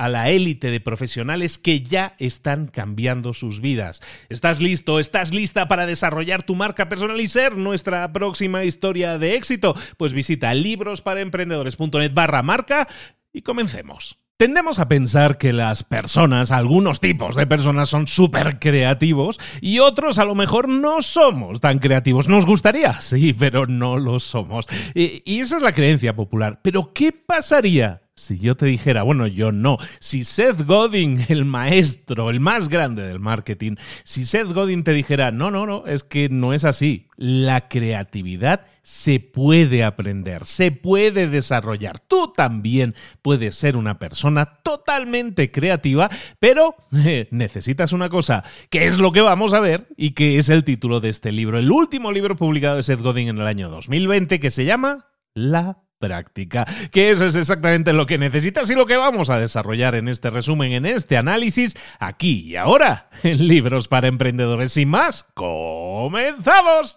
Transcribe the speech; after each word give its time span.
a 0.00 0.08
la 0.08 0.30
élite 0.30 0.70
de 0.70 0.80
profesionales 0.80 1.58
que 1.58 1.82
ya 1.82 2.14
están 2.18 2.68
cambiando 2.68 3.34
sus 3.34 3.60
vidas. 3.60 4.00
¿Estás 4.30 4.62
listo? 4.62 4.98
¿Estás 4.98 5.34
lista 5.34 5.68
para 5.68 5.84
desarrollar 5.84 6.42
tu 6.42 6.54
marca 6.54 6.88
personal 6.88 7.20
y 7.20 7.28
ser 7.28 7.58
nuestra 7.58 8.10
próxima 8.10 8.64
historia 8.64 9.18
de 9.18 9.34
éxito? 9.34 9.76
Pues 9.98 10.14
visita 10.14 10.54
librosparaemprendedores.net 10.54 12.14
barra 12.14 12.42
marca 12.42 12.88
y 13.30 13.42
comencemos. 13.42 14.16
Tendemos 14.38 14.78
a 14.78 14.88
pensar 14.88 15.36
que 15.36 15.52
las 15.52 15.82
personas, 15.82 16.50
algunos 16.50 17.00
tipos 17.00 17.36
de 17.36 17.46
personas 17.46 17.90
son 17.90 18.06
súper 18.06 18.58
creativos 18.58 19.38
y 19.60 19.80
otros 19.80 20.18
a 20.18 20.24
lo 20.24 20.34
mejor 20.34 20.66
no 20.66 21.02
somos 21.02 21.60
tan 21.60 21.78
creativos. 21.78 22.26
Nos 22.26 22.46
gustaría, 22.46 23.02
sí, 23.02 23.34
pero 23.34 23.66
no 23.66 23.98
lo 23.98 24.18
somos. 24.18 24.64
Y, 24.94 25.22
y 25.30 25.40
esa 25.40 25.58
es 25.58 25.62
la 25.62 25.74
creencia 25.74 26.16
popular. 26.16 26.60
Pero 26.62 26.94
¿qué 26.94 27.12
pasaría 27.12 28.00
si 28.20 28.38
yo 28.38 28.54
te 28.54 28.66
dijera, 28.66 29.02
bueno, 29.02 29.26
yo 29.26 29.50
no, 29.50 29.78
si 29.98 30.24
Seth 30.24 30.66
Godin, 30.66 31.24
el 31.28 31.44
maestro, 31.44 32.30
el 32.30 32.38
más 32.38 32.68
grande 32.68 33.02
del 33.02 33.18
marketing, 33.18 33.76
si 34.04 34.24
Seth 34.24 34.52
Godin 34.52 34.84
te 34.84 34.92
dijera, 34.92 35.30
no, 35.30 35.50
no, 35.50 35.66
no, 35.66 35.86
es 35.86 36.04
que 36.04 36.28
no 36.28 36.52
es 36.52 36.64
así. 36.64 37.08
La 37.16 37.68
creatividad 37.68 38.66
se 38.82 39.20
puede 39.20 39.84
aprender, 39.84 40.44
se 40.44 40.70
puede 40.70 41.28
desarrollar. 41.28 41.98
Tú 41.98 42.32
también 42.34 42.94
puedes 43.22 43.56
ser 43.56 43.76
una 43.76 43.98
persona 43.98 44.46
totalmente 44.46 45.50
creativa, 45.50 46.10
pero 46.38 46.74
necesitas 47.30 47.92
una 47.92 48.08
cosa, 48.10 48.44
que 48.68 48.86
es 48.86 48.98
lo 48.98 49.12
que 49.12 49.20
vamos 49.22 49.54
a 49.54 49.60
ver 49.60 49.88
y 49.96 50.12
que 50.12 50.38
es 50.38 50.48
el 50.50 50.64
título 50.64 51.00
de 51.00 51.08
este 51.08 51.32
libro, 51.32 51.58
el 51.58 51.70
último 51.70 52.12
libro 52.12 52.36
publicado 52.36 52.76
de 52.76 52.82
Seth 52.82 53.00
Godin 53.00 53.28
en 53.28 53.38
el 53.38 53.46
año 53.46 53.70
2020, 53.70 54.40
que 54.40 54.50
se 54.50 54.64
llama 54.64 55.06
La 55.34 55.82
práctica. 56.00 56.66
Que 56.90 57.12
eso 57.12 57.26
es 57.26 57.36
exactamente 57.36 57.92
lo 57.92 58.06
que 58.06 58.18
necesitas 58.18 58.68
y 58.70 58.74
lo 58.74 58.86
que 58.86 58.96
vamos 58.96 59.30
a 59.30 59.38
desarrollar 59.38 59.94
en 59.94 60.08
este 60.08 60.30
resumen, 60.30 60.72
en 60.72 60.86
este 60.86 61.16
análisis, 61.16 61.76
aquí 62.00 62.40
y 62.48 62.56
ahora, 62.56 63.10
en 63.22 63.46
Libros 63.46 63.86
para 63.86 64.08
Emprendedores. 64.08 64.76
y 64.76 64.86
más, 64.86 65.26
comenzamos. 65.34 66.96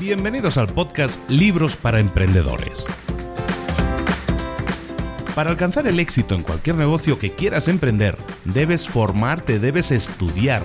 Bienvenidos 0.00 0.56
al 0.58 0.66
podcast 0.68 1.28
Libros 1.30 1.76
para 1.76 2.00
Emprendedores 2.00 2.86
para 5.34 5.50
alcanzar 5.50 5.86
el 5.86 6.00
éxito 6.00 6.34
en 6.34 6.42
cualquier 6.42 6.76
negocio 6.76 7.18
que 7.18 7.32
quieras 7.32 7.68
emprender, 7.68 8.16
debes 8.44 8.88
formarte, 8.88 9.58
debes 9.58 9.92
estudiar, 9.92 10.62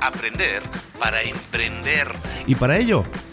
aprender 0.00 0.62
para 0.98 1.22
emprender. 1.22 2.08
Y 2.46 2.54
para 2.54 2.78
ello, 2.78 3.04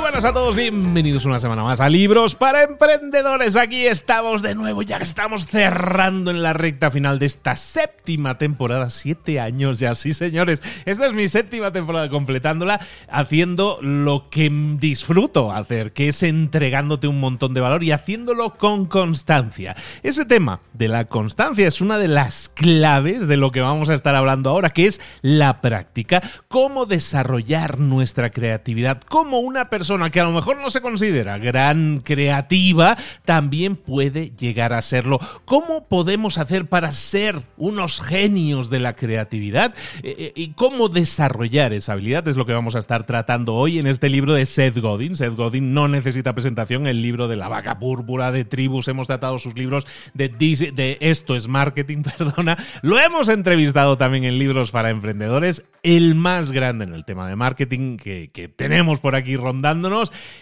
Buenas 0.00 0.24
a 0.24 0.32
todos, 0.32 0.54
bienvenidos 0.54 1.24
una 1.24 1.40
semana 1.40 1.62
más 1.62 1.80
a 1.80 1.88
Libros 1.88 2.34
para 2.34 2.62
Emprendedores. 2.62 3.56
Aquí 3.56 3.86
estamos 3.86 4.42
de 4.42 4.54
nuevo, 4.54 4.82
ya 4.82 4.98
que 4.98 5.04
estamos 5.04 5.46
cerrando 5.46 6.30
en 6.30 6.42
la 6.42 6.52
recta 6.52 6.90
final 6.90 7.18
de 7.18 7.26
esta 7.26 7.56
séptima 7.56 8.38
temporada. 8.38 8.88
Siete 8.90 9.40
años 9.40 9.78
ya, 9.78 9.94
sí 9.94 10.12
señores. 10.12 10.62
Esta 10.84 11.06
es 11.06 11.12
mi 11.12 11.28
séptima 11.28 11.72
temporada 11.72 12.08
completándola, 12.08 12.80
haciendo 13.08 13.78
lo 13.82 14.28
que 14.30 14.50
disfruto 14.78 15.52
hacer, 15.52 15.92
que 15.92 16.08
es 16.08 16.22
entregándote 16.22 17.08
un 17.08 17.20
montón 17.20 17.52
de 17.52 17.60
valor 17.60 17.82
y 17.82 17.92
haciéndolo 17.92 18.54
con 18.54 18.86
constancia. 18.86 19.76
Ese 20.02 20.24
tema 20.24 20.60
de 20.72 20.88
la 20.88 21.06
constancia 21.06 21.66
es 21.66 21.80
una 21.80 21.98
de 21.98 22.08
las 22.08 22.48
claves 22.48 23.26
de 23.28 23.36
lo 23.36 23.50
que 23.50 23.60
vamos 23.60 23.88
a 23.88 23.94
estar 23.94 24.14
hablando 24.14 24.50
ahora, 24.50 24.70
que 24.70 24.86
es 24.86 25.00
la 25.22 25.60
práctica. 25.60 26.22
Cómo 26.48 26.86
desarrollar 26.86 27.80
nuestra 27.80 28.30
creatividad, 28.30 29.02
cómo 29.02 29.40
una 29.40 29.68
persona 29.68 29.85
persona 29.86 30.10
que 30.10 30.18
a 30.18 30.24
lo 30.24 30.32
mejor 30.32 30.56
no 30.56 30.68
se 30.68 30.80
considera 30.80 31.38
gran 31.38 32.00
creativa 32.00 32.96
también 33.24 33.76
puede 33.76 34.32
llegar 34.36 34.72
a 34.72 34.82
serlo. 34.82 35.20
¿Cómo 35.44 35.86
podemos 35.86 36.38
hacer 36.38 36.66
para 36.66 36.90
ser 36.90 37.40
unos 37.56 38.00
genios 38.00 38.68
de 38.68 38.80
la 38.80 38.96
creatividad? 38.96 39.72
Eh, 40.02 40.16
eh, 40.18 40.32
¿Y 40.34 40.48
cómo 40.54 40.88
desarrollar 40.88 41.72
esa 41.72 41.92
habilidad? 41.92 42.26
Es 42.26 42.36
lo 42.36 42.46
que 42.46 42.52
vamos 42.52 42.74
a 42.74 42.80
estar 42.80 43.06
tratando 43.06 43.54
hoy 43.54 43.78
en 43.78 43.86
este 43.86 44.08
libro 44.08 44.34
de 44.34 44.44
Seth 44.44 44.76
Godin. 44.78 45.14
Seth 45.14 45.36
Godin 45.36 45.72
no 45.72 45.86
necesita 45.86 46.34
presentación, 46.34 46.88
el 46.88 47.00
libro 47.00 47.28
de 47.28 47.36
la 47.36 47.46
vaca 47.46 47.78
púrpura, 47.78 48.32
de 48.32 48.44
tribus, 48.44 48.88
hemos 48.88 49.06
tratado 49.06 49.38
sus 49.38 49.56
libros 49.56 49.86
de, 50.14 50.28
de 50.28 50.98
Esto 51.00 51.36
es 51.36 51.46
Marketing, 51.46 52.02
perdona. 52.18 52.58
Lo 52.82 52.98
hemos 52.98 53.28
entrevistado 53.28 53.96
también 53.96 54.24
en 54.24 54.40
libros 54.40 54.72
para 54.72 54.90
emprendedores, 54.90 55.64
el 55.84 56.16
más 56.16 56.50
grande 56.50 56.86
en 56.86 56.92
el 56.92 57.04
tema 57.04 57.28
de 57.28 57.36
marketing 57.36 57.98
que, 57.98 58.30
que 58.32 58.48
tenemos 58.48 58.98
por 58.98 59.14
aquí 59.14 59.36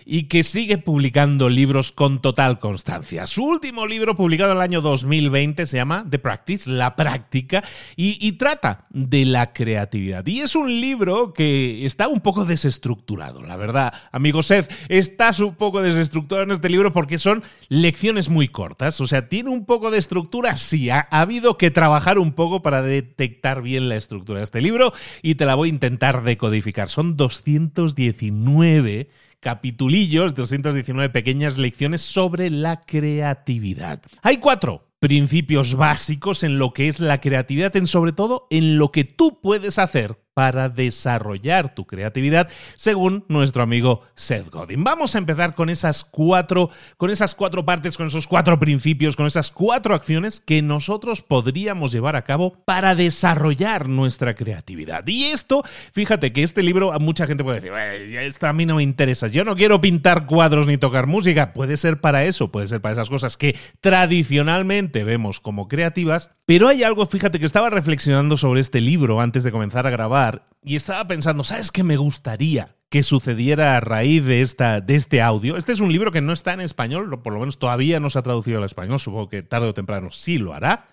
y 0.05 0.25
que 0.25 0.45
sigue 0.45 0.79
publicando 0.79 1.49
libros 1.49 1.93
con 1.93 2.21
total 2.21 2.59
constancia. 2.59 3.27
Su 3.27 3.45
último 3.45 3.87
libro 3.87 4.17
publicado 4.17 4.53
en 4.53 4.59
el 4.59 4.63
año 4.63 4.81
2020 4.81 5.67
se 5.67 5.77
llama 5.77 6.07
The 6.09 6.19
Practice, 6.19 6.71
la 6.71 6.97
práctica, 6.97 7.63
y, 7.97 8.33
trata 8.33 8.87
de 8.91 9.25
la 9.25 9.53
creatividad. 9.53 10.27
Y 10.27 10.41
es 10.41 10.55
un 10.55 10.81
libro 10.81 11.33
que 11.33 11.87
está 11.87 12.09
un 12.09 12.21
poco 12.21 12.45
desestructurado, 12.45 13.43
la 13.43 13.57
verdad. 13.57 13.93
Amigo 14.13 14.43
Seth, 14.43 14.73
estás 14.89 15.41
un 15.41 15.55
poco 15.55 15.83
desestructurado 15.83 16.45
en 16.45 16.51
este 16.51 16.69
libro 16.69 16.93
porque 16.93 17.19
son 17.19 17.43
lecciones 17.69 18.29
muy 18.29 18.49
cortas. 18.49 19.01
O 19.01 19.07
sea, 19.07 19.29
tiene 19.29 19.51
un 19.51 19.65
poco 19.65 19.91
de 19.91 19.99
estructura, 19.99 20.57
sí, 20.57 20.91
ha 20.91 21.07
habido 21.11 21.59
que 21.59 21.71
trabajar 21.71 22.19
un 22.19 22.33
poco 22.33 22.63
para 22.63 22.83
detectar 22.83 23.63
bien 23.63 23.89
la 23.89 23.97
estructura 23.97 24.41
de 24.41 24.45
este 24.45 24.61
libro 24.61 24.93
y 25.23 25.37
te 25.37 25.47
la 25.47 25.55
voy 25.55 25.69
a 25.69 25.73
intentar 25.73 26.23
decodificar. 26.23 26.89
Son 26.89 27.17
219 27.17 29.09
capitulillos, 29.45 30.35
219 30.35 31.11
pequeñas 31.11 31.59
lecciones 31.59 32.01
sobre 32.01 32.49
la 32.49 32.81
creatividad. 32.81 34.01
Hay 34.23 34.39
cuatro 34.39 34.89
principios 35.01 35.75
básicos 35.75 36.43
en 36.45 36.59
lo 36.59 36.73
que 36.73 36.89
es 36.89 36.99
la 36.99 37.21
creatividad, 37.21 37.77
en 37.77 37.87
sobre 37.87 38.13
todo 38.13 38.47
en 38.49 38.79
lo 38.79 38.91
que 38.91 39.05
tú 39.05 39.43
puedes 39.43 39.79
hacer 39.79 40.24
para 40.35 40.69
desarrollar 40.69 41.75
tu 41.75 41.87
creatividad, 41.87 42.49
según 42.75 43.25
nuestro 43.29 43.63
amigo 43.63 44.03
Seth 44.17 44.51
Godin. 44.51 44.83
Vamos 44.83 45.15
a 45.15 45.19
empezar 45.19 45.55
con 45.55 45.71
esas 45.71 46.05
cuatro, 46.05 46.71
con 46.97 47.11
esas 47.11 47.37
cuatro 47.37 47.65
partes, 47.65 47.97
con 47.97 48.09
esos 48.09 48.27
cuatro 48.27 48.59
principios, 48.59 49.15
con 49.15 49.27
esas 49.27 49.53
cuatro 49.53 49.95
acciones 49.95 50.41
que 50.41 50.61
nosotros 50.61 51.23
podríamos 51.23 51.93
llevar 51.93 52.17
a 52.17 52.23
cabo 52.23 52.57
para 52.65 52.97
desarrollar 52.97 53.89
nuestra 53.89 54.35
creatividad. 54.35 55.07
Y 55.07 55.25
esto, 55.27 55.63
fíjate 55.93 56.33
que 56.33 56.43
este 56.43 56.65
libro, 56.65 56.93
mucha 56.99 57.29
gente 57.29 57.45
puede 57.45 57.61
decir, 57.61 57.73
esto 58.19 58.49
a 58.49 58.53
mí 58.53 58.67
no 58.67 58.77
me 58.77 58.83
interesa, 58.83 59.29
yo 59.29 59.45
no 59.45 59.55
quiero 59.55 59.81
pintar 59.81 60.27
cuadros 60.27 60.67
ni 60.67 60.79
tocar 60.79 61.07
música. 61.07 61.53
Puede 61.53 61.77
ser 61.77 62.01
para 62.01 62.25
eso, 62.25 62.51
puede 62.51 62.67
ser 62.67 62.81
para 62.81 62.95
esas 62.95 63.09
cosas 63.09 63.37
que 63.37 63.57
tradicionalmente 63.81 65.05
vemos 65.05 65.39
como 65.39 65.69
creativas, 65.69 66.33
pero 66.45 66.67
hay 66.67 66.83
algo, 66.83 67.07
fíjate 67.07 67.39
que 67.39 67.47
estaba 67.47 67.71
reflexionando 67.71 68.37
sobre 68.37 68.61
este 68.61 68.81
libro 68.81 69.21
antes 69.21 69.45
de 69.45 69.53
comenzar 69.53 69.87
a 69.87 69.91
grabar 69.91 70.24
y 70.63 70.77
estaba 70.77 71.07
pensando, 71.07 71.45
¿sabes 71.45 71.71
qué 71.71 71.85
me 71.85 71.97
gustaría 71.97 72.77
que 72.89 73.03
sucediera 73.03 73.77
a 73.77 73.81
raíz 73.81 74.25
de, 74.25 74.41
esta, 74.41 74.81
de 74.81 74.97
este 74.97 75.21
audio? 75.21 75.57
Este 75.57 75.73
es 75.73 75.81
un 75.81 75.93
libro 75.93 76.11
que 76.11 76.21
no 76.21 76.33
está 76.33 76.53
en 76.55 76.61
español, 76.61 77.23
por 77.23 77.33
lo 77.33 77.41
menos 77.41 77.59
todavía 77.59 78.01
no 78.01 78.09
se 78.11 78.19
ha 78.19 78.23
traducido 78.23 78.59
al 78.59 78.65
español, 78.65 78.99
supongo 78.99 79.29
que 79.29 79.43
tarde 79.43 79.69
o 79.69 79.75
temprano 79.75 80.11
sí 80.11 80.39
lo 80.39 80.55
hará. 80.55 80.89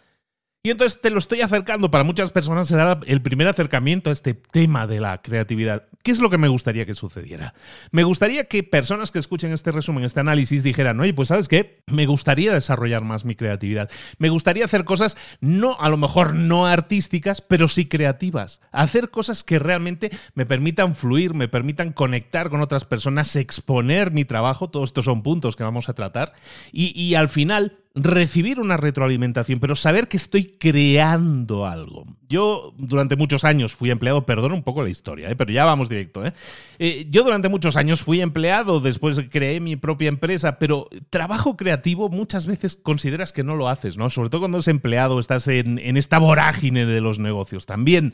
Y 0.63 0.69
entonces 0.69 1.01
te 1.01 1.09
lo 1.09 1.17
estoy 1.17 1.41
acercando. 1.41 1.89
Para 1.89 2.03
muchas 2.03 2.29
personas 2.29 2.67
será 2.67 2.99
el 3.07 3.23
primer 3.23 3.47
acercamiento 3.47 4.11
a 4.11 4.13
este 4.13 4.35
tema 4.35 4.85
de 4.85 4.99
la 4.99 5.19
creatividad. 5.23 5.87
¿Qué 6.03 6.11
es 6.11 6.19
lo 6.19 6.29
que 6.29 6.37
me 6.37 6.49
gustaría 6.49 6.85
que 6.85 6.93
sucediera? 6.93 7.55
Me 7.89 8.03
gustaría 8.03 8.45
que 8.45 8.61
personas 8.61 9.11
que 9.11 9.17
escuchen 9.17 9.53
este 9.53 9.71
resumen, 9.71 10.03
este 10.03 10.19
análisis, 10.19 10.61
dijeran, 10.61 10.99
oye, 10.99 11.15
pues 11.15 11.29
sabes 11.29 11.47
qué, 11.47 11.81
me 11.87 12.05
gustaría 12.05 12.53
desarrollar 12.53 13.03
más 13.03 13.25
mi 13.25 13.33
creatividad. 13.33 13.89
Me 14.19 14.29
gustaría 14.29 14.65
hacer 14.65 14.85
cosas, 14.85 15.17
no, 15.39 15.77
a 15.79 15.89
lo 15.89 15.97
mejor 15.97 16.35
no 16.35 16.67
artísticas, 16.67 17.41
pero 17.41 17.67
sí 17.67 17.87
creativas. 17.87 18.61
Hacer 18.71 19.09
cosas 19.09 19.43
que 19.43 19.57
realmente 19.57 20.11
me 20.35 20.45
permitan 20.45 20.93
fluir, 20.93 21.33
me 21.33 21.47
permitan 21.47 21.91
conectar 21.91 22.51
con 22.51 22.61
otras 22.61 22.85
personas, 22.85 23.35
exponer 23.35 24.11
mi 24.11 24.25
trabajo. 24.25 24.69
Todos 24.69 24.89
estos 24.89 25.05
son 25.05 25.23
puntos 25.23 25.55
que 25.55 25.63
vamos 25.63 25.89
a 25.89 25.93
tratar. 25.93 26.33
Y, 26.71 26.99
y 26.99 27.15
al 27.15 27.29
final 27.29 27.80
recibir 27.93 28.59
una 28.59 28.77
retroalimentación, 28.77 29.59
pero 29.59 29.75
saber 29.75 30.07
que 30.07 30.17
estoy 30.17 30.55
creando 30.57 31.65
algo. 31.65 32.05
Yo 32.29 32.73
durante 32.77 33.17
muchos 33.17 33.43
años 33.43 33.73
fui 33.75 33.91
empleado, 33.91 34.25
perdón 34.25 34.53
un 34.53 34.63
poco 34.63 34.81
la 34.81 34.89
historia, 34.89 35.29
¿eh? 35.29 35.35
pero 35.35 35.51
ya 35.51 35.65
vamos 35.65 35.89
directo. 35.89 36.25
¿eh? 36.25 36.33
¿eh? 36.79 37.07
yo 37.09 37.23
durante 37.23 37.49
muchos 37.49 37.75
años 37.75 38.01
fui 38.01 38.21
empleado, 38.21 38.79
después 38.79 39.19
creé 39.29 39.59
mi 39.59 39.75
propia 39.75 40.07
empresa, 40.07 40.57
pero 40.57 40.87
trabajo 41.09 41.57
creativo 41.57 42.07
muchas 42.07 42.45
veces 42.45 42.77
consideras 42.77 43.33
que 43.33 43.43
no 43.43 43.55
lo 43.55 43.67
haces, 43.67 43.97
¿no? 43.97 44.09
Sobre 44.09 44.29
todo 44.29 44.41
cuando 44.41 44.59
eres 44.59 44.69
empleado, 44.69 45.19
estás 45.19 45.47
en 45.47 45.97
esta 45.97 46.19
vorágine 46.19 46.85
de 46.85 47.01
los 47.01 47.19
negocios. 47.19 47.65
También 47.65 48.13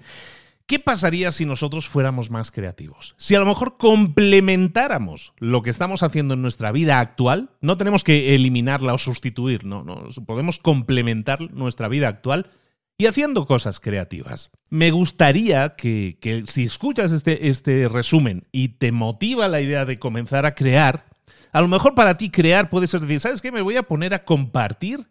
¿Qué 0.68 0.80
pasaría 0.80 1.32
si 1.32 1.46
nosotros 1.46 1.88
fuéramos 1.88 2.30
más 2.30 2.52
creativos? 2.52 3.16
Si 3.18 3.34
a 3.36 3.40
lo 3.40 3.46
mejor 3.46 3.78
complementáramos 3.78 5.32
lo 5.38 5.62
que 5.62 5.70
estamos 5.70 6.04
haciendo 6.04 6.34
en 6.34 6.42
nuestra 6.42 6.74
vida 6.74 7.00
actual, 7.00 7.52
no 7.62 7.78
tenemos 7.78 8.04
que 8.04 8.36
eliminarla 8.36 8.94
o 8.94 8.98
sustituir, 8.98 9.64
no, 9.64 9.86
no, 9.86 10.10
podemos 10.26 10.60
complementar 10.60 11.40
nuestra 11.54 11.88
vida 11.88 12.10
actual 12.10 12.52
y 12.98 13.06
haciendo 13.06 13.46
cosas 13.46 13.80
creativas. 13.80 14.52
Me 14.70 14.92
gustaría 14.92 15.76
que, 15.78 16.44
si 16.48 16.64
escuchas 16.64 17.14
este, 17.14 17.48
este 17.48 17.88
resumen 17.88 18.46
y 18.52 18.70
te 18.70 18.92
motiva 18.92 19.48
la 19.48 19.62
idea 19.62 19.86
de 19.86 20.00
comenzar 20.00 20.46
a 20.46 20.54
crear, 20.54 21.06
a 21.54 21.62
lo 21.62 21.70
mejor 21.70 21.96
para 21.96 22.18
ti 22.18 22.30
crear 22.30 22.70
puede 22.70 22.88
ser 22.88 23.00
decir, 23.00 23.22
¿sabes 23.22 23.42
qué? 23.42 23.54
Me 23.54 23.62
voy 23.62 23.78
a 23.78 23.84
poner 23.84 24.14
a 24.14 24.26
compartir 24.26 25.08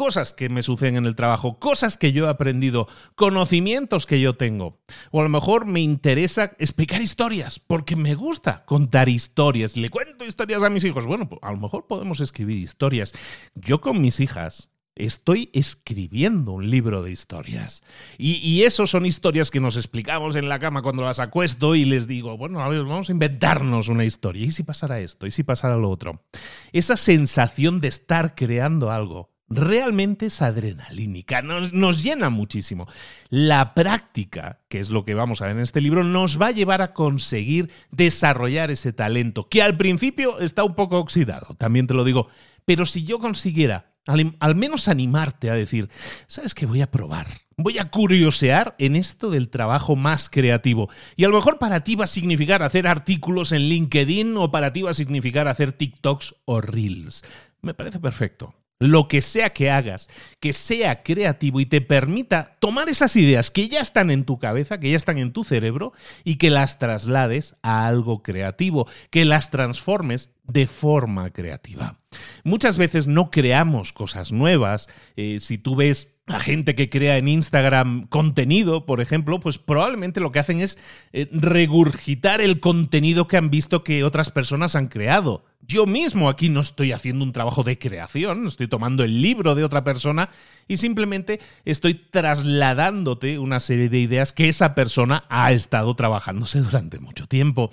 cosas 0.00 0.32
que 0.32 0.48
me 0.48 0.62
suceden 0.62 0.96
en 0.96 1.04
el 1.04 1.14
trabajo, 1.14 1.58
cosas 1.58 1.98
que 1.98 2.12
yo 2.12 2.24
he 2.24 2.30
aprendido, 2.30 2.88
conocimientos 3.16 4.06
que 4.06 4.18
yo 4.18 4.34
tengo. 4.34 4.80
O 5.10 5.20
a 5.20 5.24
lo 5.24 5.28
mejor 5.28 5.66
me 5.66 5.80
interesa 5.80 6.52
explicar 6.58 7.02
historias, 7.02 7.58
porque 7.58 7.96
me 7.96 8.14
gusta 8.14 8.64
contar 8.64 9.10
historias. 9.10 9.76
Le 9.76 9.90
cuento 9.90 10.24
historias 10.24 10.62
a 10.62 10.70
mis 10.70 10.84
hijos. 10.84 11.04
Bueno, 11.04 11.28
pues 11.28 11.38
a 11.42 11.52
lo 11.52 11.58
mejor 11.58 11.86
podemos 11.86 12.20
escribir 12.20 12.56
historias. 12.56 13.12
Yo 13.54 13.82
con 13.82 14.00
mis 14.00 14.20
hijas 14.20 14.70
estoy 14.94 15.50
escribiendo 15.52 16.52
un 16.52 16.70
libro 16.70 17.02
de 17.02 17.12
historias. 17.12 17.82
Y, 18.16 18.36
y 18.36 18.70
son 18.70 19.04
historias 19.04 19.50
que 19.50 19.60
nos 19.60 19.76
explicamos 19.76 20.34
en 20.34 20.48
la 20.48 20.58
cama 20.58 20.80
cuando 20.80 21.02
las 21.02 21.20
acuesto 21.20 21.74
y 21.74 21.84
les 21.84 22.08
digo, 22.08 22.38
bueno, 22.38 22.62
a 22.62 22.68
ver, 22.70 22.84
vamos 22.84 23.10
a 23.10 23.12
inventarnos 23.12 23.88
una 23.88 24.06
historia. 24.06 24.46
¿Y 24.46 24.52
si 24.52 24.62
pasara 24.62 24.98
esto? 24.98 25.26
¿Y 25.26 25.30
si 25.30 25.42
pasara 25.42 25.76
lo 25.76 25.90
otro? 25.90 26.24
Esa 26.72 26.96
sensación 26.96 27.80
de 27.80 27.88
estar 27.88 28.34
creando 28.34 28.90
algo 28.90 29.29
realmente 29.50 30.26
es 30.26 30.40
adrenalínica, 30.40 31.42
nos, 31.42 31.72
nos, 31.72 32.02
llena 32.02 32.30
muchísimo. 32.30 32.86
La 33.28 33.74
práctica, 33.74 34.60
que 34.68 34.78
es 34.78 34.90
lo 34.90 35.04
que 35.04 35.14
vamos 35.14 35.42
a 35.42 35.46
ver 35.46 35.56
en 35.56 35.62
este 35.62 35.80
libro, 35.80 36.04
nos 36.04 36.40
va 36.40 36.46
a 36.46 36.52
llevar 36.52 36.80
a 36.80 36.92
conseguir 36.94 37.70
desarrollar 37.90 38.70
ese 38.70 38.92
talento, 38.92 39.48
que 39.48 39.62
al 39.62 39.76
principio 39.76 40.38
está 40.38 40.62
un 40.62 40.76
poco 40.76 40.98
oxidado, 40.98 41.54
también 41.56 41.88
te 41.88 41.94
lo 41.94 42.04
digo, 42.04 42.28
pero 42.64 42.86
si 42.86 43.04
yo 43.04 43.18
consiguiera 43.18 43.92
al, 44.06 44.36
al 44.38 44.54
menos 44.54 44.86
animarte 44.88 45.50
a 45.50 45.54
decir, 45.54 45.90
¿sabes 46.28 46.54
qué? 46.54 46.66
Voy 46.66 46.80
a 46.80 46.90
probar. 46.90 47.26
Voy 47.56 47.78
a 47.78 47.90
curiosear 47.90 48.74
en 48.78 48.96
esto 48.96 49.30
del 49.30 49.50
trabajo 49.50 49.94
más 49.94 50.30
creativo. 50.30 50.88
Y 51.16 51.24
a 51.24 51.28
lo 51.28 51.34
mejor 51.34 51.58
para 51.58 51.84
ti 51.84 51.96
va 51.96 52.04
a 52.04 52.08
significar 52.08 52.62
hacer 52.62 52.86
artículos 52.86 53.52
en 53.52 53.68
LinkedIn 53.68 54.36
o 54.36 54.50
para 54.50 54.72
ti 54.72 54.82
va 54.82 54.90
a 54.90 54.94
significar 54.94 55.46
hacer 55.46 55.72
TikToks 55.72 56.36
o 56.46 56.60
Reels. 56.62 57.22
Me 57.60 57.74
parece 57.74 58.00
perfecto 58.00 58.54
lo 58.80 59.08
que 59.08 59.20
sea 59.20 59.50
que 59.50 59.70
hagas, 59.70 60.08
que 60.40 60.52
sea 60.54 61.02
creativo 61.02 61.60
y 61.60 61.66
te 61.66 61.82
permita 61.82 62.56
tomar 62.60 62.88
esas 62.88 63.14
ideas 63.14 63.50
que 63.50 63.68
ya 63.68 63.80
están 63.80 64.10
en 64.10 64.24
tu 64.24 64.38
cabeza, 64.38 64.80
que 64.80 64.90
ya 64.90 64.96
están 64.96 65.18
en 65.18 65.32
tu 65.32 65.44
cerebro, 65.44 65.92
y 66.24 66.36
que 66.36 66.50
las 66.50 66.78
traslades 66.78 67.56
a 67.62 67.86
algo 67.86 68.22
creativo, 68.22 68.88
que 69.10 69.26
las 69.26 69.50
transformes 69.50 70.30
de 70.44 70.66
forma 70.66 71.30
creativa. 71.30 72.00
Muchas 72.42 72.78
veces 72.78 73.06
no 73.06 73.30
creamos 73.30 73.92
cosas 73.92 74.32
nuevas. 74.32 74.88
Eh, 75.14 75.38
si 75.40 75.58
tú 75.58 75.76
ves 75.76 76.19
a 76.30 76.40
gente 76.40 76.74
que 76.74 76.88
crea 76.88 77.18
en 77.18 77.28
Instagram 77.28 78.06
contenido, 78.08 78.86
por 78.86 79.00
ejemplo, 79.00 79.40
pues 79.40 79.58
probablemente 79.58 80.20
lo 80.20 80.32
que 80.32 80.38
hacen 80.38 80.60
es 80.60 80.78
eh, 81.12 81.28
regurgitar 81.32 82.40
el 82.40 82.60
contenido 82.60 83.26
que 83.28 83.36
han 83.36 83.50
visto 83.50 83.84
que 83.84 84.04
otras 84.04 84.30
personas 84.30 84.76
han 84.76 84.88
creado. 84.88 85.44
Yo 85.66 85.86
mismo 85.86 86.28
aquí 86.28 86.48
no 86.48 86.60
estoy 86.60 86.90
haciendo 86.90 87.24
un 87.24 87.32
trabajo 87.32 87.62
de 87.62 87.78
creación, 87.78 88.46
estoy 88.46 88.66
tomando 88.66 89.04
el 89.04 89.22
libro 89.22 89.54
de 89.54 89.62
otra 89.62 89.84
persona 89.84 90.28
y 90.66 90.78
simplemente 90.78 91.38
estoy 91.64 91.94
trasladándote 91.94 93.38
una 93.38 93.60
serie 93.60 93.88
de 93.88 94.00
ideas 94.00 94.32
que 94.32 94.48
esa 94.48 94.74
persona 94.74 95.24
ha 95.28 95.52
estado 95.52 95.94
trabajándose 95.94 96.60
durante 96.60 96.98
mucho 96.98 97.26
tiempo. 97.26 97.72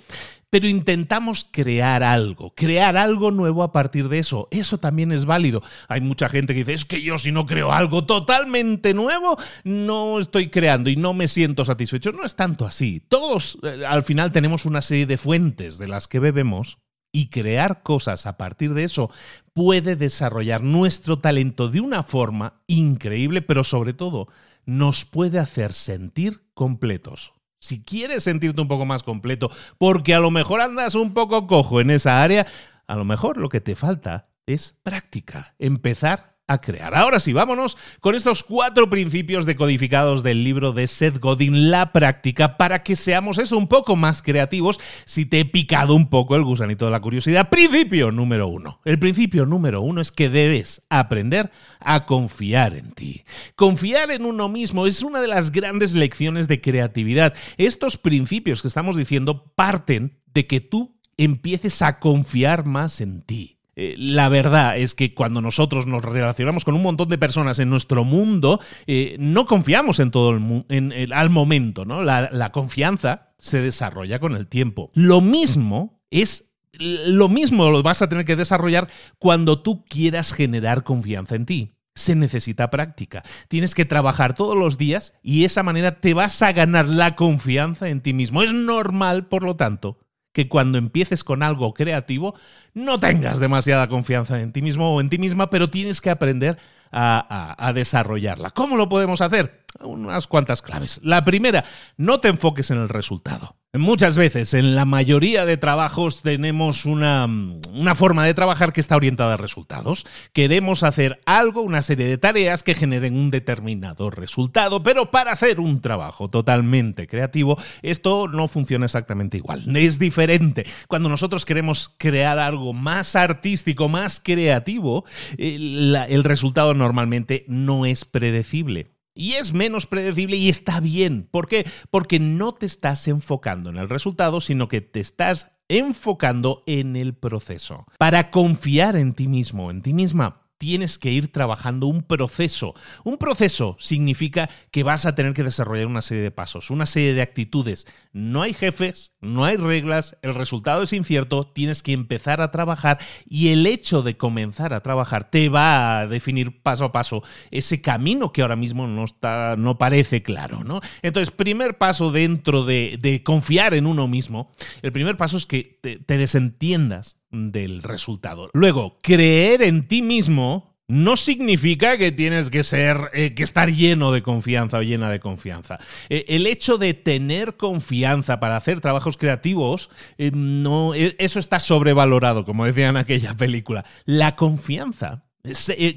Pero 0.50 0.66
intentamos 0.66 1.46
crear 1.50 2.02
algo, 2.02 2.54
crear 2.54 2.96
algo 2.96 3.30
nuevo 3.30 3.62
a 3.62 3.72
partir 3.72 4.08
de 4.08 4.18
eso. 4.18 4.48
Eso 4.50 4.78
también 4.78 5.12
es 5.12 5.24
válido. 5.24 5.62
Hay 5.88 6.00
mucha 6.00 6.28
gente 6.28 6.54
que 6.54 6.60
dice, 6.60 6.72
es 6.72 6.84
que 6.84 7.02
yo 7.02 7.18
si 7.18 7.32
no 7.32 7.46
creo 7.46 7.72
algo 7.72 8.04
totalmente 8.06 8.94
nuevo, 8.94 9.36
no 9.64 10.18
estoy 10.18 10.48
creando 10.48 10.90
y 10.90 10.96
no 10.96 11.14
me 11.14 11.28
siento 11.28 11.64
satisfecho. 11.64 12.12
No 12.12 12.24
es 12.24 12.34
tanto 12.34 12.66
así. 12.66 13.00
Todos 13.00 13.58
eh, 13.62 13.84
al 13.86 14.02
final 14.02 14.32
tenemos 14.32 14.64
una 14.64 14.82
serie 14.82 15.06
de 15.06 15.18
fuentes 15.18 15.78
de 15.78 15.88
las 15.88 16.08
que 16.08 16.20
bebemos 16.20 16.78
y 17.12 17.30
crear 17.30 17.82
cosas 17.82 18.26
a 18.26 18.36
partir 18.36 18.74
de 18.74 18.84
eso 18.84 19.10
puede 19.54 19.96
desarrollar 19.96 20.62
nuestro 20.62 21.18
talento 21.18 21.68
de 21.68 21.80
una 21.80 22.02
forma 22.02 22.60
increíble, 22.66 23.42
pero 23.42 23.64
sobre 23.64 23.92
todo 23.92 24.28
nos 24.66 25.04
puede 25.04 25.38
hacer 25.38 25.72
sentir 25.72 26.42
completos. 26.54 27.32
Si 27.58 27.82
quieres 27.82 28.24
sentirte 28.24 28.60
un 28.60 28.68
poco 28.68 28.86
más 28.86 29.02
completo, 29.02 29.50
porque 29.78 30.14
a 30.14 30.20
lo 30.20 30.30
mejor 30.30 30.60
andas 30.60 30.94
un 30.94 31.12
poco 31.14 31.46
cojo 31.46 31.80
en 31.80 31.90
esa 31.90 32.22
área, 32.22 32.46
a 32.86 32.96
lo 32.96 33.04
mejor 33.04 33.36
lo 33.36 33.48
que 33.48 33.60
te 33.60 33.74
falta 33.74 34.30
es 34.46 34.78
práctica, 34.82 35.54
empezar 35.58 36.37
a 36.48 36.60
crear. 36.60 36.94
Ahora 36.94 37.20
sí, 37.20 37.32
vámonos 37.32 37.76
con 38.00 38.14
estos 38.14 38.42
cuatro 38.42 38.90
principios 38.90 39.46
decodificados 39.46 40.22
del 40.22 40.42
libro 40.42 40.72
de 40.72 40.86
Seth 40.86 41.18
Godin, 41.18 41.70
La 41.70 41.92
práctica, 41.92 42.56
para 42.56 42.82
que 42.82 42.96
seamos 42.96 43.38
eso 43.38 43.56
un 43.56 43.68
poco 43.68 43.94
más 43.96 44.22
creativos 44.22 44.80
si 45.04 45.26
te 45.26 45.40
he 45.40 45.44
picado 45.44 45.94
un 45.94 46.08
poco 46.08 46.34
el 46.34 46.44
gusanito 46.44 46.86
de 46.86 46.90
la 46.90 47.00
curiosidad. 47.00 47.50
Principio 47.50 48.10
número 48.10 48.48
uno. 48.48 48.80
El 48.84 48.98
principio 48.98 49.46
número 49.46 49.82
uno 49.82 50.00
es 50.00 50.10
que 50.10 50.30
debes 50.30 50.86
aprender 50.88 51.50
a 51.80 52.06
confiar 52.06 52.74
en 52.74 52.92
ti. 52.92 53.24
Confiar 53.54 54.10
en 54.10 54.24
uno 54.24 54.48
mismo 54.48 54.86
es 54.86 55.02
una 55.02 55.20
de 55.20 55.28
las 55.28 55.52
grandes 55.52 55.92
lecciones 55.92 56.48
de 56.48 56.62
creatividad. 56.62 57.34
Estos 57.58 57.98
principios 57.98 58.62
que 58.62 58.68
estamos 58.68 58.96
diciendo 58.96 59.52
parten 59.54 60.18
de 60.32 60.46
que 60.46 60.60
tú 60.60 60.98
empieces 61.18 61.82
a 61.82 61.98
confiar 61.98 62.64
más 62.64 63.02
en 63.02 63.22
ti. 63.22 63.57
Eh, 63.80 63.94
la 63.96 64.28
verdad 64.28 64.76
es 64.76 64.96
que 64.96 65.14
cuando 65.14 65.40
nosotros 65.40 65.86
nos 65.86 66.04
relacionamos 66.04 66.64
con 66.64 66.74
un 66.74 66.82
montón 66.82 67.08
de 67.10 67.16
personas 67.16 67.60
en 67.60 67.70
nuestro 67.70 68.02
mundo, 68.02 68.58
eh, 68.88 69.14
no 69.20 69.46
confiamos 69.46 70.00
en 70.00 70.10
todo 70.10 70.32
el 70.68 71.12
al 71.12 71.30
momento, 71.30 71.84
¿no? 71.84 72.02
La, 72.02 72.28
la 72.32 72.50
confianza 72.50 73.34
se 73.38 73.60
desarrolla 73.60 74.18
con 74.18 74.34
el 74.34 74.48
tiempo. 74.48 74.90
Lo 74.94 75.20
mismo 75.20 76.02
es 76.10 76.56
lo 76.72 77.28
mismo 77.28 77.70
lo 77.70 77.84
vas 77.84 78.02
a 78.02 78.08
tener 78.08 78.24
que 78.24 78.34
desarrollar 78.34 78.88
cuando 79.20 79.62
tú 79.62 79.84
quieras 79.84 80.32
generar 80.32 80.82
confianza 80.82 81.36
en 81.36 81.46
ti. 81.46 81.76
Se 81.94 82.16
necesita 82.16 82.70
práctica. 82.70 83.22
Tienes 83.46 83.76
que 83.76 83.84
trabajar 83.84 84.34
todos 84.34 84.56
los 84.56 84.76
días 84.76 85.14
y 85.22 85.40
de 85.40 85.46
esa 85.46 85.62
manera 85.62 86.00
te 86.00 86.14
vas 86.14 86.42
a 86.42 86.50
ganar 86.50 86.88
la 86.88 87.14
confianza 87.14 87.88
en 87.88 88.00
ti 88.00 88.12
mismo. 88.12 88.42
Es 88.42 88.52
normal, 88.52 89.26
por 89.26 89.44
lo 89.44 89.54
tanto, 89.54 90.00
que 90.38 90.48
cuando 90.48 90.78
empieces 90.78 91.24
con 91.24 91.42
algo 91.42 91.74
creativo 91.74 92.36
no 92.72 93.00
tengas 93.00 93.40
demasiada 93.40 93.88
confianza 93.88 94.40
en 94.40 94.52
ti 94.52 94.62
mismo 94.62 94.94
o 94.94 95.00
en 95.00 95.10
ti 95.10 95.18
misma, 95.18 95.50
pero 95.50 95.68
tienes 95.68 96.00
que 96.00 96.10
aprender 96.10 96.58
a, 96.92 97.56
a, 97.58 97.72
desarrollarla. 97.72 98.50
¿Cómo 98.50 98.76
lo 98.76 98.88
podemos 98.88 99.20
hacer? 99.20 99.64
Unas 99.80 100.28
cuantas 100.28 100.62
claves. 100.62 101.00
La 101.02 101.24
primera, 101.24 101.64
no 101.96 102.20
te 102.20 102.28
enfoques 102.28 102.70
en 102.70 102.78
el 102.78 102.88
resultado. 102.88 103.56
Muchas 103.74 104.16
veces, 104.16 104.54
en 104.54 104.74
la 104.74 104.86
mayoría 104.86 105.44
de 105.44 105.58
trabajos, 105.58 106.22
tenemos 106.22 106.86
una, 106.86 107.26
una, 107.26 107.94
forma 107.94 108.24
de 108.24 108.32
trabajar 108.32 108.72
que 108.72 108.80
está 108.80 108.96
orientada 108.96 109.34
a 109.34 109.36
resultados. 109.36 110.06
Queremos 110.32 110.82
hacer 110.82 111.20
algo, 111.26 111.60
una 111.60 111.82
serie 111.82 112.06
de 112.06 112.16
tareas 112.16 112.62
que 112.62 112.74
generen 112.74 113.14
un 113.14 113.30
determinado 113.30 114.08
resultado, 114.08 114.82
pero 114.82 115.10
para 115.10 115.32
hacer 115.32 115.60
un 115.60 115.82
trabajo 115.82 116.30
totalmente 116.30 117.06
creativo, 117.06 117.58
esto 117.82 118.26
no 118.26 118.48
funciona 118.48 118.86
exactamente 118.86 119.36
igual. 119.36 119.76
Es 119.76 119.98
diferente. 119.98 120.64
Cuando 120.88 121.10
nosotros 121.10 121.44
queremos 121.44 121.94
crear 121.98 122.38
algo 122.38 122.72
más 122.72 123.16
artístico, 123.16 123.90
más 123.90 124.18
creativo, 124.18 125.04
el, 125.36 125.94
eh, 125.94 126.06
el 126.08 126.24
resultado 126.24 126.72
normalmente 126.72 127.44
no 127.48 127.84
es 127.84 128.06
predecible 128.06 128.97
y 129.18 129.32
es 129.32 129.52
menos 129.52 129.86
predecible 129.86 130.36
y 130.36 130.48
está 130.48 130.78
bien. 130.78 131.28
¿Por 131.30 131.48
qué? 131.48 131.66
Porque 131.90 132.20
no 132.20 132.54
te 132.54 132.66
estás 132.66 133.08
enfocando 133.08 133.68
en 133.68 133.76
el 133.76 133.88
resultado, 133.88 134.40
sino 134.40 134.68
que 134.68 134.80
te 134.80 135.00
estás 135.00 135.50
enfocando 135.66 136.62
en 136.66 136.94
el 136.94 137.14
proceso. 137.14 137.84
Para 137.98 138.30
confiar 138.30 138.94
en 138.96 139.14
ti 139.14 139.26
mismo, 139.26 139.72
en 139.72 139.82
ti 139.82 139.92
misma, 139.92 140.47
tienes 140.58 140.98
que 140.98 141.12
ir 141.12 141.32
trabajando 141.32 141.86
un 141.86 142.02
proceso. 142.02 142.74
Un 143.04 143.16
proceso 143.16 143.76
significa 143.78 144.50
que 144.70 144.82
vas 144.82 145.06
a 145.06 145.14
tener 145.14 145.32
que 145.32 145.44
desarrollar 145.44 145.86
una 145.86 146.02
serie 146.02 146.22
de 146.22 146.30
pasos, 146.30 146.70
una 146.70 146.86
serie 146.86 147.14
de 147.14 147.22
actitudes. 147.22 147.86
No 148.12 148.42
hay 148.42 148.52
jefes, 148.52 149.12
no 149.20 149.44
hay 149.44 149.56
reglas, 149.56 150.16
el 150.22 150.34
resultado 150.34 150.82
es 150.82 150.92
incierto, 150.92 151.46
tienes 151.46 151.82
que 151.82 151.92
empezar 151.92 152.40
a 152.40 152.50
trabajar 152.50 152.98
y 153.26 153.48
el 153.48 153.66
hecho 153.66 154.02
de 154.02 154.16
comenzar 154.16 154.74
a 154.74 154.82
trabajar 154.82 155.30
te 155.30 155.48
va 155.48 156.00
a 156.00 156.06
definir 156.06 156.62
paso 156.62 156.84
a 156.84 156.92
paso 156.92 157.22
ese 157.50 157.80
camino 157.80 158.32
que 158.32 158.42
ahora 158.42 158.56
mismo 158.56 158.86
no, 158.86 159.04
está, 159.04 159.54
no 159.56 159.78
parece 159.78 160.22
claro. 160.22 160.64
¿no? 160.64 160.80
Entonces, 161.02 161.30
primer 161.30 161.78
paso 161.78 162.10
dentro 162.10 162.64
de, 162.64 162.98
de 163.00 163.22
confiar 163.22 163.74
en 163.74 163.86
uno 163.86 164.08
mismo, 164.08 164.50
el 164.82 164.92
primer 164.92 165.16
paso 165.16 165.36
es 165.36 165.46
que 165.46 165.78
te, 165.80 165.98
te 165.98 166.18
desentiendas 166.18 167.18
del 167.30 167.82
resultado. 167.82 168.50
Luego, 168.52 168.98
creer 169.02 169.62
en 169.62 169.86
ti 169.88 170.02
mismo 170.02 170.68
no 170.88 171.16
significa 171.16 171.98
que 171.98 172.12
tienes 172.12 172.48
que 172.48 172.64
ser, 172.64 173.10
eh, 173.12 173.34
que 173.34 173.42
estar 173.42 173.70
lleno 173.70 174.10
de 174.10 174.22
confianza 174.22 174.78
o 174.78 174.82
llena 174.82 175.10
de 175.10 175.20
confianza. 175.20 175.78
Eh, 176.08 176.24
el 176.28 176.46
hecho 176.46 176.78
de 176.78 176.94
tener 176.94 177.56
confianza 177.56 178.40
para 178.40 178.56
hacer 178.56 178.80
trabajos 178.80 179.18
creativos, 179.18 179.90
eh, 180.16 180.30
no, 180.32 180.94
eso 180.94 181.38
está 181.38 181.60
sobrevalorado, 181.60 182.44
como 182.44 182.64
decían 182.64 182.90
en 182.90 182.96
aquella 182.96 183.34
película. 183.34 183.84
La 184.06 184.34
confianza, 184.34 185.26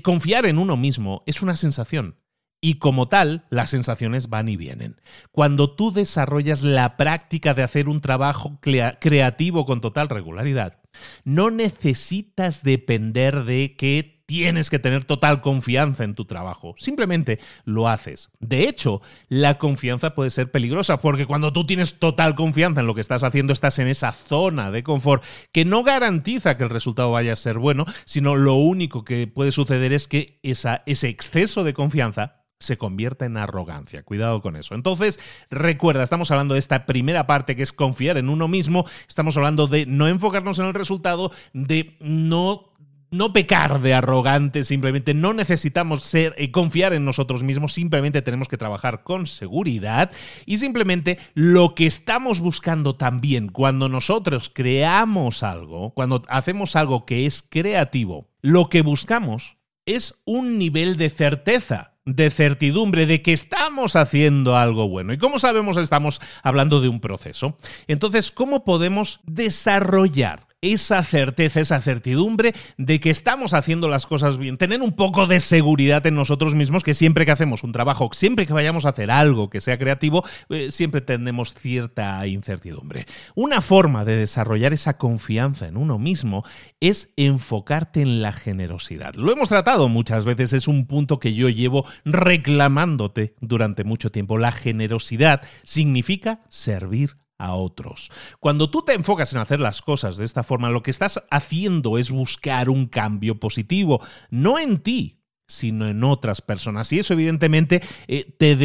confiar 0.04 0.46
en 0.46 0.58
uno 0.58 0.76
mismo 0.76 1.24
es 1.26 1.42
una 1.42 1.56
sensación. 1.56 2.18
Y 2.64 2.76
como 2.76 3.08
tal, 3.08 3.46
las 3.50 3.72
sensaciones 3.72 4.30
van 4.30 4.48
y 4.48 4.56
vienen. 4.56 5.02
Cuando 5.32 5.76
tú 5.76 5.92
desarrollas 5.92 6.62
la 6.62 6.96
práctica 6.96 7.56
de 7.56 7.64
hacer 7.64 7.90
un 7.90 8.02
trabajo 8.02 8.60
creativo 8.62 9.66
con 9.66 9.82
total 9.82 10.10
regularidad, 10.10 10.81
no 11.24 11.52
necesitas 11.52 12.64
depender 12.64 13.44
de 13.44 13.76
que 13.76 14.22
tienes 14.32 14.70
que 14.70 14.80
tener 14.80 15.04
total 15.04 15.42
confianza 15.42 16.06
en 16.06 16.16
tu 16.16 16.24
trabajo. 16.24 16.74
Simplemente 16.78 17.40
lo 17.66 17.90
haces. 17.90 18.30
De 18.40 18.70
hecho, 18.70 19.02
la 19.28 19.58
confianza 19.58 20.16
puede 20.16 20.30
ser 20.30 20.52
peligrosa 20.52 21.02
porque 21.02 21.26
cuando 21.26 21.52
tú 21.52 21.66
tienes 21.66 22.00
total 22.00 22.34
confianza 22.36 22.80
en 22.80 22.88
lo 22.88 22.96
que 22.96 23.02
estás 23.02 23.24
haciendo, 23.24 23.52
estás 23.52 23.78
en 23.80 23.88
esa 23.88 24.14
zona 24.14 24.72
de 24.72 24.84
confort 24.84 25.22
que 25.52 25.66
no 25.66 25.84
garantiza 25.84 26.56
que 26.56 26.64
el 26.64 26.70
resultado 26.70 27.12
vaya 27.12 27.34
a 27.34 27.36
ser 27.36 27.58
bueno, 27.58 27.84
sino 28.06 28.38
lo 28.38 28.56
único 28.56 29.04
que 29.04 29.28
puede 29.28 29.52
suceder 29.52 29.92
es 29.92 30.08
que 30.08 30.40
ese 30.44 31.10
exceso 31.10 31.66
de 31.66 31.74
confianza 31.74 32.41
se 32.62 32.78
convierta 32.78 33.26
en 33.26 33.38
arrogancia. 33.38 34.04
Cuidado 34.04 34.42
con 34.42 34.56
eso. 34.56 34.76
Entonces, 34.76 35.20
recuerda, 35.50 36.04
estamos 36.04 36.32
hablando 36.32 36.54
de 36.54 36.60
esta 36.60 36.86
primera 36.86 37.28
parte 37.28 37.56
que 37.56 37.64
es 37.64 37.74
confiar 37.74 38.18
en 38.18 38.30
uno 38.30 38.48
mismo, 38.48 38.86
estamos 39.08 39.36
hablando 39.38 39.68
de 39.68 39.86
no 39.86 40.08
enfocarnos 40.08 40.60
en 40.60 40.66
el 40.66 40.74
resultado, 40.74 41.32
de 41.54 41.96
no 42.00 42.72
no 43.12 43.34
pecar 43.34 43.82
de 43.82 43.94
arrogante, 43.94 44.64
simplemente 44.64 45.14
no 45.14 45.34
necesitamos 45.34 46.04
ser 46.04 46.34
eh, 46.38 46.50
confiar 46.50 46.94
en 46.94 47.04
nosotros 47.04 47.44
mismos, 47.44 47.74
simplemente 47.74 48.22
tenemos 48.22 48.48
que 48.48 48.58
trabajar 48.58 49.04
con 49.04 49.28
seguridad 49.28 50.12
y 50.46 50.60
simplemente 50.60 51.20
lo 51.34 51.76
que 51.76 51.86
estamos 51.88 52.40
buscando 52.40 52.96
también 52.96 53.50
cuando 53.50 53.90
nosotros 53.90 54.50
creamos 54.54 55.44
algo, 55.44 55.94
cuando 55.94 56.24
hacemos 56.30 56.78
algo 56.78 57.06
que 57.06 57.26
es 57.26 57.42
creativo, 57.42 58.30
lo 58.42 58.70
que 58.70 58.82
buscamos 58.82 59.58
es 59.86 60.22
un 60.26 60.58
nivel 60.58 60.96
de 60.96 61.10
certeza 61.10 61.91
de 62.06 62.32
certidumbre 62.32 63.06
de 63.06 63.22
que 63.22 63.34
estamos 63.34 63.96
haciendo 63.96 64.58
algo 64.58 64.88
bueno. 64.88 65.14
¿Y 65.14 65.18
cómo 65.18 65.40
sabemos 65.40 65.78
estamos 65.78 66.22
hablando 66.44 66.82
de 66.82 66.90
un 66.90 67.00
proceso? 67.00 67.58
Entonces, 67.88 68.32
¿cómo 68.32 68.64
podemos 68.64 69.20
desarrollar 69.24 70.51
esa 70.62 71.02
certeza, 71.04 71.60
esa 71.60 71.82
certidumbre 71.82 72.54
de 72.78 73.00
que 73.00 73.10
estamos 73.10 73.56
haciendo 73.56 73.90
las 73.90 74.06
cosas 74.06 74.38
bien, 74.38 74.58
tener 74.58 74.82
un 74.82 74.94
poco 74.96 75.26
de 75.26 75.40
seguridad 75.40 76.06
en 76.06 76.16
nosotros 76.16 76.54
mismos, 76.54 76.84
que 76.84 76.94
siempre 76.94 77.26
que 77.26 77.32
hacemos 77.32 77.64
un 77.64 77.72
trabajo, 77.72 78.10
siempre 78.14 78.46
que 78.46 78.54
vayamos 78.54 78.86
a 78.86 78.90
hacer 78.90 79.10
algo 79.10 79.50
que 79.50 79.60
sea 79.60 79.80
creativo, 79.80 80.24
eh, 80.50 80.70
siempre 80.70 81.02
tenemos 81.02 81.56
cierta 81.56 82.26
incertidumbre. 82.28 83.08
Una 83.34 83.62
forma 83.62 84.06
de 84.06 84.18
desarrollar 84.18 84.72
esa 84.72 84.98
confianza 84.98 85.68
en 85.68 85.78
uno 85.78 85.98
mismo 85.98 86.44
es 86.80 87.12
enfocarte 87.18 88.02
en 88.02 88.22
la 88.22 88.32
generosidad. 88.32 89.16
Lo 89.16 89.32
hemos 89.32 89.50
tratado 89.50 89.90
muchas 89.90 90.26
veces, 90.26 90.54
es 90.54 90.68
un 90.68 90.86
punto 90.86 91.20
que 91.20 91.34
yo 91.34 91.50
llevo 91.50 91.86
reclamándote 92.06 93.36
durante 93.42 93.84
mucho 93.84 94.12
tiempo. 94.12 94.38
La 94.38 94.52
generosidad 94.52 95.42
significa 95.64 96.42
servir 96.50 97.18
a 97.42 97.56
otros. 97.56 98.12
Cuando 98.40 98.70
tú 98.70 98.84
te 98.84 98.94
enfocas 98.94 99.34
en 99.34 99.40
hacer 99.40 99.60
las 99.60 99.82
cosas 99.82 100.18
de 100.18 100.26
esta 100.26 100.44
forma, 100.44 100.70
lo 100.70 100.84
que 100.84 100.92
estás 100.92 101.24
haciendo 101.32 101.98
es 101.98 102.12
buscar 102.12 102.70
un 102.70 102.88
cambio 102.88 103.40
positivo, 103.40 104.02
no 104.30 104.60
en 104.60 104.80
ti, 104.80 105.22
sino 105.48 105.88
en 105.88 106.04
otras 106.04 106.42
personas. 106.42 106.92
Y 106.94 107.00
eso 107.00 107.14
evidentemente 107.14 107.82
eh, 108.08 108.34
te, 108.38 108.56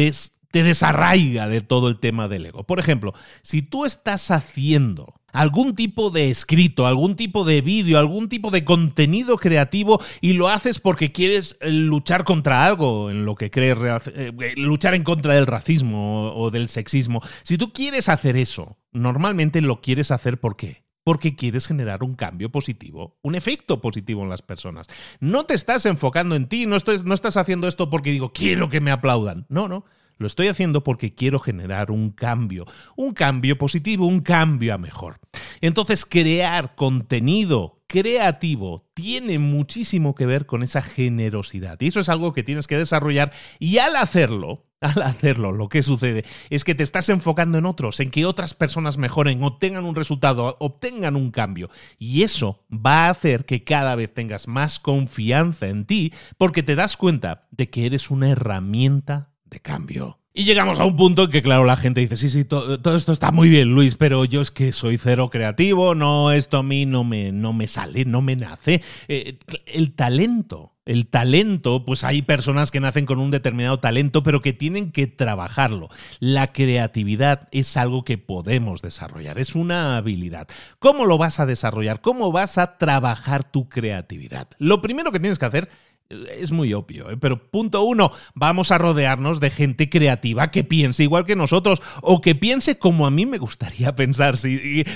te 0.51 0.63
desarraiga 0.63 1.47
de 1.47 1.61
todo 1.61 1.89
el 1.89 1.99
tema 1.99 2.27
del 2.27 2.45
ego. 2.45 2.63
Por 2.63 2.79
ejemplo, 2.79 3.13
si 3.41 3.61
tú 3.61 3.85
estás 3.85 4.31
haciendo 4.31 5.13
algún 5.33 5.75
tipo 5.75 6.09
de 6.09 6.29
escrito, 6.29 6.87
algún 6.87 7.15
tipo 7.15 7.43
de 7.43 7.61
vídeo, 7.61 7.99
algún 7.99 8.29
tipo 8.29 8.49
de 8.49 8.65
contenido 8.65 9.37
creativo 9.37 10.01
y 10.21 10.33
lo 10.33 10.49
haces 10.49 10.79
porque 10.79 11.11
quieres 11.11 11.57
eh, 11.61 11.69
luchar 11.71 12.23
contra 12.23 12.65
algo 12.65 13.11
en 13.11 13.25
lo 13.25 13.35
que 13.35 13.51
crees, 13.51 13.77
eh, 14.07 14.31
luchar 14.55 14.95
en 14.95 15.03
contra 15.03 15.35
del 15.35 15.47
racismo 15.47 16.33
o 16.33 16.49
del 16.49 16.69
sexismo. 16.69 17.21
Si 17.43 17.57
tú 17.57 17.71
quieres 17.71 18.09
hacer 18.09 18.37
eso, 18.37 18.77
normalmente 18.91 19.61
lo 19.61 19.81
quieres 19.81 20.11
hacer 20.11 20.39
porque 20.39 21.35
quieres 21.35 21.67
generar 21.67 22.03
un 22.03 22.15
cambio 22.15 22.49
positivo, 22.49 23.17
un 23.21 23.35
efecto 23.35 23.79
positivo 23.79 24.23
en 24.23 24.29
las 24.29 24.41
personas. 24.41 24.87
No 25.19 25.45
te 25.45 25.53
estás 25.53 25.85
enfocando 25.85 26.35
en 26.35 26.47
ti, 26.47 26.65
no, 26.65 26.77
no 27.05 27.13
estás 27.13 27.37
haciendo 27.37 27.67
esto 27.67 27.89
porque 27.89 28.11
digo, 28.11 28.33
quiero 28.33 28.69
que 28.69 28.81
me 28.81 28.91
aplaudan. 28.91 29.45
No, 29.49 29.67
no. 29.67 29.85
Lo 30.17 30.27
estoy 30.27 30.47
haciendo 30.47 30.83
porque 30.83 31.13
quiero 31.13 31.39
generar 31.39 31.91
un 31.91 32.11
cambio, 32.11 32.65
un 32.95 33.13
cambio 33.13 33.57
positivo, 33.57 34.07
un 34.07 34.21
cambio 34.21 34.73
a 34.73 34.77
mejor. 34.77 35.19
Entonces, 35.61 36.05
crear 36.05 36.75
contenido 36.75 37.77
creativo 37.87 38.89
tiene 38.93 39.39
muchísimo 39.39 40.13
que 40.13 40.25
ver 40.25 40.45
con 40.45 40.61
esa 40.61 40.81
generosidad. 40.81 41.79
Y 41.79 41.87
eso 41.87 41.99
es 41.99 42.09
algo 42.09 42.33
que 42.33 42.43
tienes 42.43 42.67
que 42.67 42.77
desarrollar 42.77 43.31
y 43.59 43.77
al 43.77 43.95
hacerlo, 43.95 44.65
al 44.81 45.01
hacerlo, 45.01 45.51
lo 45.51 45.69
que 45.69 45.81
sucede 45.81 46.25
es 46.49 46.63
que 46.63 46.75
te 46.75 46.83
estás 46.83 47.09
enfocando 47.09 47.57
en 47.57 47.65
otros, 47.65 47.99
en 47.99 48.11
que 48.11 48.25
otras 48.25 48.53
personas 48.53 48.97
mejoren, 48.97 49.41
obtengan 49.43 49.85
un 49.85 49.95
resultado, 49.95 50.57
obtengan 50.59 51.15
un 51.15 51.31
cambio. 51.31 51.69
Y 51.97 52.23
eso 52.23 52.65
va 52.71 53.07
a 53.07 53.09
hacer 53.09 53.45
que 53.45 53.63
cada 53.63 53.95
vez 53.95 54.13
tengas 54.13 54.47
más 54.47 54.79
confianza 54.79 55.67
en 55.67 55.85
ti 55.85 56.13
porque 56.37 56.63
te 56.63 56.75
das 56.75 56.97
cuenta 56.97 57.47
de 57.51 57.69
que 57.69 57.85
eres 57.85 58.11
una 58.11 58.29
herramienta 58.29 59.31
de 59.49 59.59
cambio. 59.59 60.19
Y 60.37 60.43
llegamos 60.43 60.79
a 60.79 60.85
un 60.85 60.95
punto 60.95 61.23
en 61.23 61.31
que, 61.31 61.41
claro, 61.41 61.65
la 61.65 61.77
gente 61.77 61.99
dice, 61.99 62.15
sí, 62.15 62.29
sí, 62.29 62.45
todo 62.45 62.95
esto 62.95 63.11
está 63.11 63.31
muy 63.31 63.49
bien, 63.49 63.73
Luis, 63.73 63.95
pero 63.95 64.23
yo 64.23 64.39
es 64.39 64.51
que 64.51 64.71
soy 64.71 64.99
cero 64.99 65.31
creativo, 65.31 65.95
no, 65.95 66.31
esto 66.31 66.57
a 66.57 66.63
mí 66.63 66.85
no 66.85 67.03
me, 67.03 67.31
no 67.31 67.53
me 67.53 67.67
sale, 67.67 68.05
no 68.05 68.21
me 68.21 68.35
nace. 68.35 68.83
Eh, 69.07 69.39
el 69.65 69.95
talento, 69.95 70.75
el 70.85 71.07
talento, 71.07 71.85
pues 71.85 72.03
hay 72.03 72.21
personas 72.21 72.69
que 72.69 72.79
nacen 72.79 73.07
con 73.07 73.17
un 73.17 73.31
determinado 73.31 73.79
talento, 73.79 74.21
pero 74.21 74.43
que 74.43 74.53
tienen 74.53 74.91
que 74.91 75.07
trabajarlo. 75.07 75.89
La 76.19 76.53
creatividad 76.53 77.47
es 77.51 77.75
algo 77.75 78.03
que 78.05 78.19
podemos 78.19 78.83
desarrollar, 78.83 79.39
es 79.39 79.55
una 79.55 79.97
habilidad. 79.97 80.47
¿Cómo 80.77 81.07
lo 81.07 81.17
vas 81.17 81.39
a 81.39 81.47
desarrollar? 81.47 81.99
¿Cómo 82.01 82.31
vas 82.31 82.59
a 82.59 82.77
trabajar 82.77 83.43
tu 83.43 83.69
creatividad? 83.69 84.49
Lo 84.59 84.83
primero 84.83 85.11
que 85.11 85.19
tienes 85.19 85.39
que 85.39 85.45
hacer 85.45 85.69
es 86.09 86.51
muy 86.51 86.73
obvio, 86.73 87.09
¿eh? 87.09 87.17
pero 87.17 87.49
punto 87.49 87.83
uno, 87.83 88.11
vamos 88.33 88.71
a 88.71 88.77
rodearnos 88.77 89.39
de 89.39 89.49
gente 89.49 89.89
creativa 89.89 90.51
que 90.51 90.63
piense 90.63 91.03
igual 91.03 91.25
que 91.25 91.35
nosotros 91.35 91.81
o 92.01 92.21
que 92.21 92.35
piense 92.35 92.79
como 92.79 93.05
a 93.05 93.11
mí 93.11 93.25
me 93.25 93.37
gustaría 93.37 93.95
pensar, 93.95 94.35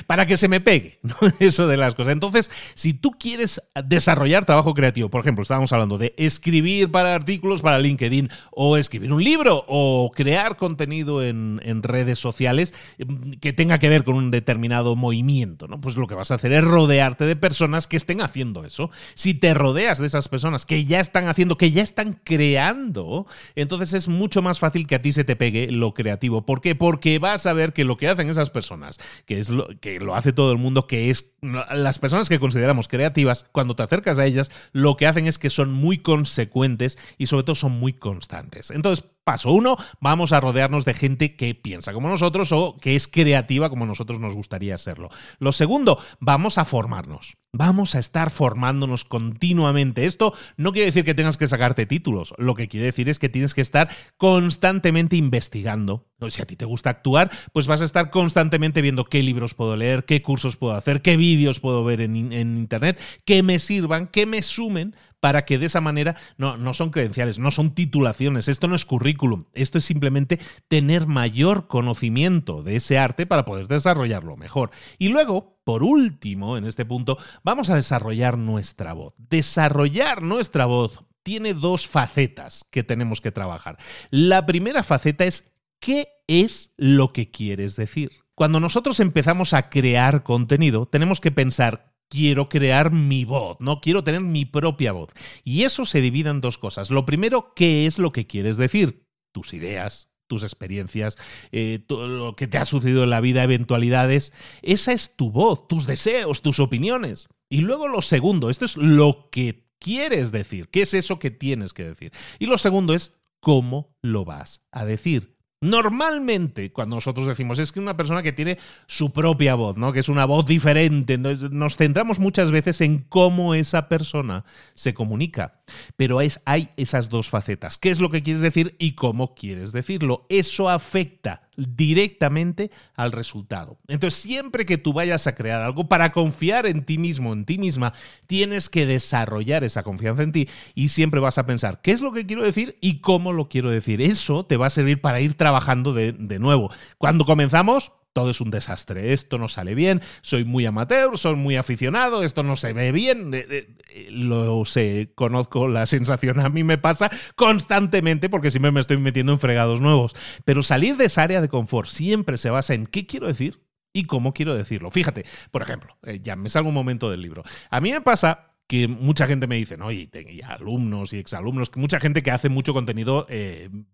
para 0.08 0.26
que 0.26 0.38
se 0.38 0.48
me 0.48 0.62
pegue, 0.62 1.00
¿no? 1.04 1.16
eso 1.40 1.68
de 1.68 1.78
las 1.78 1.96
cosas. 1.96 2.14
Entonces, 2.14 2.52
si 2.76 2.94
tú 2.94 3.12
quieres 3.12 3.62
desarrollar 3.86 4.46
trabajo 4.46 4.74
creativo, 4.74 5.10
por 5.10 5.22
ejemplo, 5.22 5.42
estábamos 5.42 5.74
hablando 5.74 5.98
de 5.98 6.14
escribir 6.18 6.92
para 6.92 7.14
artículos 7.14 7.62
para 7.62 7.80
LinkedIn 7.80 8.30
o 8.52 8.78
escribir 8.78 9.12
un 9.12 9.24
libro 9.24 9.66
o 9.68 10.12
crear 10.14 10.58
contenido 10.58 11.24
en, 11.24 11.60
en 11.64 11.84
redes 11.84 12.20
sociales 12.20 12.74
mm, 12.98 13.34
que 13.34 13.54
tenga 13.54 13.80
que 13.80 13.90
ver 13.90 14.04
con 14.04 14.16
un 14.16 14.32
determinado 14.32 14.96
movimiento, 14.96 15.68
¿no? 15.68 15.82
Pues 15.82 15.98
lo 15.98 16.08
que 16.08 16.16
vas 16.16 16.32
a 16.32 16.36
hacer 16.36 16.54
es 16.54 16.64
rodearte 16.64 17.26
de 17.26 17.36
personas 17.36 17.88
que 17.88 17.98
estén 17.98 18.22
haciendo 18.22 18.64
eso. 18.64 18.90
Si 19.14 19.34
te 19.34 19.54
rodeas 19.54 20.00
de 20.00 20.08
esas 20.08 20.28
personas 20.28 20.66
que 20.66 20.86
ya 20.86 21.01
están 21.02 21.28
haciendo, 21.28 21.58
que 21.58 21.72
ya 21.72 21.84
están 21.84 22.20
creando, 22.24 23.28
entonces 23.56 23.94
es 23.94 24.08
mucho 24.08 24.42
más 24.42 24.60
fácil 24.60 24.88
que 24.88 24.96
a 24.96 25.02
ti 25.02 25.12
se 25.12 25.24
te 25.24 25.36
pegue 25.36 25.72
lo 25.72 25.94
creativo. 25.94 26.46
¿Por 26.46 26.62
qué? 26.62 26.76
Porque 26.76 27.20
vas 27.20 27.46
a 27.46 27.54
ver 27.54 27.74
que 27.74 27.84
lo 27.84 27.98
que 27.98 28.08
hacen 28.08 28.30
esas 28.30 28.50
personas, 28.50 29.00
que 29.26 29.40
es 29.40 29.50
lo 29.50 29.68
que 29.80 30.00
lo 30.00 30.16
hace 30.16 30.34
todo 30.34 30.52
el 30.52 30.58
mundo, 30.58 30.88
que 30.88 31.10
es 31.10 31.34
las 31.42 32.00
personas 32.00 32.30
que 32.30 32.40
consideramos 32.40 32.88
creativas, 32.88 33.46
cuando 33.52 33.76
te 33.76 33.84
acercas 33.84 34.20
a 34.20 34.26
ellas, 34.26 34.52
lo 34.72 34.98
que 34.98 35.08
hacen 35.08 35.28
es 35.28 35.38
que 35.38 35.50
son 35.50 35.72
muy 35.72 35.98
consecuentes 35.98 36.98
y 37.18 37.28
sobre 37.28 37.44
todo 37.44 37.56
son 37.56 37.74
muy 37.74 37.94
constantes. 37.94 38.72
Entonces, 38.72 39.06
Paso 39.24 39.52
uno, 39.52 39.78
vamos 40.00 40.34
a 40.34 40.40
rodearnos 40.40 40.84
de 40.84 40.96
gente 40.96 41.36
que 41.36 41.54
piensa 41.54 41.94
como 41.94 42.10
nosotros 42.10 42.52
o 42.52 42.78
que 42.82 42.96
es 42.96 43.08
creativa 43.08 43.70
como 43.70 43.86
nosotros 43.86 44.20
nos 44.20 44.34
gustaría 44.34 44.78
serlo. 44.80 45.10
Lo 45.38 45.52
segundo, 45.52 46.00
vamos 46.20 46.58
a 46.58 46.66
formarnos. 46.66 47.38
Vamos 47.54 47.96
a 47.96 48.00
estar 48.00 48.32
formándonos 48.32 49.04
continuamente. 49.04 50.06
Esto 50.06 50.34
no 50.56 50.72
quiere 50.72 50.86
decir 50.86 51.04
que 51.04 51.14
tengas 51.14 51.38
que 51.38 51.50
sacarte 51.50 51.86
títulos. 51.86 52.34
Lo 52.38 52.56
que 52.56 52.70
quiere 52.70 52.86
decir 52.86 53.10
es 53.10 53.20
que 53.20 53.28
tienes 53.28 53.54
que 53.54 53.60
estar 53.60 53.90
constantemente 54.16 55.18
investigando. 55.18 56.08
Si 56.30 56.42
a 56.42 56.46
ti 56.46 56.56
te 56.56 56.64
gusta 56.64 56.92
actuar, 56.92 57.30
pues 57.52 57.68
vas 57.68 57.82
a 57.82 57.86
estar 57.86 58.10
constantemente 58.10 58.82
viendo 58.82 59.04
qué 59.04 59.22
libros 59.22 59.54
puedo 59.54 59.76
leer, 59.76 60.06
qué 60.06 60.22
cursos 60.22 60.56
puedo 60.56 60.76
hacer, 60.76 61.02
qué 61.02 61.18
vídeos 61.18 61.60
puedo 61.60 61.84
ver 61.84 62.00
en, 62.00 62.16
Internet, 62.16 62.98
que 63.26 63.44
me 63.44 63.60
sirvan, 63.60 64.08
que 64.08 64.26
me 64.26 64.42
sumen 64.42 64.96
para 65.22 65.46
que 65.46 65.58
de 65.58 65.68
esa 65.68 65.80
manera 65.80 66.18
no, 66.38 66.58
no 66.58 66.74
son 66.74 66.90
credenciales, 66.90 67.40
no 67.40 67.52
son 67.52 67.74
titulaciones, 67.74 68.50
esto 68.50 68.68
no 68.68 68.76
es 68.76 68.84
currículum, 68.84 69.46
esto 69.54 69.78
es 69.78 69.86
simplemente 69.86 70.40
tener 70.68 71.08
mayor 71.08 71.68
conocimiento 71.68 72.64
de 72.64 72.76
ese 72.76 72.98
arte 72.98 73.26
para 73.26 73.46
poder 73.46 73.68
desarrollarlo 73.68 74.36
mejor. 74.36 74.72
Y 74.98 75.08
luego, 75.08 75.62
por 75.64 75.84
último, 75.84 76.58
en 76.58 76.66
este 76.66 76.86
punto, 76.86 77.18
vamos 77.44 77.70
a 77.70 77.76
desarrollar 77.76 78.38
nuestra 78.38 78.92
voz. 78.94 79.14
Desarrollar 79.18 80.24
nuestra 80.24 80.66
voz 80.66 81.06
tiene 81.24 81.54
dos 81.54 81.88
facetas 81.88 82.66
que 82.72 82.84
tenemos 82.84 83.22
que 83.22 83.32
trabajar. 83.32 83.78
La 84.10 84.46
primera 84.46 84.84
faceta 84.84 85.24
es 85.24 85.54
¿qué 85.80 86.10
es 86.28 86.74
lo 86.78 87.14
que 87.14 87.30
quieres 87.30 87.76
decir? 87.76 88.12
Cuando 88.34 88.60
nosotros 88.60 89.00
empezamos 89.00 89.54
a 89.54 89.70
crear 89.70 90.24
contenido, 90.24 90.88
tenemos 90.88 91.22
que 91.22 91.32
pensar 91.32 91.91
quiero 92.12 92.50
crear 92.50 92.92
mi 92.92 93.24
voz, 93.24 93.58
¿no? 93.62 93.80
Quiero 93.80 94.04
tener 94.04 94.20
mi 94.20 94.44
propia 94.44 94.92
voz. 94.92 95.10
Y 95.46 95.64
eso 95.64 95.86
se 95.86 96.02
divide 96.02 96.30
en 96.30 96.42
dos 96.42 96.58
cosas. 96.58 96.92
Lo 96.92 97.06
primero, 97.06 97.54
¿qué 97.56 97.88
es 97.88 97.98
lo 97.98 98.12
que 98.12 98.28
quieres 98.28 98.58
decir? 98.58 99.08
Tus 99.32 99.54
ideas, 99.54 100.10
tus 100.28 100.44
experiencias, 100.44 101.18
eh, 101.54 101.80
todo 101.88 102.10
lo 102.10 102.36
que 102.36 102.48
te 102.48 102.58
ha 102.58 102.66
sucedido 102.66 103.06
en 103.06 103.10
la 103.10 103.22
vida, 103.22 103.44
eventualidades. 103.44 104.34
Esa 104.62 104.92
es 104.92 105.16
tu 105.16 105.32
voz, 105.32 105.70
tus 105.70 105.88
deseos, 105.88 106.42
tus 106.42 106.60
opiniones. 106.60 107.30
Y 107.50 107.62
luego 107.62 107.88
lo 107.88 108.02
segundo, 108.02 108.50
esto 108.50 108.66
es 108.66 108.76
lo 108.76 109.30
que 109.32 109.70
quieres 109.80 110.34
decir. 110.34 110.68
¿Qué 110.68 110.82
es 110.82 110.94
eso 110.94 111.18
que 111.18 111.32
tienes 111.32 111.72
que 111.74 111.86
decir? 111.86 112.12
Y 112.40 112.48
lo 112.48 112.58
segundo 112.58 112.94
es 112.94 113.16
cómo 113.40 113.96
lo 114.02 114.26
vas 114.26 114.68
a 114.72 114.84
decir. 114.84 115.31
Normalmente, 115.64 116.72
cuando 116.72 116.96
nosotros 116.96 117.28
decimos 117.28 117.60
es 117.60 117.72
que 117.72 117.80
una 117.80 117.96
persona 117.96 118.24
que 118.24 118.34
tiene 118.34 118.58
su 118.88 119.14
propia 119.14 119.54
voz, 119.54 119.78
¿no? 119.78 119.94
Que 119.94 120.00
es 120.00 120.10
una 120.10 120.26
voz 120.26 120.48
diferente, 120.48 121.20
nos 121.20 121.78
centramos 121.78 122.18
muchas 122.18 122.50
veces 122.50 122.82
en 122.82 123.06
cómo 123.08 123.54
esa 123.54 123.88
persona 123.88 124.44
se 124.74 124.96
comunica. 124.96 125.61
Pero 125.96 126.22
es, 126.22 126.42
hay 126.46 126.70
esas 126.78 127.10
dos 127.10 127.30
facetas. 127.30 127.78
¿Qué 127.78 127.90
es 127.90 128.00
lo 128.00 128.10
que 128.10 128.24
quieres 128.24 128.42
decir 128.42 128.76
y 128.80 128.94
cómo 128.94 129.36
quieres 129.36 129.72
decirlo? 129.72 130.26
Eso 130.30 130.70
afecta 130.70 131.44
directamente 131.56 132.72
al 132.96 133.12
resultado. 133.12 133.78
Entonces, 133.88 134.20
siempre 134.20 134.66
que 134.66 134.78
tú 134.78 134.94
vayas 134.94 135.28
a 135.28 135.36
crear 135.36 135.62
algo 135.62 135.88
para 135.88 136.12
confiar 136.12 136.66
en 136.66 136.86
ti 136.86 136.98
mismo, 136.98 137.34
en 137.34 137.46
ti 137.46 137.58
misma, 137.58 137.94
tienes 138.28 138.70
que 138.70 138.86
desarrollar 138.86 139.64
esa 139.64 139.84
confianza 139.84 140.24
en 140.24 140.32
ti 140.32 140.50
y 140.76 140.90
siempre 140.90 141.20
vas 141.20 141.38
a 141.38 141.46
pensar 141.46 141.82
qué 141.82 141.92
es 141.92 142.02
lo 142.02 142.12
que 142.12 142.26
quiero 142.26 142.44
decir 142.44 142.78
y 142.82 143.00
cómo 143.02 143.34
lo 143.34 143.50
quiero 143.50 143.70
decir. 143.70 144.02
Eso 144.02 144.46
te 144.46 144.58
va 144.58 144.68
a 144.68 144.72
servir 144.72 145.02
para 145.02 145.22
ir 145.22 145.36
trabajando 145.36 145.94
de, 145.94 146.14
de 146.14 146.40
nuevo. 146.40 146.72
Cuando 146.98 147.26
comenzamos, 147.26 147.92
todo 148.14 148.30
es 148.30 148.42
un 148.42 148.52
desastre, 148.52 149.14
esto 149.14 149.38
no 149.38 149.48
sale 149.48 149.76
bien, 149.76 150.02
soy 150.22 150.44
muy 150.44 150.66
amateur, 150.66 151.18
soy 151.18 151.36
muy 151.36 151.56
aficionado, 151.56 152.24
esto 152.24 152.44
no 152.44 152.56
se 152.56 152.74
ve 152.74 152.92
bien, 152.92 153.34
eh, 153.34 153.46
eh, 153.50 154.08
lo 154.12 154.66
sé, 154.66 155.12
conozco 155.16 155.68
la 155.68 155.86
sensación, 155.86 156.40
a 156.40 156.50
mí 156.50 156.64
me 156.64 156.78
pasa 156.78 157.10
constantemente 157.36 158.30
porque 158.30 158.52
siempre 158.52 158.72
me 158.72 158.82
estoy 158.82 158.98
metiendo 158.98 159.32
en 159.32 159.40
fregados 159.40 159.82
nuevos, 159.82 160.16
pero 160.46 160.64
salir 160.64 160.98
de 160.98 161.06
esa 161.06 161.24
área 161.24 161.42
de 161.42 161.50
confort 161.50 161.90
siempre 161.90 162.38
se 162.38 162.50
basa 162.50 162.74
en 162.74 162.88
qué 162.88 163.06
quiero 163.06 163.28
decir 163.28 163.62
y 163.94 164.06
cómo 164.06 164.34
quiero 164.34 164.56
decirlo. 164.56 164.92
Fíjate, 164.92 165.26
por 165.52 165.62
ejemplo, 165.62 165.98
eh, 166.04 166.20
ya 166.22 166.36
me 166.36 166.50
salgo 166.50 166.70
un 166.70 166.76
momento 166.76 167.10
del 167.10 167.22
libro. 167.22 167.44
A 167.70 167.82
mí 167.82 167.92
me 167.92 168.02
pasa 168.02 168.51
que 168.72 168.88
mucha 168.88 169.28
gente 169.28 169.48
me 169.48 169.58
dice, 169.58 169.76
¿no? 169.76 169.92
Y, 169.92 170.10
y 170.14 170.42
alumnos 170.44 171.12
y 171.12 171.18
exalumnos, 171.18 171.70
mucha 171.76 172.00
gente 172.00 172.22
que 172.22 172.32
hace 172.32 172.48
mucho 172.48 172.74
contenido 172.74 173.28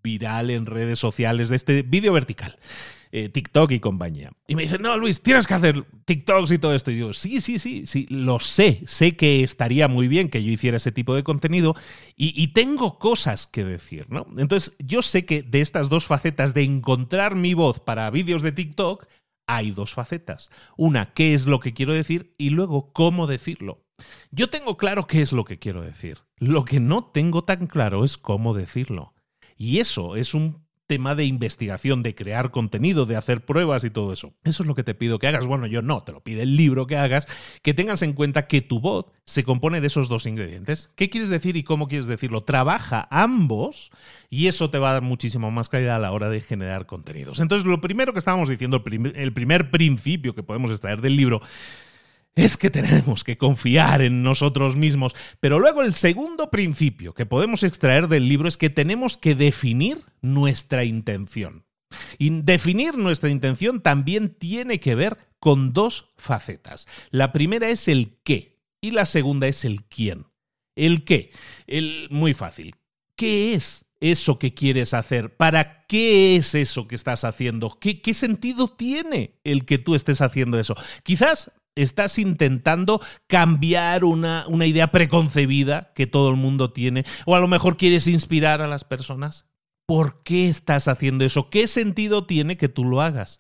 viral 0.04 0.52
en 0.52 0.68
redes 0.68 1.00
sociales 1.00 1.50
de 1.50 1.56
este 1.56 1.82
vídeo 1.82 2.13
vertical. 2.13 2.60
Eh, 3.12 3.30
TikTok 3.30 3.72
y 3.72 3.80
compañía. 3.80 4.34
Y 4.48 4.56
me 4.56 4.62
dicen, 4.62 4.84
no, 4.84 4.96
Luis, 4.98 5.24
tienes 5.24 5.48
que 5.48 5.56
hacer 5.56 5.84
TikToks 6.06 6.52
y 6.52 6.60
todo 6.60 6.76
esto. 6.76 6.92
Y 6.92 6.96
digo, 6.96 7.13
sí, 7.13 7.42
sí, 7.42 7.58
sí, 7.58 7.88
sí, 7.88 8.06
lo 8.12 8.40
sé. 8.40 8.84
Sé 8.86 9.16
que 9.16 9.42
estaría 9.44 9.88
muy 9.88 10.08
bien 10.08 10.30
que 10.30 10.44
yo 10.44 10.52
hiciera 10.52 10.78
ese 10.78 10.92
tipo 10.92 11.16
de 11.16 11.24
contenido 11.24 11.74
y, 12.16 12.50
tengo 12.50 13.00
cosas 13.00 13.48
que 13.48 13.63
decir, 13.63 14.06
¿no? 14.10 14.28
Entonces, 14.38 14.76
yo 14.78 15.02
sé 15.02 15.26
que 15.26 15.42
de 15.42 15.62
estas 15.62 15.90
dos 15.90 16.06
facetas 16.06 16.54
de 16.54 16.63
encontrar 16.63 17.34
mi 17.36 17.56
voz 17.56 17.80
para 17.80 18.12
vídeos 18.12 18.44
de 18.44 18.52
TikTok, 18.52 19.08
hay 19.48 19.72
dos 19.72 19.96
facetas. 19.96 20.52
Una, 20.76 21.13
qué 21.13 21.34
es 21.34 21.48
lo 21.48 21.60
que 21.60 21.74
quiero 21.74 21.94
decir 21.94 22.36
y 22.38 22.52
luego 22.52 22.92
cómo 22.94 23.26
decirlo. 23.26 23.87
Yo 24.31 24.49
tengo 24.49 24.77
claro 24.77 25.07
qué 25.07 25.21
es 25.21 25.31
lo 25.31 25.45
que 25.45 25.60
quiero 25.60 25.81
decir. 25.81 26.19
Lo 26.38 26.65
que 26.65 26.79
no 26.79 27.05
tengo 27.05 27.43
tan 27.43 27.67
claro 27.67 28.03
es 28.03 28.17
cómo 28.17 28.53
decirlo. 28.53 29.13
Y 29.57 29.79
eso 29.79 30.15
es 30.15 30.33
un 30.33 30.67
tema 30.88 31.15
de 31.15 31.25
investigación, 31.25 32.01
de 32.01 32.15
crear 32.15 32.49
contenido, 32.49 33.05
de 33.05 33.17
hacer 33.17 33.45
pruebas 33.45 33.83
y 33.83 33.89
todo 33.89 34.13
eso. 34.13 34.33
Eso 34.43 34.63
es 34.63 34.67
lo 34.67 34.73
que 34.73 34.83
te 34.83 34.95
pido 34.95 35.19
que 35.19 35.27
hagas. 35.27 35.45
Bueno, 35.45 35.67
yo 35.67 35.81
no, 35.81 36.01
te 36.03 36.13
lo 36.13 36.21
pide 36.21 36.43
el 36.43 36.55
libro 36.55 36.88
que 36.88 36.95
hagas, 36.95 37.27
que 37.62 37.73
tengas 37.73 38.01
en 38.01 38.13
cuenta 38.13 38.47
que 38.47 38.62
tu 38.62 38.79
voz 38.79 39.12
se 39.25 39.43
compone 39.43 39.81
de 39.81 39.88
esos 39.88 40.07
dos 40.07 40.25
ingredientes. 40.25 40.89
¿Qué 40.95 41.10
quieres 41.10 41.29
decir 41.29 41.57
y 41.57 41.63
cómo 41.63 41.88
quieres 41.89 42.07
decirlo? 42.07 42.43
Trabaja 42.43 43.07
ambos 43.12 43.91
y 44.29 44.47
eso 44.47 44.69
te 44.69 44.79
va 44.79 44.91
a 44.91 44.93
dar 44.93 45.01
muchísimo 45.01 45.51
más 45.51 45.67
calidad 45.67 45.97
a 45.97 45.99
la 45.99 46.13
hora 46.13 46.29
de 46.29 46.39
generar 46.39 46.86
contenidos. 46.86 47.41
Entonces, 47.41 47.67
lo 47.67 47.81
primero 47.81 48.13
que 48.13 48.19
estábamos 48.19 48.47
diciendo, 48.47 48.81
el 49.15 49.33
primer 49.33 49.71
principio 49.71 50.33
que 50.33 50.43
podemos 50.43 50.71
extraer 50.71 51.01
del 51.01 51.17
libro, 51.17 51.41
es 52.38 52.56
que 52.56 52.69
tenemos 52.69 53.23
que 53.23 53.38
confiar 53.38 54.02
en 54.02 54.21
nosotros 54.21 54.76
mismos. 54.76 55.15
Pero 55.39 55.60
luego 55.60 55.82
el 55.82 55.93
segundo 55.95 56.50
principio 56.50 57.13
que 57.13 57.26
podemos 57.26 57.63
extraer 57.63 58.08
del 58.08 58.30
libro 58.30 58.47
es 58.47 58.58
que 58.58 58.69
tenemos 58.69 59.17
que 59.17 59.36
definir 59.36 59.97
nuestra 60.21 60.86
intención. 60.86 61.65
Y 62.17 62.30
definir 62.41 62.97
nuestra 62.97 63.30
intención 63.30 63.82
también 63.82 64.36
tiene 64.36 64.80
que 64.80 64.93
ver 64.93 65.17
con 65.39 65.73
dos 65.73 66.13
facetas. 66.17 66.88
La 67.10 67.32
primera 67.34 67.69
es 67.69 67.88
el 67.88 68.17
qué 68.23 68.60
y 68.82 68.91
la 68.91 69.06
segunda 69.06 69.47
es 69.47 69.65
el 69.65 69.84
quién. 69.86 70.28
El 70.76 71.06
qué, 71.06 71.32
el 71.65 72.08
muy 72.12 72.36
fácil. 72.36 72.76
¿Qué 73.15 73.54
es 73.54 73.86
eso 74.00 74.38
que 74.38 74.54
quieres 74.54 74.93
hacer? 74.93 75.36
¿Para 75.36 75.88
qué 75.88 76.36
es 76.36 76.54
eso 76.54 76.88
que 76.88 76.95
estás 76.95 77.23
haciendo? 77.23 77.80
¿Qué, 77.80 78.00
¿Qué, 78.00 78.13
sentido 78.13 78.67
tiene 78.67 79.39
el 79.43 79.65
que 79.65 79.80
tú 79.80 79.95
estés 79.95 80.21
haciendo 80.21 80.60
eso? 80.60 80.76
Quizás 81.02 81.52
estás 81.82 82.20
intentando 82.20 83.02
cambiar 83.28 84.04
una, 84.04 84.46
una, 84.48 84.66
idea 84.66 84.92
preconcebida 84.92 85.94
que 85.94 86.08
todo 86.08 86.30
el 86.30 86.36
mundo 86.36 86.72
tiene, 86.72 87.06
o 87.26 87.36
a 87.36 87.40
lo 87.40 87.48
mejor 87.48 87.78
quieres 87.78 88.08
inspirar 88.08 88.62
a 88.62 88.68
las 88.68 88.84
personas. 88.84 89.46
¿Por 89.86 90.22
qué 90.24 90.50
estás 90.50 90.90
haciendo 90.90 91.24
eso? 91.24 91.50
¿Qué 91.50 91.66
sentido 91.68 92.26
tiene 92.26 92.58
que 92.58 92.68
tú 92.68 92.84
lo 92.84 93.02
hagas? 93.02 93.38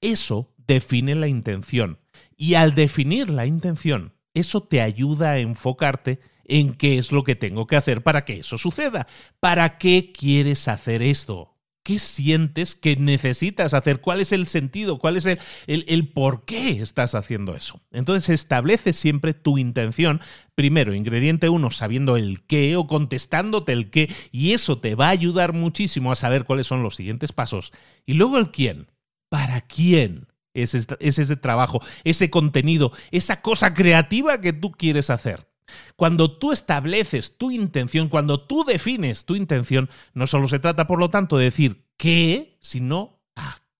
Eso 0.00 0.52
define 0.66 1.14
la 1.14 1.28
intención. 1.28 2.00
Y 2.36 2.54
al 2.54 2.74
definir 2.74 3.30
la 3.30 3.46
intención, 3.46 4.14
eso 4.34 4.64
te 4.64 4.80
ayuda 4.80 5.30
a 5.30 5.38
enfocarte 5.38 6.18
en 6.44 6.74
qué 6.74 6.98
es 6.98 7.12
lo 7.12 7.24
que 7.24 7.36
tengo 7.36 7.66
que 7.66 7.76
hacer 7.76 8.02
para 8.02 8.24
que 8.24 8.40
eso 8.40 8.58
suceda. 8.58 9.06
¿Para 9.40 9.78
qué 9.78 10.12
quieres 10.12 10.66
hacer 10.68 11.00
esto? 11.02 11.53
¿Qué 11.84 11.98
sientes 11.98 12.74
que 12.74 12.96
necesitas 12.96 13.74
hacer? 13.74 14.00
¿Cuál 14.00 14.22
es 14.22 14.32
el 14.32 14.46
sentido? 14.46 14.98
¿Cuál 14.98 15.18
es 15.18 15.26
el, 15.26 15.38
el, 15.66 16.08
por 16.08 16.46
qué 16.46 16.80
estás 16.80 17.14
haciendo 17.14 17.54
eso? 17.54 17.82
Entonces 17.92 18.30
establece 18.30 18.94
siempre 18.94 19.34
tu 19.34 19.58
intención. 19.58 20.22
Primero, 20.54 20.94
ingrediente 20.94 21.50
uno, 21.50 21.70
sabiendo 21.70 22.16
el 22.16 22.42
qué 22.46 22.74
o 22.76 22.86
contestándote 22.86 23.72
el 23.72 23.90
qué. 23.90 24.10
Y 24.32 24.52
eso 24.52 24.78
te 24.78 24.94
va 24.94 25.08
a 25.08 25.10
ayudar 25.10 25.52
muchísimo 25.52 26.10
a 26.10 26.16
saber 26.16 26.44
cuáles 26.44 26.66
son 26.66 26.82
los 26.82 26.96
siguientes 26.96 27.32
pasos. 27.32 27.70
Y 28.06 28.14
luego 28.14 28.38
el 28.38 28.50
quién. 28.50 28.86
¿Para 29.28 29.60
quién? 29.60 30.28
Es 30.54 30.72
ese 30.74 31.36
trabajo, 31.36 31.82
ese 32.04 32.30
contenido, 32.30 32.92
esa 33.10 33.42
cosa 33.42 33.74
creativa 33.74 34.40
que 34.40 34.54
tú 34.54 34.72
quieres 34.72 35.10
hacer. 35.10 35.48
Cuando 35.96 36.36
tú 36.38 36.52
estableces 36.52 37.36
tu 37.38 37.50
intención, 37.50 38.08
cuando 38.08 38.40
tú 38.40 38.64
defines 38.64 39.24
tu 39.24 39.36
intención, 39.36 39.88
no 40.12 40.26
solo 40.26 40.48
se 40.48 40.58
trata, 40.58 40.86
por 40.86 40.98
lo 40.98 41.10
tanto, 41.10 41.38
de 41.38 41.44
decir 41.44 41.86
qué, 41.96 42.58
sino 42.60 43.13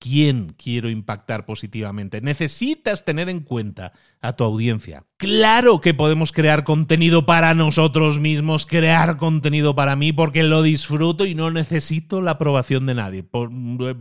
quién 0.05 0.55
quiero 0.59 0.91
impactar 0.91 1.47
positivamente. 1.47 2.21
Necesitas 2.21 3.07
tener 3.07 3.31
en 3.31 3.41
cuenta 3.41 3.95
a 4.21 4.35
tu 4.35 4.45
audiencia. 4.45 5.05
Claro 5.17 5.81
que 5.81 5.95
podemos 5.95 6.31
crear 6.31 6.63
contenido 6.63 7.25
para 7.25 7.55
nosotros 7.55 8.21
mismos, 8.21 8.67
crear 8.67 9.17
contenido 9.17 9.75
para 9.75 9.97
mí, 9.97 10.13
porque 10.13 10.43
lo 10.43 10.61
disfruto 10.61 11.25
y 11.25 11.35
no 11.35 11.51
necesito 11.51 12.21
la 12.21 12.33
aprobación 12.33 12.85
de 12.85 12.95
nadie, 12.95 13.23
por, 13.23 13.51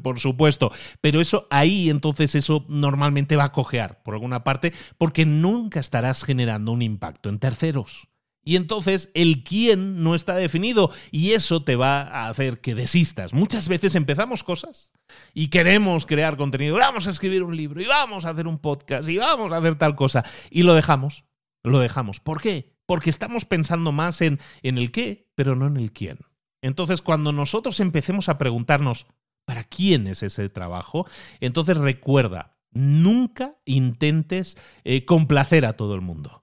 por 0.02 0.20
supuesto. 0.20 0.74
Pero 1.00 1.22
eso 1.22 1.48
ahí, 1.50 1.90
entonces, 1.90 2.36
eso 2.36 2.66
normalmente 2.68 3.38
va 3.38 3.46
a 3.46 3.52
cojear 3.54 4.04
por 4.04 4.16
alguna 4.16 4.44
parte, 4.44 4.74
porque 4.98 5.26
nunca 5.26 5.80
estarás 5.80 6.26
generando 6.26 6.74
un 6.74 6.82
impacto 6.82 7.30
en 7.30 7.40
terceros. 7.40 8.10
Y 8.44 8.58
entonces 8.58 9.10
el 9.14 9.44
quién 9.44 10.04
no 10.04 10.16
está 10.16 10.36
definido 10.36 10.92
y 11.12 11.32
eso 11.32 11.64
te 11.64 11.76
va 11.76 12.02
a 12.02 12.30
hacer 12.30 12.60
que 12.60 12.76
desistas. 12.76 13.34
Muchas 13.34 13.70
veces 13.70 13.96
empezamos 13.96 14.44
cosas 14.44 14.92
y 15.34 15.48
queremos 15.48 16.06
crear 16.06 16.36
contenido, 16.36 16.76
vamos 16.76 17.08
a 17.08 17.12
escribir 17.12 17.44
un 17.44 17.56
libro 17.56 17.82
y 17.82 17.86
vamos 17.86 18.26
a 18.26 18.32
hacer 18.32 18.48
un 18.48 18.60
podcast 18.60 19.08
y 19.08 19.18
vamos 19.18 19.52
a 19.52 19.58
hacer 19.58 19.78
tal 19.78 19.96
cosa 19.96 20.26
y 20.50 20.64
lo 20.64 20.74
dejamos, 20.74 21.24
lo 21.64 21.80
dejamos. 21.80 22.20
¿Por 22.20 22.42
qué? 22.42 22.76
Porque 22.86 23.10
estamos 23.10 23.46
pensando 23.46 23.92
más 23.94 24.22
en, 24.22 24.40
en 24.62 24.78
el 24.78 24.92
qué, 24.92 25.30
pero 25.36 25.56
no 25.56 25.68
en 25.68 25.78
el 25.78 25.94
quién. 25.94 26.20
Entonces 26.62 27.02
cuando 27.02 27.32
nosotros 27.32 27.80
empecemos 27.80 28.28
a 28.28 28.38
preguntarnos, 28.38 29.08
¿para 29.46 29.64
quién 29.64 30.08
es 30.08 30.22
ese 30.22 30.50
trabajo? 30.50 31.08
Entonces 31.40 31.78
recuerda, 31.78 32.58
nunca 32.72 33.56
intentes 33.66 34.58
eh, 34.84 35.06
complacer 35.06 35.66
a 35.66 35.74
todo 35.74 35.96
el 35.96 36.02
mundo. 36.02 36.43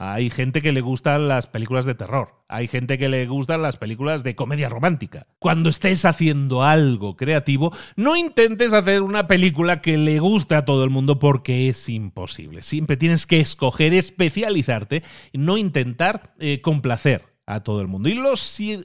Hay 0.00 0.30
gente 0.30 0.62
que 0.62 0.70
le 0.70 0.80
gustan 0.80 1.26
las 1.26 1.48
películas 1.48 1.84
de 1.84 1.96
terror. 1.96 2.44
Hay 2.46 2.68
gente 2.68 2.98
que 2.98 3.08
le 3.08 3.26
gustan 3.26 3.62
las 3.62 3.76
películas 3.76 4.22
de 4.22 4.36
comedia 4.36 4.68
romántica. 4.68 5.26
Cuando 5.40 5.68
estés 5.68 6.04
haciendo 6.04 6.62
algo 6.62 7.16
creativo, 7.16 7.76
no 7.96 8.14
intentes 8.14 8.72
hacer 8.72 9.02
una 9.02 9.26
película 9.26 9.80
que 9.80 9.98
le 9.98 10.20
guste 10.20 10.54
a 10.54 10.64
todo 10.64 10.84
el 10.84 10.90
mundo 10.90 11.18
porque 11.18 11.68
es 11.68 11.88
imposible. 11.88 12.62
Siempre 12.62 12.96
tienes 12.96 13.26
que 13.26 13.40
escoger 13.40 13.92
especializarte 13.92 15.02
no 15.32 15.56
intentar 15.56 16.32
eh, 16.38 16.60
complacer 16.60 17.24
a 17.44 17.64
todo 17.64 17.80
el 17.80 17.88
mundo. 17.88 18.08
Y 18.08 18.14
lo, 18.14 18.34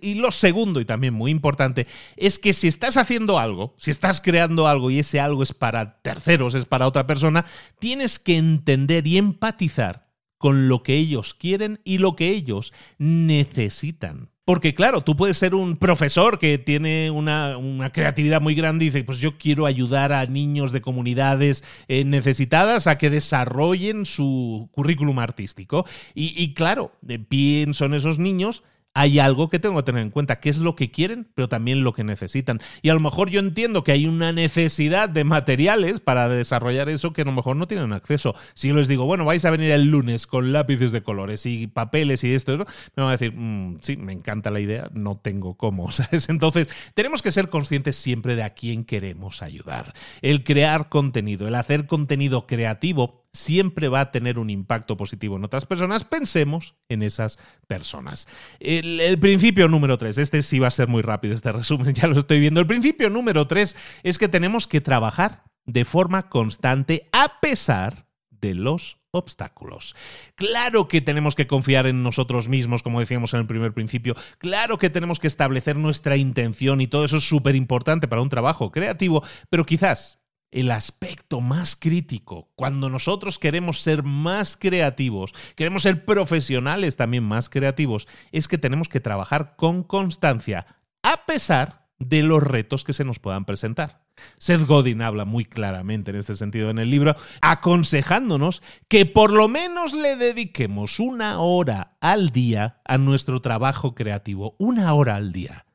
y 0.01 0.15
lo 0.15 0.31
segundo, 0.31 0.81
y 0.81 0.85
también 0.85 1.13
muy 1.13 1.29
importante, 1.29 1.85
es 2.17 2.39
que 2.39 2.53
si 2.53 2.67
estás 2.67 2.97
haciendo 2.97 3.37
algo, 3.37 3.75
si 3.77 3.91
estás 3.91 4.19
creando 4.19 4.67
algo 4.67 4.89
y 4.89 4.97
ese 4.97 5.19
algo 5.19 5.43
es 5.43 5.53
para 5.53 6.01
terceros, 6.01 6.55
es 6.55 6.65
para 6.65 6.87
otra 6.87 7.05
persona, 7.05 7.45
tienes 7.77 8.17
que 8.17 8.37
entender 8.37 9.05
y 9.05 9.17
empatizar 9.17 10.02
con 10.43 10.67
lo 10.67 10.83
que 10.83 10.95
ellos 10.95 11.33
quieren 11.33 11.79
y 11.85 11.99
lo 11.99 12.17
que 12.17 12.27
ellos 12.27 12.73
necesitan. 12.97 14.27
Porque 14.43 14.73
claro, 14.73 14.99
tú 14.99 15.15
puedes 15.15 15.37
ser 15.37 15.55
un 15.55 15.77
profesor 15.77 16.37
que 16.37 16.57
tiene 16.57 17.11
una, 17.11 17.55
creatividad 17.93 18.41
muy 18.41 18.53
grande 18.53 18.83
y 18.83 18.89
dice, 18.89 19.05
pues 19.05 19.19
yo 19.19 19.37
quiero 19.37 19.65
ayudar 19.65 20.11
a 20.11 20.25
niños 20.25 20.73
de 20.73 20.81
comunidades 20.81 21.63
eh, 21.87 22.03
necesitadas 22.03 22.87
a 22.87 22.97
que 22.97 23.09
desarrollen 23.09 24.05
su 24.05 24.67
currículum 24.73 25.19
artístico. 25.19 25.85
Y, 26.13 26.33
y 26.35 26.53
claro, 26.53 26.91
pienso 27.29 27.85
en 27.85 27.93
esos 27.93 28.19
niños 28.19 28.63
hay 28.93 29.19
algo 29.19 29.49
que 29.49 29.59
tengo 29.59 29.77
que 29.77 29.83
tener 29.83 30.01
en 30.01 30.11
cuenta, 30.11 30.39
qué 30.39 30.49
es 30.49 30.59
lo 30.59 30.75
que 30.75 30.91
quieren, 30.91 31.27
pero 31.33 31.49
también 31.49 31.83
lo 31.83 31.93
que 31.93 32.03
necesitan. 32.03 32.59
Y 32.81 32.89
a 32.89 32.93
lo 32.93 32.99
mejor 32.99 33.29
yo 33.29 33.39
entiendo 33.39 33.83
que 33.83 33.91
hay 33.91 34.05
una 34.05 34.31
necesidad 34.31 35.09
de 35.09 35.23
materiales 35.23 35.99
para 35.99 36.29
desarrollar 36.29 36.89
eso 36.89 37.13
que 37.13 37.23
a 37.23 37.25
lo 37.25 37.31
mejor 37.31 37.55
no 37.55 37.67
tienen 37.67 37.93
acceso. 37.93 38.35
Si 38.53 38.67
yo 38.67 38.75
les 38.75 38.87
digo, 38.87 39.05
bueno, 39.05 39.25
vais 39.25 39.45
a 39.45 39.51
venir 39.51 39.71
el 39.71 39.85
lunes 39.85 40.27
con 40.27 40.53
lápices 40.53 40.91
de 40.91 41.01
colores 41.01 41.45
y 41.45 41.67
papeles 41.67 42.23
y 42.23 42.33
esto, 42.33 42.57
me 42.57 42.65
van 43.03 43.07
a 43.07 43.11
decir, 43.11 43.33
mm, 43.35 43.79
sí, 43.81 43.97
me 43.97 44.13
encanta 44.13 44.51
la 44.51 44.59
idea, 44.59 44.89
no 44.93 45.17
tengo 45.17 45.55
cómo. 45.55 45.89
Entonces, 46.27 46.67
tenemos 46.93 47.21
que 47.21 47.31
ser 47.31 47.49
conscientes 47.49 47.95
siempre 47.95 48.35
de 48.35 48.43
a 48.43 48.51
quién 48.51 48.85
queremos 48.85 49.41
ayudar. 49.41 49.93
El 50.21 50.43
crear 50.43 50.89
contenido, 50.89 51.47
el 51.47 51.55
hacer 51.55 51.87
contenido 51.87 52.45
creativo 52.45 53.22
siempre 53.33 53.89
va 53.89 53.99
a 53.99 54.11
tener 54.11 54.37
un 54.37 54.49
impacto 54.49 54.95
positivo 54.95 55.35
en 55.35 55.43
otras 55.43 55.65
personas, 55.65 56.05
pensemos 56.05 56.75
en 56.87 57.01
esas 57.01 57.39
personas. 57.67 58.27
El, 58.59 59.17
principio 59.19 59.67
número 59.67 59.97
tres, 59.97 60.17
este 60.17 60.43
sí 60.43 60.59
va 60.59 60.67
a 60.67 60.71
ser 60.71 60.87
muy 60.87 61.01
rápido, 61.01 61.33
este 61.33 61.51
resumen 61.51 61.93
ya 61.93 62.07
lo 62.07 62.19
estoy 62.19 62.39
viendo. 62.39 62.59
El 62.59 62.67
principio 62.67 63.09
número 63.09 63.47
tres 63.47 63.75
es 64.03 64.17
que 64.17 64.29
tenemos 64.29 64.67
que 64.67 64.81
trabajar 64.81 65.43
de 65.65 65.85
forma 65.85 66.29
constante 66.29 67.09
a 67.11 67.39
pesar 67.39 68.07
de 68.29 68.53
los 68.53 68.97
obstáculos. 69.11 69.95
Claro 70.35 70.87
que 70.87 71.01
tenemos 71.01 71.35
que 71.35 71.47
confiar 71.47 71.87
en 71.87 72.03
nosotros 72.03 72.49
mismos, 72.49 72.83
como 72.83 72.99
decíamos 72.99 73.33
en 73.33 73.41
el 73.41 73.47
primer 73.47 73.73
principio. 73.73 74.15
Claro 74.37 74.77
que 74.77 74.89
tenemos 74.89 75.19
que 75.19 75.27
establecer 75.27 75.75
nuestra 75.75 76.17
intención 76.17 76.81
y 76.81 76.87
todo 76.87 77.05
eso 77.05 77.17
es 77.17 77.27
súper 77.27 77.55
importante 77.55 78.07
para 78.07 78.21
un 78.21 78.29
trabajo 78.29 78.71
creativo, 78.71 79.23
pero 79.49 79.65
quizás 79.65 80.22
el 80.53 80.71
aspecto 80.71 81.41
más 81.41 81.75
crítico, 81.75 82.51
cuando 82.55 82.89
nosotros 82.89 83.39
queremos 83.39 83.81
ser 83.81 84.03
más 84.03 84.55
creativos, 84.55 85.33
queremos 85.55 85.83
ser 85.83 86.05
profesionales 86.05 86.95
también 86.95 87.23
más 87.23 87.49
creativos, 87.49 88.07
es 88.31 88.47
que 88.47 88.57
tenemos 88.57 88.87
que 88.87 88.99
trabajar 88.99 89.55
con 89.57 89.83
constancia, 89.83 90.67
a 91.01 91.25
pesar 91.25 91.87
de 91.99 92.23
los 92.23 92.43
retos 92.43 92.83
que 92.83 92.93
se 92.93 93.03
nos 93.03 93.19
puedan 93.19 93.45
presentar. 93.45 94.03
Seth 94.37 94.65
Godin 94.67 95.01
habla 95.01 95.25
muy 95.25 95.45
claramente 95.45 96.11
en 96.11 96.17
este 96.17 96.35
sentido 96.35 96.69
en 96.69 96.77
el 96.77 96.89
libro, 96.89 97.15
aconsejándonos 97.41 98.61
que 98.87 99.05
por 99.05 99.31
lo 99.31 99.47
menos 99.47 99.93
le 99.93 100.15
dediquemos 100.15 100.99
una 100.99 101.39
hora 101.39 101.97
al 101.99 102.29
día 102.29 102.81
a 102.85 102.97
nuestro 102.97 103.41
trabajo 103.41 103.95
creativo, 103.95 104.55
una 104.59 104.93
hora 104.93 105.15
al 105.15 105.31
día. 105.31 105.65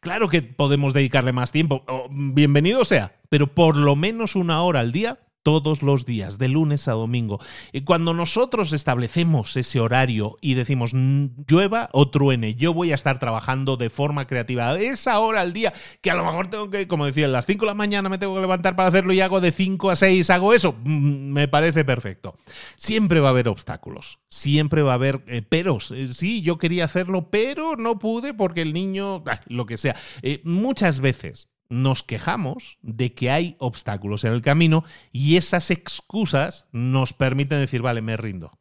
Claro 0.00 0.28
que 0.28 0.42
podemos 0.42 0.92
dedicarle 0.92 1.32
más 1.32 1.52
tiempo, 1.52 1.84
bienvenido 2.10 2.84
sea, 2.84 3.15
pero 3.28 3.54
por 3.54 3.76
lo 3.76 3.96
menos 3.96 4.36
una 4.36 4.62
hora 4.62 4.80
al 4.80 4.92
día 4.92 5.18
todos 5.46 5.84
los 5.84 6.04
días, 6.04 6.38
de 6.38 6.48
lunes 6.48 6.88
a 6.88 6.94
domingo. 6.94 7.38
Cuando 7.84 8.12
nosotros 8.12 8.72
establecemos 8.72 9.56
ese 9.56 9.78
horario 9.78 10.36
y 10.40 10.54
decimos 10.54 10.90
llueva 10.92 11.88
o 11.92 12.10
truene, 12.10 12.56
yo 12.56 12.74
voy 12.74 12.90
a 12.90 12.96
estar 12.96 13.20
trabajando 13.20 13.76
de 13.76 13.88
forma 13.88 14.26
creativa 14.26 14.76
esa 14.76 15.20
hora 15.20 15.42
al 15.42 15.52
día, 15.52 15.72
que 16.00 16.10
a 16.10 16.16
lo 16.16 16.24
mejor 16.24 16.48
tengo 16.48 16.68
que, 16.68 16.88
como 16.88 17.06
decía, 17.06 17.26
a 17.26 17.28
las 17.28 17.46
5 17.46 17.64
de 17.64 17.66
la 17.66 17.74
mañana 17.74 18.08
me 18.08 18.18
tengo 18.18 18.34
que 18.34 18.40
levantar 18.40 18.74
para 18.74 18.88
hacerlo 18.88 19.12
y 19.12 19.20
hago 19.20 19.40
de 19.40 19.52
5 19.52 19.88
a 19.88 19.94
6, 19.94 20.30
hago 20.30 20.52
eso, 20.52 20.74
mm, 20.82 21.32
me 21.32 21.46
parece 21.46 21.84
perfecto. 21.84 22.36
Siempre 22.76 23.20
va 23.20 23.28
a 23.28 23.30
haber 23.30 23.46
obstáculos, 23.46 24.18
siempre 24.28 24.82
va 24.82 24.90
a 24.90 24.94
haber 24.96 25.22
eh, 25.28 25.42
peros. 25.42 25.92
Eh, 25.92 26.08
sí, 26.08 26.42
yo 26.42 26.58
quería 26.58 26.86
hacerlo, 26.86 27.30
pero 27.30 27.76
no 27.76 28.00
pude 28.00 28.34
porque 28.34 28.62
el 28.62 28.72
niño, 28.72 29.22
ah, 29.28 29.40
lo 29.46 29.64
que 29.64 29.76
sea. 29.76 29.94
Eh, 30.22 30.40
muchas 30.42 30.98
veces 30.98 31.50
nos 31.68 32.02
quejamos 32.02 32.78
de 32.82 33.14
que 33.14 33.30
hay 33.30 33.56
obstáculos 33.58 34.24
en 34.24 34.32
el 34.32 34.42
camino 34.42 34.84
y 35.12 35.36
esas 35.36 35.70
excusas 35.70 36.66
nos 36.72 37.12
permiten 37.12 37.60
decir, 37.60 37.82
vale, 37.82 38.02
me 38.02 38.16
rindo. 38.16 38.52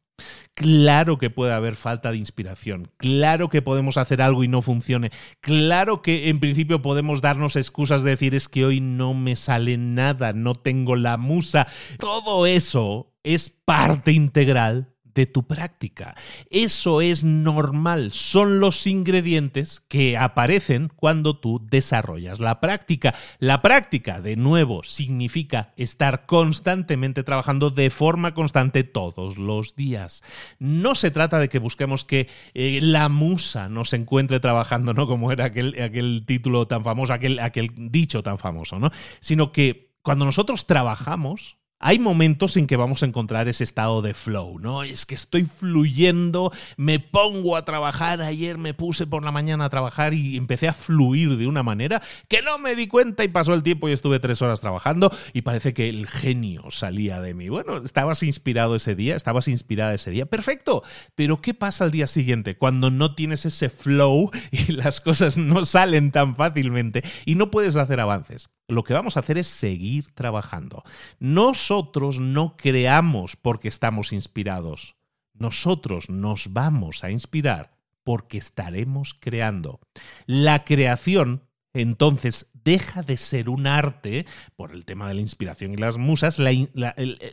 Claro 0.53 1.17
que 1.17 1.29
puede 1.29 1.51
haber 1.51 1.75
falta 1.75 2.11
de 2.11 2.17
inspiración, 2.17 2.89
claro 2.95 3.49
que 3.49 3.61
podemos 3.61 3.97
hacer 3.97 4.21
algo 4.21 4.45
y 4.45 4.47
no 4.47 4.61
funcione, 4.61 5.11
claro 5.41 6.01
que 6.01 6.29
en 6.29 6.39
principio 6.39 6.81
podemos 6.81 7.19
darnos 7.19 7.57
excusas 7.57 8.03
de 8.03 8.11
decir 8.11 8.33
es 8.33 8.47
que 8.47 8.63
hoy 8.63 8.79
no 8.79 9.13
me 9.13 9.35
sale 9.35 9.77
nada, 9.77 10.31
no 10.31 10.55
tengo 10.55 10.95
la 10.95 11.17
musa. 11.17 11.67
Todo 11.99 12.45
eso 12.45 13.13
es 13.23 13.49
parte 13.49 14.13
integral 14.13 14.94
de 15.15 15.25
tu 15.25 15.47
práctica. 15.47 16.13
Eso 16.51 17.01
es 17.01 17.23
normal, 17.23 18.11
son 18.11 18.59
los 18.59 18.85
ingredientes 18.85 19.79
que 19.87 20.17
aparecen 20.17 20.91
cuando 20.95 21.39
tú 21.39 21.65
desarrollas 21.67 22.39
la 22.39 22.59
práctica. 22.59 23.15
La 23.39 23.61
práctica, 23.61 24.21
de 24.21 24.35
nuevo, 24.35 24.83
significa 24.83 25.73
estar 25.77 26.25
constantemente 26.25 27.23
trabajando 27.23 27.71
de 27.71 27.89
forma 27.89 28.33
constante 28.33 28.83
todos 28.83 29.37
los 29.37 29.75
días. 29.75 30.21
No 30.59 30.93
se 30.95 31.11
trata 31.11 31.39
de 31.39 31.49
que 31.49 31.59
busquemos 31.59 32.03
que 32.03 32.27
eh, 32.53 32.79
la 32.81 33.09
musa 33.09 33.69
nos 33.69 33.93
encuentre 33.93 34.39
trabajando, 34.39 34.93
¿no? 34.93 35.07
Como 35.07 35.31
era 35.31 35.45
aquel, 35.45 35.81
aquel 35.81 36.25
título 36.25 36.67
tan 36.67 36.83
famoso, 36.83 37.13
aquel, 37.13 37.39
aquel 37.39 37.71
dicho 37.75 38.21
tan 38.21 38.37
famoso, 38.37 38.79
¿no? 38.79 38.91
Sino 39.21 39.51
que 39.53 39.95
cuando 40.01 40.25
nosotros 40.25 40.67
trabajamos, 40.67 41.57
hay 41.85 41.99
momentos 41.99 42.57
en 42.57 42.65
que 42.65 42.77
vamos 42.77 43.03
a 43.03 43.05
encontrar 43.05 43.47
ese 43.47 43.63
estado 43.63 44.01
de 44.01 44.15
flow, 44.15 44.57
¿no? 44.57 44.81
Es 44.81 45.05
que 45.05 45.13
estoy 45.13 45.43
fluyendo, 45.45 46.51
me 46.77 46.99
pongo 46.99 47.55
a 47.55 47.63
trabajar, 47.63 48.23
ayer 48.23 48.57
me 48.57 48.73
puse 48.73 49.05
por 49.05 49.23
la 49.23 49.31
mañana 49.31 49.65
a 49.65 49.69
trabajar 49.69 50.15
y 50.15 50.35
empecé 50.35 50.67
a 50.67 50.73
fluir 50.73 51.37
de 51.37 51.45
una 51.45 51.61
manera 51.61 52.01
que 52.27 52.41
no 52.41 52.57
me 52.57 52.73
di 52.73 52.87
cuenta 52.87 53.23
y 53.23 53.27
pasó 53.27 53.53
el 53.53 53.61
tiempo 53.61 53.87
y 53.87 53.91
estuve 53.91 54.17
tres 54.19 54.41
horas 54.41 54.61
trabajando 54.61 55.11
y 55.31 55.43
parece 55.43 55.75
que 55.75 55.87
el 55.87 56.07
genio 56.07 56.71
salía 56.71 57.21
de 57.21 57.35
mí. 57.35 57.49
Bueno, 57.49 57.77
estabas 57.77 58.23
inspirado 58.23 58.75
ese 58.75 58.95
día, 58.95 59.15
estabas 59.15 59.47
inspirada 59.47 59.93
ese 59.93 60.09
día, 60.09 60.25
perfecto, 60.25 60.81
pero 61.13 61.39
¿qué 61.39 61.53
pasa 61.53 61.83
al 61.83 61.91
día 61.91 62.07
siguiente 62.07 62.57
cuando 62.57 62.89
no 62.89 63.13
tienes 63.13 63.45
ese 63.45 63.69
flow 63.69 64.31
y 64.49 64.71
las 64.71 65.01
cosas 65.01 65.37
no 65.37 65.65
salen 65.65 66.11
tan 66.11 66.35
fácilmente 66.35 67.03
y 67.25 67.35
no 67.35 67.51
puedes 67.51 67.75
hacer 67.75 67.99
avances? 67.99 68.49
Lo 68.67 68.83
que 68.83 68.93
vamos 68.93 69.17
a 69.17 69.21
hacer 69.21 69.37
es 69.37 69.47
seguir 69.47 70.13
trabajando. 70.13 70.83
Nosotros 71.19 72.19
no 72.19 72.57
creamos 72.57 73.35
porque 73.35 73.67
estamos 73.67 74.13
inspirados. 74.13 74.95
Nosotros 75.33 76.09
nos 76.09 76.53
vamos 76.53 77.03
a 77.03 77.11
inspirar 77.11 77.77
porque 78.03 78.37
estaremos 78.37 79.13
creando. 79.13 79.79
La 80.25 80.63
creación, 80.63 81.43
entonces, 81.73 82.49
deja 82.53 83.01
de 83.01 83.17
ser 83.17 83.49
un 83.49 83.67
arte, 83.67 84.25
por 84.55 84.71
el 84.71 84.85
tema 84.85 85.07
de 85.07 85.15
la 85.15 85.21
inspiración 85.21 85.73
y 85.73 85.77
las 85.77 85.97
musas, 85.97 86.37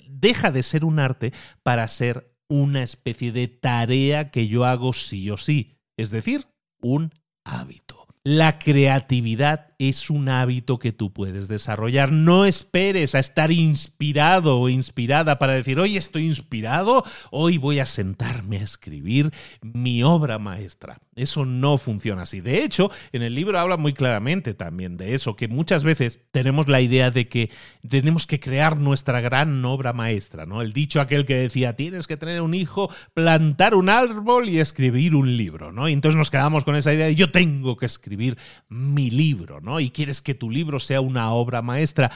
deja 0.09 0.51
de 0.51 0.63
ser 0.63 0.85
un 0.85 0.99
arte 0.99 1.33
para 1.63 1.87
ser 1.89 2.35
una 2.49 2.83
especie 2.83 3.33
de 3.33 3.49
tarea 3.49 4.31
que 4.31 4.49
yo 4.49 4.65
hago 4.65 4.93
sí 4.93 5.31
o 5.31 5.37
sí, 5.37 5.79
es 5.97 6.11
decir, 6.11 6.47
un 6.81 7.13
hábito. 7.45 8.02
La 8.25 8.61
creatividad 8.61 9.73
es 9.79 10.09
un 10.09 10.29
hábito 10.29 10.79
que 10.79 10.93
tú 10.93 11.13
puedes 11.13 11.49
desarrollar. 11.49 12.13
No 12.13 12.45
esperes 12.45 13.17
a 13.17 13.19
estar 13.19 13.51
inspirado 13.51 14.61
o 14.61 14.69
inspirada 14.69 15.41
para 15.41 15.55
decir, 15.55 15.81
hoy 15.81 15.97
estoy 15.97 16.27
inspirado, 16.27 17.03
hoy 17.33 17.59
voy 17.59 17.81
a 17.81 17.87
sentarme 17.87 18.59
a 18.59 18.63
escribir 18.63 19.33
mi 19.61 20.05
obra 20.05 20.39
maestra. 20.39 21.01
Eso 21.17 21.45
no 21.45 21.79
funciona 21.79 22.23
así. 22.23 22.41
De 22.41 22.63
hecho, 22.63 22.93
en 23.11 23.23
el 23.23 23.35
libro 23.35 23.59
habla 23.59 23.77
muy 23.77 23.93
claramente 23.93 24.55
también 24.55 24.97
de 24.97 25.15
eso, 25.15 25.35
que 25.35 25.49
muchas 25.49 25.83
veces 25.83 26.21
tenemos 26.31 26.69
la 26.69 26.81
idea 26.81 27.11
de 27.11 27.29
que 27.29 27.51
tenemos 27.87 28.29
que 28.29 28.39
crear 28.39 28.77
nuestra 28.77 29.21
gran 29.21 29.65
obra 29.65 29.93
maestra, 29.93 30.47
¿no? 30.47 30.63
El 30.63 30.73
dicho 30.73 31.01
aquel 31.01 31.27
que 31.27 31.35
decía, 31.35 31.75
tienes 31.75 32.07
que 32.07 32.17
tener 32.17 32.41
un 32.41 32.55
hijo, 32.55 32.89
plantar 33.15 33.75
un 33.75 33.89
árbol 33.89 34.49
y 34.49 34.61
escribir 34.61 35.17
un 35.17 35.37
libro, 35.37 35.73
¿no? 35.73 35.89
Y 35.89 35.93
entonces 35.93 36.17
nos 36.17 36.31
quedamos 36.31 36.63
con 36.63 36.77
esa 36.77 36.95
idea 36.95 37.07
de 37.07 37.17
yo 37.17 37.33
tengo 37.33 37.77
que 37.77 37.87
escribir 37.87 38.12
mi 38.17 39.11
libro, 39.11 39.61
¿no? 39.61 39.81
Y 39.81 39.91
quieres 39.91 40.23
que 40.23 40.35
tu 40.35 40.51
libro 40.51 40.79
sea 40.79 41.01
una 41.01 41.31
obra 41.33 41.63
maestra. 41.63 42.11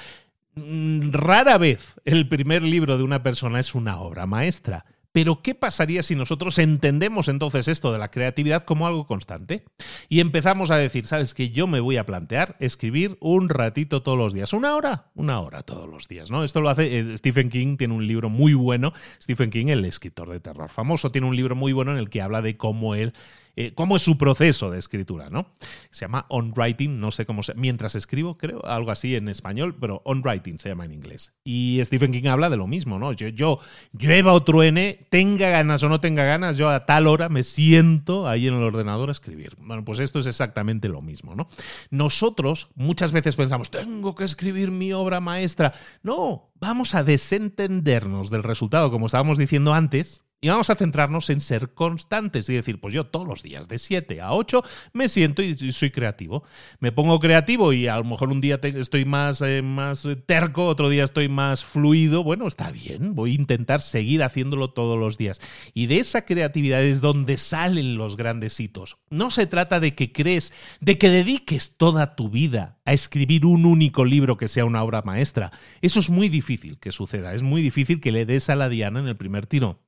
Mm, 0.54 1.12
rara 1.12 1.58
vez 1.58 1.94
el 2.04 2.28
primer 2.28 2.62
libro 2.62 2.96
de 2.96 3.04
una 3.04 3.22
persona 3.22 3.60
es 3.60 3.74
una 3.74 3.98
obra 3.98 4.26
maestra. 4.26 4.86
Pero 5.16 5.40
¿qué 5.40 5.54
pasaría 5.54 6.02
si 6.02 6.14
nosotros 6.14 6.58
entendemos 6.58 7.28
entonces 7.28 7.68
esto 7.68 7.90
de 7.90 7.98
la 7.98 8.10
creatividad 8.10 8.64
como 8.64 8.86
algo 8.86 9.06
constante? 9.06 9.64
Y 10.10 10.20
empezamos 10.20 10.70
a 10.70 10.76
decir, 10.76 11.06
¿sabes 11.06 11.32
que 11.32 11.48
Yo 11.48 11.66
me 11.66 11.80
voy 11.80 11.96
a 11.96 12.04
plantear 12.04 12.54
escribir 12.60 13.16
un 13.20 13.48
ratito 13.48 14.02
todos 14.02 14.18
los 14.18 14.34
días. 14.34 14.52
¿Una 14.52 14.76
hora? 14.76 15.06
Una 15.14 15.40
hora 15.40 15.62
todos 15.62 15.88
los 15.88 16.06
días, 16.06 16.30
¿no? 16.30 16.44
Esto 16.44 16.60
lo 16.60 16.68
hace 16.68 16.98
eh, 16.98 17.16
Stephen 17.16 17.48
King, 17.48 17.78
tiene 17.78 17.94
un 17.94 18.06
libro 18.06 18.28
muy 18.28 18.52
bueno. 18.52 18.92
Stephen 19.18 19.48
King, 19.48 19.68
el 19.68 19.86
escritor 19.86 20.28
de 20.28 20.38
terror 20.38 20.68
famoso, 20.68 21.10
tiene 21.10 21.26
un 21.26 21.34
libro 21.34 21.56
muy 21.56 21.72
bueno 21.72 21.92
en 21.92 21.96
el 21.96 22.10
que 22.10 22.20
habla 22.20 22.42
de 22.42 22.58
cómo 22.58 22.94
él 22.94 23.14
eh, 23.56 23.72
cómo 23.74 23.96
es 23.96 24.02
su 24.02 24.18
proceso 24.18 24.70
de 24.70 24.78
escritura, 24.78 25.30
¿no? 25.30 25.54
Se 25.90 26.04
llama 26.04 26.26
on 26.28 26.52
writing, 26.54 27.00
no 27.00 27.10
sé 27.10 27.24
cómo 27.24 27.42
se, 27.42 27.54
mientras 27.54 27.94
escribo, 27.94 28.36
creo, 28.36 28.62
algo 28.66 28.90
así 28.90 29.16
en 29.16 29.28
español, 29.28 29.74
pero 29.80 30.02
on 30.04 30.22
writing 30.22 30.58
se 30.58 30.68
llama 30.68 30.84
en 30.84 30.92
inglés. 30.92 31.32
Y 31.42 31.80
Stephen 31.82 32.12
King 32.12 32.28
habla 32.28 32.50
de 32.50 32.58
lo 32.58 32.66
mismo, 32.66 32.98
¿no? 32.98 33.12
Yo, 33.12 33.28
yo 33.28 33.58
llueva 33.92 34.34
o 34.34 34.42
truene, 34.42 35.06
tenga 35.08 35.48
ganas 35.48 35.82
o 35.82 35.88
no 35.88 36.00
tenga 36.00 36.24
ganas, 36.24 36.58
yo 36.58 36.68
a 36.68 36.84
tal 36.84 37.06
hora 37.06 37.30
me 37.30 37.42
siento 37.42 38.28
ahí 38.28 38.46
en 38.46 38.54
el 38.54 38.62
ordenador 38.62 39.08
a 39.08 39.12
escribir. 39.12 39.56
Bueno, 39.58 39.84
pues 39.84 40.00
esto 40.00 40.18
es 40.18 40.26
exactamente 40.26 40.90
lo 40.90 41.00
mismo, 41.00 41.34
¿no? 41.34 41.48
Nosotros 41.90 42.68
muchas 42.74 43.12
veces 43.12 43.36
pensamos, 43.36 43.70
tengo 43.70 44.14
que 44.14 44.24
escribir 44.24 44.70
mi 44.70 44.92
obra 44.92 45.20
maestra. 45.20 45.72
No, 46.02 46.50
vamos 46.60 46.94
a 46.94 47.04
desentendernos 47.04 48.28
del 48.28 48.42
resultado, 48.42 48.90
como 48.90 49.06
estábamos 49.06 49.38
diciendo 49.38 49.72
antes, 49.72 50.25
y 50.40 50.48
vamos 50.48 50.68
a 50.68 50.74
centrarnos 50.74 51.30
en 51.30 51.40
ser 51.40 51.72
constantes 51.72 52.48
y 52.50 52.54
decir, 52.54 52.78
pues 52.78 52.92
yo 52.92 53.06
todos 53.06 53.26
los 53.26 53.42
días 53.42 53.68
de 53.68 53.78
7 53.78 54.20
a 54.20 54.32
8 54.34 54.62
me 54.92 55.08
siento 55.08 55.42
y 55.42 55.56
soy 55.72 55.90
creativo. 55.90 56.44
Me 56.78 56.92
pongo 56.92 57.18
creativo 57.18 57.72
y 57.72 57.88
a 57.88 57.96
lo 57.96 58.04
mejor 58.04 58.30
un 58.30 58.42
día 58.42 58.60
estoy 58.62 59.06
más, 59.06 59.40
eh, 59.40 59.62
más 59.62 60.06
terco, 60.26 60.66
otro 60.66 60.90
día 60.90 61.04
estoy 61.04 61.28
más 61.28 61.64
fluido. 61.64 62.22
Bueno, 62.22 62.46
está 62.46 62.70
bien, 62.70 63.14
voy 63.14 63.32
a 63.32 63.36
intentar 63.36 63.80
seguir 63.80 64.22
haciéndolo 64.22 64.70
todos 64.70 64.98
los 64.98 65.16
días. 65.16 65.40
Y 65.72 65.86
de 65.86 65.98
esa 65.98 66.26
creatividad 66.26 66.82
es 66.82 67.00
donde 67.00 67.38
salen 67.38 67.96
los 67.96 68.16
grandes 68.16 68.60
hitos. 68.60 68.98
No 69.08 69.30
se 69.30 69.46
trata 69.46 69.80
de 69.80 69.94
que 69.94 70.12
crees, 70.12 70.52
de 70.80 70.98
que 70.98 71.08
dediques 71.08 71.76
toda 71.78 72.14
tu 72.14 72.28
vida 72.28 72.75
a 72.86 72.92
escribir 72.92 73.44
un 73.44 73.66
único 73.66 74.04
libro 74.04 74.36
que 74.36 74.48
sea 74.48 74.64
una 74.64 74.82
obra 74.82 75.02
maestra. 75.02 75.52
Eso 75.82 76.00
es 76.00 76.08
muy 76.08 76.28
difícil 76.28 76.78
que 76.78 76.92
suceda, 76.92 77.34
es 77.34 77.42
muy 77.42 77.60
difícil 77.60 78.00
que 78.00 78.12
le 78.12 78.24
des 78.24 78.48
a 78.48 78.56
la 78.56 78.68
diana 78.68 79.00
en 79.00 79.08
el 79.08 79.16
primer 79.16 79.46
tiro. 79.46 79.80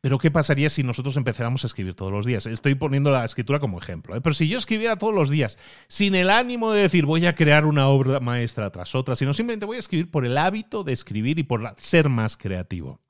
Pero 0.00 0.18
¿qué 0.18 0.30
pasaría 0.30 0.70
si 0.70 0.82
nosotros 0.82 1.16
empezáramos 1.16 1.64
a 1.64 1.66
escribir 1.66 1.94
todos 1.94 2.12
los 2.12 2.24
días? 2.24 2.46
Estoy 2.46 2.74
poniendo 2.74 3.10
la 3.10 3.24
escritura 3.24 3.58
como 3.58 3.78
ejemplo. 3.78 4.16
¿eh? 4.16 4.20
Pero 4.20 4.34
si 4.34 4.48
yo 4.48 4.58
escribiera 4.58 4.96
todos 4.96 5.14
los 5.14 5.30
días, 5.30 5.58
sin 5.88 6.14
el 6.14 6.30
ánimo 6.30 6.72
de 6.72 6.82
decir 6.82 7.06
voy 7.06 7.26
a 7.26 7.34
crear 7.34 7.66
una 7.66 7.88
obra 7.88 8.20
maestra 8.20 8.70
tras 8.70 8.94
otra, 8.94 9.16
sino 9.16 9.34
simplemente 9.34 9.66
voy 9.66 9.76
a 9.76 9.80
escribir 9.80 10.10
por 10.10 10.24
el 10.24 10.38
hábito 10.38 10.84
de 10.84 10.92
escribir 10.92 11.38
y 11.38 11.42
por 11.42 11.74
ser 11.76 12.08
más 12.08 12.36
creativo. 12.36 13.00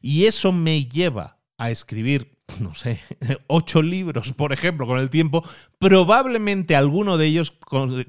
Y 0.00 0.24
eso 0.24 0.52
me 0.52 0.86
lleva 0.86 1.38
a 1.56 1.70
escribir, 1.70 2.36
no 2.60 2.74
sé, 2.74 3.00
ocho 3.46 3.82
libros, 3.82 4.32
por 4.32 4.52
ejemplo, 4.52 4.86
con 4.86 4.98
el 4.98 5.10
tiempo, 5.10 5.42
probablemente 5.78 6.76
alguno 6.76 7.16
de 7.16 7.26
ellos 7.26 7.52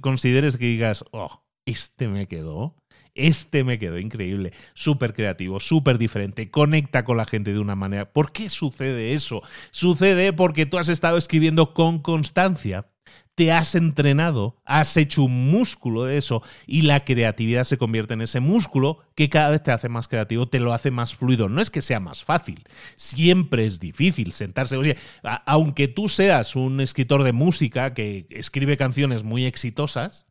consideres 0.02 0.58
que 0.58 0.66
digas, 0.66 1.06
oh, 1.12 1.44
este 1.66 2.08
me 2.08 2.28
quedó 2.28 2.76
este 3.16 3.64
me 3.64 3.78
quedó 3.78 4.00
increíble, 4.00 4.54
súper 4.74 5.14
creativo, 5.14 5.60
súper 5.60 5.98
diferente, 5.98 6.50
conecta 6.50 7.06
con 7.06 7.18
la 7.18 7.26
gente 7.26 7.54
de 7.54 7.60
una 7.60 7.76
manera. 7.76 8.12
¿Por 8.12 8.32
qué 8.32 8.50
sucede 8.50 9.14
eso? 9.14 9.44
Sucede 9.72 10.34
porque 10.34 10.66
tú 10.66 10.78
has 10.78 10.90
estado 10.90 11.18
escribiendo 11.18 11.74
con 11.74 12.00
constancia 12.00 12.88
te 13.36 13.52
has 13.52 13.76
entrenado, 13.76 14.62
has 14.66 14.96
hecho 14.98 15.24
un 15.24 15.50
músculo 15.50 16.06
de 16.06 16.18
eso 16.18 16.44
y 16.68 16.82
la 16.82 17.00
creatividad 17.04 17.64
se 17.64 17.78
convierte 17.78 18.14
en 18.14 18.22
ese 18.22 18.40
músculo 18.40 19.00
que 19.16 19.30
cada 19.30 19.50
vez 19.50 19.64
te 19.64 19.72
hace 19.72 19.90
más 19.90 20.08
creativo, 20.08 20.48
te 20.48 20.60
lo 20.60 20.74
hace 20.74 20.92
más 20.92 21.16
fluido. 21.16 21.50
No 21.50 21.62
es 21.62 21.70
que 21.70 21.82
sea 21.82 22.00
más 22.00 22.24
fácil, 22.24 22.64
siempre 22.96 23.66
es 23.66 23.80
difícil 23.80 24.34
sentarse. 24.34 24.98
Aunque 25.46 25.88
tú 25.88 26.10
seas 26.10 26.56
un 26.56 26.80
escritor 26.82 27.24
de 27.24 27.34
música 27.34 27.94
que 27.94 28.28
escribe 28.30 28.78
canciones 28.78 29.24
muy 29.24 29.46
exitosas, 29.46 30.28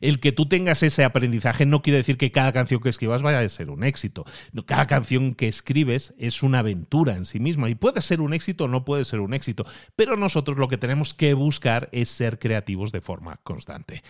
El 0.00 0.20
que 0.20 0.32
tú 0.32 0.46
tengas 0.46 0.82
ese 0.82 1.04
aprendizaje 1.04 1.66
no 1.66 1.82
quiere 1.82 1.98
decir 1.98 2.16
que 2.16 2.32
cada 2.32 2.52
canción 2.52 2.80
que 2.80 2.88
escribas 2.88 3.22
vaya 3.22 3.40
a 3.40 3.48
ser 3.48 3.70
un 3.70 3.84
éxito. 3.84 4.24
Cada 4.66 4.86
canción 4.86 5.34
que 5.34 5.48
escribes 5.48 6.14
es 6.18 6.42
una 6.42 6.60
aventura 6.60 7.16
en 7.16 7.26
sí 7.26 7.40
misma 7.40 7.70
y 7.70 7.74
puede 7.74 8.00
ser 8.00 8.20
un 8.20 8.34
éxito 8.34 8.64
o 8.64 8.68
no 8.68 8.84
puede 8.84 9.04
ser 9.04 9.20
un 9.20 9.34
éxito, 9.34 9.64
pero 9.96 10.16
nosotros 10.16 10.58
lo 10.58 10.68
que 10.68 10.78
tenemos 10.78 11.14
que 11.14 11.34
buscar 11.34 11.88
es 11.92 12.08
ser 12.08 12.38
creativos 12.38 12.92
de 12.92 13.00
forma 13.00 13.36
constante. 13.42 14.02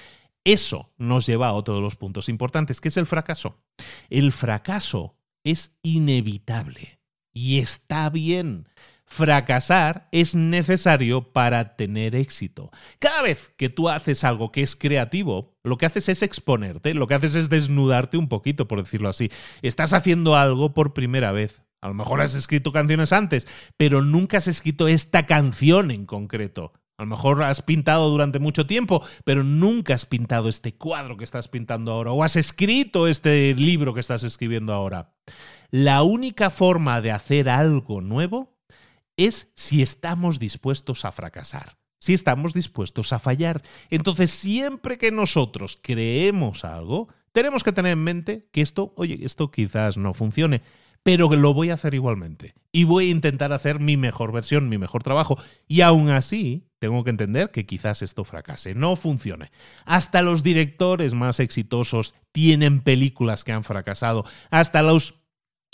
Eso 0.45 0.91
nos 0.97 1.27
lleva 1.27 1.49
a 1.49 1.53
otro 1.53 1.75
de 1.75 1.81
los 1.81 1.97
puntos 1.97 2.29
importantes, 2.29 2.81
que 2.81 2.89
es 2.89 2.97
el 2.97 3.07
fracaso. 3.07 3.59
El 4.09 4.33
fracaso 4.33 5.17
es 5.45 5.77
inevitable 5.83 7.01
y 7.33 7.59
está 7.59 8.11
bien. 8.11 8.69
Fracasar 9.13 10.09
es 10.13 10.37
necesario 10.37 11.33
para 11.33 11.75
tener 11.75 12.15
éxito. 12.15 12.71
Cada 13.01 13.23
vez 13.23 13.53
que 13.57 13.69
tú 13.69 13.89
haces 13.89 14.23
algo 14.23 14.53
que 14.53 14.63
es 14.63 14.77
creativo, 14.77 15.59
lo 15.65 15.79
que 15.79 15.87
haces 15.87 16.09
es 16.09 16.23
exponerte, 16.23 16.95
lo 16.95 17.09
que 17.09 17.15
haces 17.15 17.35
es 17.35 17.51
desnudarte 17.51 18.17
un 18.17 18.29
poquito, 18.29 18.69
por 18.69 18.81
decirlo 18.81 19.09
así. 19.09 19.33
Estás 19.63 19.95
haciendo 19.95 20.37
algo 20.37 20.75
por 20.75 20.95
primera 20.95 21.33
vez. 21.33 21.61
A 21.83 21.89
lo 21.89 21.95
mejor 21.95 22.21
has 22.21 22.37
escrito 22.37 22.71
canciones 22.71 23.13
antes, 23.13 23.49
pero 23.77 24.01
nunca 24.01 24.37
has 24.37 24.47
escrito 24.47 24.87
esta 24.87 25.27
canción 25.27 25.91
en 25.91 26.07
concreto. 26.07 26.73
A 26.97 27.03
lo 27.03 27.09
mejor 27.09 27.43
has 27.43 27.63
pintado 27.63 28.09
durante 28.11 28.39
mucho 28.39 28.67
tiempo, 28.67 29.05
pero 29.25 29.43
nunca 29.43 29.95
has 29.95 30.07
pintado 30.07 30.49
este 30.49 30.77
cuadro 30.77 31.17
que 31.17 31.25
estás 31.25 31.49
pintando 31.49 31.91
ahora, 31.91 32.13
o 32.13 32.23
has 32.23 32.37
escrito 32.37 33.09
este 33.09 33.55
libro 33.55 33.93
que 33.93 34.01
estás 34.01 34.23
escribiendo 34.23 34.73
ahora. 34.73 35.15
La 35.71 36.05
única 36.05 36.51
forma 36.51 37.01
de 37.01 37.11
hacer 37.11 37.49
algo 37.49 38.01
nuevo 38.01 38.60
es 39.17 39.53
si 39.55 39.83
estamos 39.83 40.39
dispuestos 40.39 41.05
a 41.05 41.13
fracasar, 41.13 41.77
si 41.99 42.15
estamos 42.15 42.55
dispuestos 42.55 43.13
a 43.13 43.19
fallar. 43.19 43.63
Entonces, 43.91 44.31
siempre 44.31 44.99
que 44.99 45.11
nosotros 45.13 45.79
creemos 45.83 46.65
algo, 46.65 47.09
tenemos 47.33 47.63
que 47.63 47.73
tener 47.73 47.93
en 47.93 48.05
mente 48.05 48.49
que 48.53 48.61
esto, 48.61 48.93
oye, 48.97 49.19
esto 49.23 49.51
quizás 49.51 49.97
no 49.97 50.15
funcione, 50.15 50.63
pero 51.03 51.29
lo 51.35 51.55
voy 51.55 51.71
a 51.71 51.75
hacer 51.75 51.95
igualmente. 51.95 52.55
Y 52.73 52.85
voy 52.85 53.09
a 53.09 53.11
intentar 53.11 53.53
hacer 53.53 53.81
mi 53.81 53.97
mejor 53.97 54.33
versión, 54.33 54.69
mi 54.69 54.79
mejor 54.79 55.03
trabajo. 55.03 55.39
Y 55.67 55.81
aún 55.81 56.11
así, 56.11 56.69
tengo 56.79 57.05
que 57.05 57.11
entender 57.11 57.51
que 57.51 57.67
quizás 57.67 58.03
esto 58.03 58.25
fracase, 58.25 58.75
no 58.75 58.97
funcione. 58.97 59.51
Hasta 59.85 60.23
los 60.23 60.43
directores 60.43 61.15
más 61.15 61.41
exitosos 61.41 62.15
tienen 62.33 62.81
películas 62.81 63.45
que 63.45 63.53
han 63.53 63.65
fracasado. 63.65 64.25
Hasta 64.51 64.83
los 64.83 65.20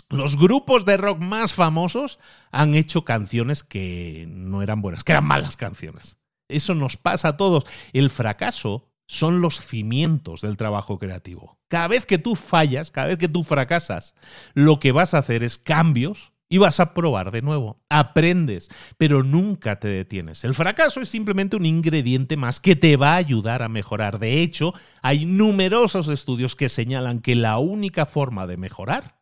los 0.08 0.36
grupos 0.36 0.84
de 0.84 0.96
rock 0.96 1.18
más 1.18 1.52
famosos 1.52 2.18
han 2.52 2.74
hecho 2.74 3.04
canciones 3.04 3.62
que 3.62 4.26
no 4.28 4.62
eran 4.62 4.80
buenas, 4.80 5.04
que 5.04 5.12
eran 5.12 5.24
malas 5.24 5.56
canciones. 5.56 6.18
Eso 6.48 6.74
nos 6.74 6.96
pasa 6.96 7.28
a 7.28 7.36
todos. 7.36 7.64
El 7.92 8.10
fracaso 8.10 8.88
son 9.06 9.40
los 9.40 9.60
cimientos 9.60 10.40
del 10.40 10.56
trabajo 10.56 10.98
creativo. 10.98 11.58
Cada 11.68 11.88
vez 11.88 12.06
que 12.06 12.18
tú 12.18 12.36
fallas, 12.36 12.90
cada 12.90 13.08
vez 13.08 13.18
que 13.18 13.28
tú 13.28 13.42
fracasas, 13.42 14.14
lo 14.54 14.78
que 14.78 14.92
vas 14.92 15.14
a 15.14 15.18
hacer 15.18 15.42
es 15.42 15.58
cambios 15.58 16.32
y 16.48 16.58
vas 16.58 16.78
a 16.78 16.94
probar 16.94 17.32
de 17.32 17.42
nuevo. 17.42 17.82
Aprendes, 17.88 18.68
pero 18.98 19.24
nunca 19.24 19.80
te 19.80 19.88
detienes. 19.88 20.44
El 20.44 20.54
fracaso 20.54 21.00
es 21.00 21.08
simplemente 21.08 21.56
un 21.56 21.66
ingrediente 21.66 22.36
más 22.36 22.60
que 22.60 22.76
te 22.76 22.96
va 22.96 23.14
a 23.14 23.16
ayudar 23.16 23.62
a 23.62 23.68
mejorar. 23.68 24.20
De 24.20 24.40
hecho, 24.40 24.72
hay 25.02 25.26
numerosos 25.26 26.08
estudios 26.08 26.54
que 26.54 26.68
señalan 26.68 27.20
que 27.20 27.34
la 27.34 27.58
única 27.58 28.06
forma 28.06 28.46
de 28.46 28.56
mejorar 28.56 29.16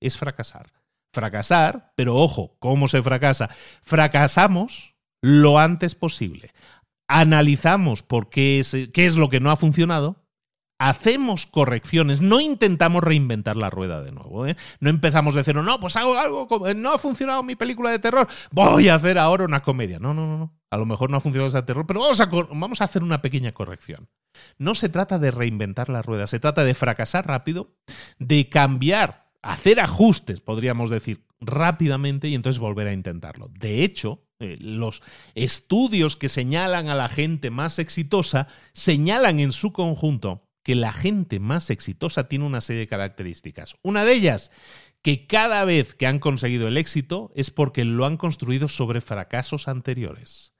es 0.00 0.18
fracasar. 0.18 0.72
Fracasar, 1.12 1.92
pero 1.96 2.16
ojo, 2.16 2.56
¿cómo 2.58 2.88
se 2.88 3.02
fracasa? 3.02 3.48
Fracasamos 3.82 4.94
lo 5.22 5.58
antes 5.58 5.94
posible. 5.94 6.52
Analizamos 7.08 8.02
por 8.02 8.30
qué 8.30 8.60
es, 8.60 8.76
qué 8.92 9.06
es 9.06 9.16
lo 9.16 9.28
que 9.28 9.40
no 9.40 9.50
ha 9.50 9.56
funcionado 9.56 10.20
hacemos 10.80 11.44
correcciones, 11.44 12.22
no 12.22 12.40
intentamos 12.40 13.04
reinventar 13.04 13.54
la 13.54 13.68
rueda 13.68 14.02
de 14.02 14.12
nuevo. 14.12 14.46
¿eh? 14.46 14.56
No 14.80 14.88
empezamos 14.88 15.34
de 15.34 15.44
cero, 15.44 15.62
no, 15.62 15.78
pues 15.78 15.94
hago 15.96 16.16
algo, 16.16 16.48
no 16.74 16.92
ha 16.92 16.98
funcionado 16.98 17.42
mi 17.42 17.54
película 17.54 17.90
de 17.90 17.98
terror, 17.98 18.26
voy 18.50 18.88
a 18.88 18.94
hacer 18.94 19.18
ahora 19.18 19.44
una 19.44 19.62
comedia. 19.62 19.98
No, 19.98 20.14
no, 20.14 20.26
no, 20.26 20.38
no. 20.38 20.54
A 20.70 20.78
lo 20.78 20.86
mejor 20.86 21.10
no 21.10 21.18
ha 21.18 21.20
funcionado 21.20 21.48
esa 21.48 21.66
terror, 21.66 21.86
pero 21.86 22.00
vamos 22.00 22.20
a, 22.20 22.26
vamos 22.26 22.80
a 22.80 22.84
hacer 22.84 23.02
una 23.02 23.20
pequeña 23.20 23.52
corrección. 23.52 24.08
No 24.56 24.74
se 24.74 24.88
trata 24.88 25.18
de 25.18 25.30
reinventar 25.30 25.90
la 25.90 26.00
rueda, 26.00 26.26
se 26.26 26.40
trata 26.40 26.64
de 26.64 26.74
fracasar 26.74 27.26
rápido, 27.26 27.74
de 28.18 28.48
cambiar 28.48 29.19
hacer 29.42 29.80
ajustes, 29.80 30.40
podríamos 30.40 30.90
decir, 30.90 31.24
rápidamente 31.40 32.28
y 32.28 32.34
entonces 32.34 32.60
volver 32.60 32.86
a 32.86 32.92
intentarlo. 32.92 33.48
De 33.48 33.82
hecho, 33.82 34.22
eh, 34.40 34.56
los 34.60 35.02
estudios 35.34 36.16
que 36.16 36.28
señalan 36.28 36.88
a 36.88 36.94
la 36.94 37.08
gente 37.08 37.50
más 37.50 37.78
exitosa 37.78 38.48
señalan 38.72 39.38
en 39.38 39.52
su 39.52 39.72
conjunto 39.72 40.46
que 40.62 40.74
la 40.74 40.92
gente 40.92 41.40
más 41.40 41.70
exitosa 41.70 42.28
tiene 42.28 42.44
una 42.44 42.60
serie 42.60 42.80
de 42.80 42.88
características. 42.88 43.74
Una 43.82 44.04
de 44.04 44.12
ellas, 44.12 44.50
que 45.02 45.26
cada 45.26 45.64
vez 45.64 45.94
que 45.94 46.06
han 46.06 46.18
conseguido 46.18 46.68
el 46.68 46.76
éxito 46.76 47.32
es 47.34 47.50
porque 47.50 47.84
lo 47.84 48.04
han 48.04 48.16
construido 48.16 48.68
sobre 48.68 49.00
fracasos 49.00 49.68
anteriores. 49.68 50.52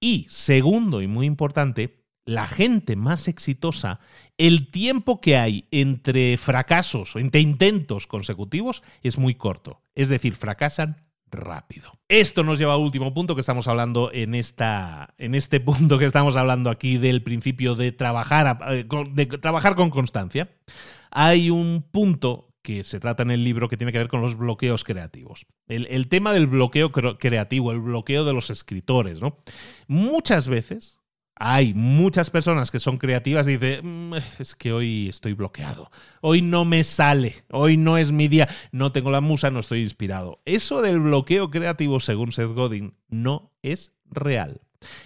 Y 0.00 0.26
segundo 0.28 1.00
y 1.00 1.06
muy 1.06 1.26
importante, 1.26 2.03
la 2.24 2.46
gente 2.46 2.96
más 2.96 3.28
exitosa, 3.28 4.00
el 4.38 4.70
tiempo 4.70 5.20
que 5.20 5.36
hay 5.36 5.66
entre 5.70 6.36
fracasos 6.36 7.16
o 7.16 7.18
entre 7.18 7.40
intentos 7.40 8.06
consecutivos 8.06 8.82
es 9.02 9.18
muy 9.18 9.34
corto. 9.34 9.82
Es 9.94 10.08
decir, 10.08 10.34
fracasan 10.34 11.04
rápido. 11.30 11.92
Esto 12.08 12.42
nos 12.42 12.58
lleva 12.58 12.74
al 12.74 12.80
último 12.80 13.12
punto 13.12 13.34
que 13.34 13.40
estamos 13.40 13.68
hablando 13.68 14.10
en, 14.12 14.34
esta, 14.34 15.14
en 15.18 15.34
este 15.34 15.60
punto 15.60 15.98
que 15.98 16.06
estamos 16.06 16.36
hablando 16.36 16.70
aquí 16.70 16.96
del 16.96 17.22
principio 17.22 17.74
de 17.74 17.92
trabajar, 17.92 18.58
eh, 18.68 18.86
de 19.12 19.26
trabajar 19.26 19.74
con 19.74 19.90
constancia. 19.90 20.50
Hay 21.10 21.50
un 21.50 21.84
punto 21.90 22.54
que 22.62 22.82
se 22.82 22.98
trata 22.98 23.22
en 23.22 23.30
el 23.30 23.44
libro 23.44 23.68
que 23.68 23.76
tiene 23.76 23.92
que 23.92 23.98
ver 23.98 24.08
con 24.08 24.22
los 24.22 24.38
bloqueos 24.38 24.84
creativos. 24.84 25.46
El, 25.68 25.86
el 25.90 26.08
tema 26.08 26.32
del 26.32 26.46
bloqueo 26.46 26.92
creativo, 26.92 27.72
el 27.72 27.80
bloqueo 27.80 28.24
de 28.24 28.32
los 28.32 28.48
escritores, 28.48 29.20
¿no? 29.20 29.36
Muchas 29.86 30.48
veces 30.48 31.03
hay 31.36 31.74
muchas 31.74 32.30
personas 32.30 32.70
que 32.70 32.78
son 32.78 32.98
creativas 32.98 33.48
y 33.48 33.56
dicen, 33.56 34.10
mm, 34.10 34.14
es 34.38 34.54
que 34.54 34.72
hoy 34.72 35.08
estoy 35.08 35.32
bloqueado, 35.32 35.90
hoy 36.20 36.42
no 36.42 36.64
me 36.64 36.84
sale, 36.84 37.44
hoy 37.50 37.76
no 37.76 37.98
es 37.98 38.12
mi 38.12 38.28
día, 38.28 38.48
no 38.72 38.92
tengo 38.92 39.10
la 39.10 39.20
musa, 39.20 39.50
no 39.50 39.60
estoy 39.60 39.80
inspirado. 39.80 40.40
Eso 40.44 40.82
del 40.82 41.00
bloqueo 41.00 41.50
creativo, 41.50 42.00
según 42.00 42.32
Seth 42.32 42.52
Godin, 42.52 42.94
no 43.08 43.52
es 43.62 43.92
real. 44.06 44.60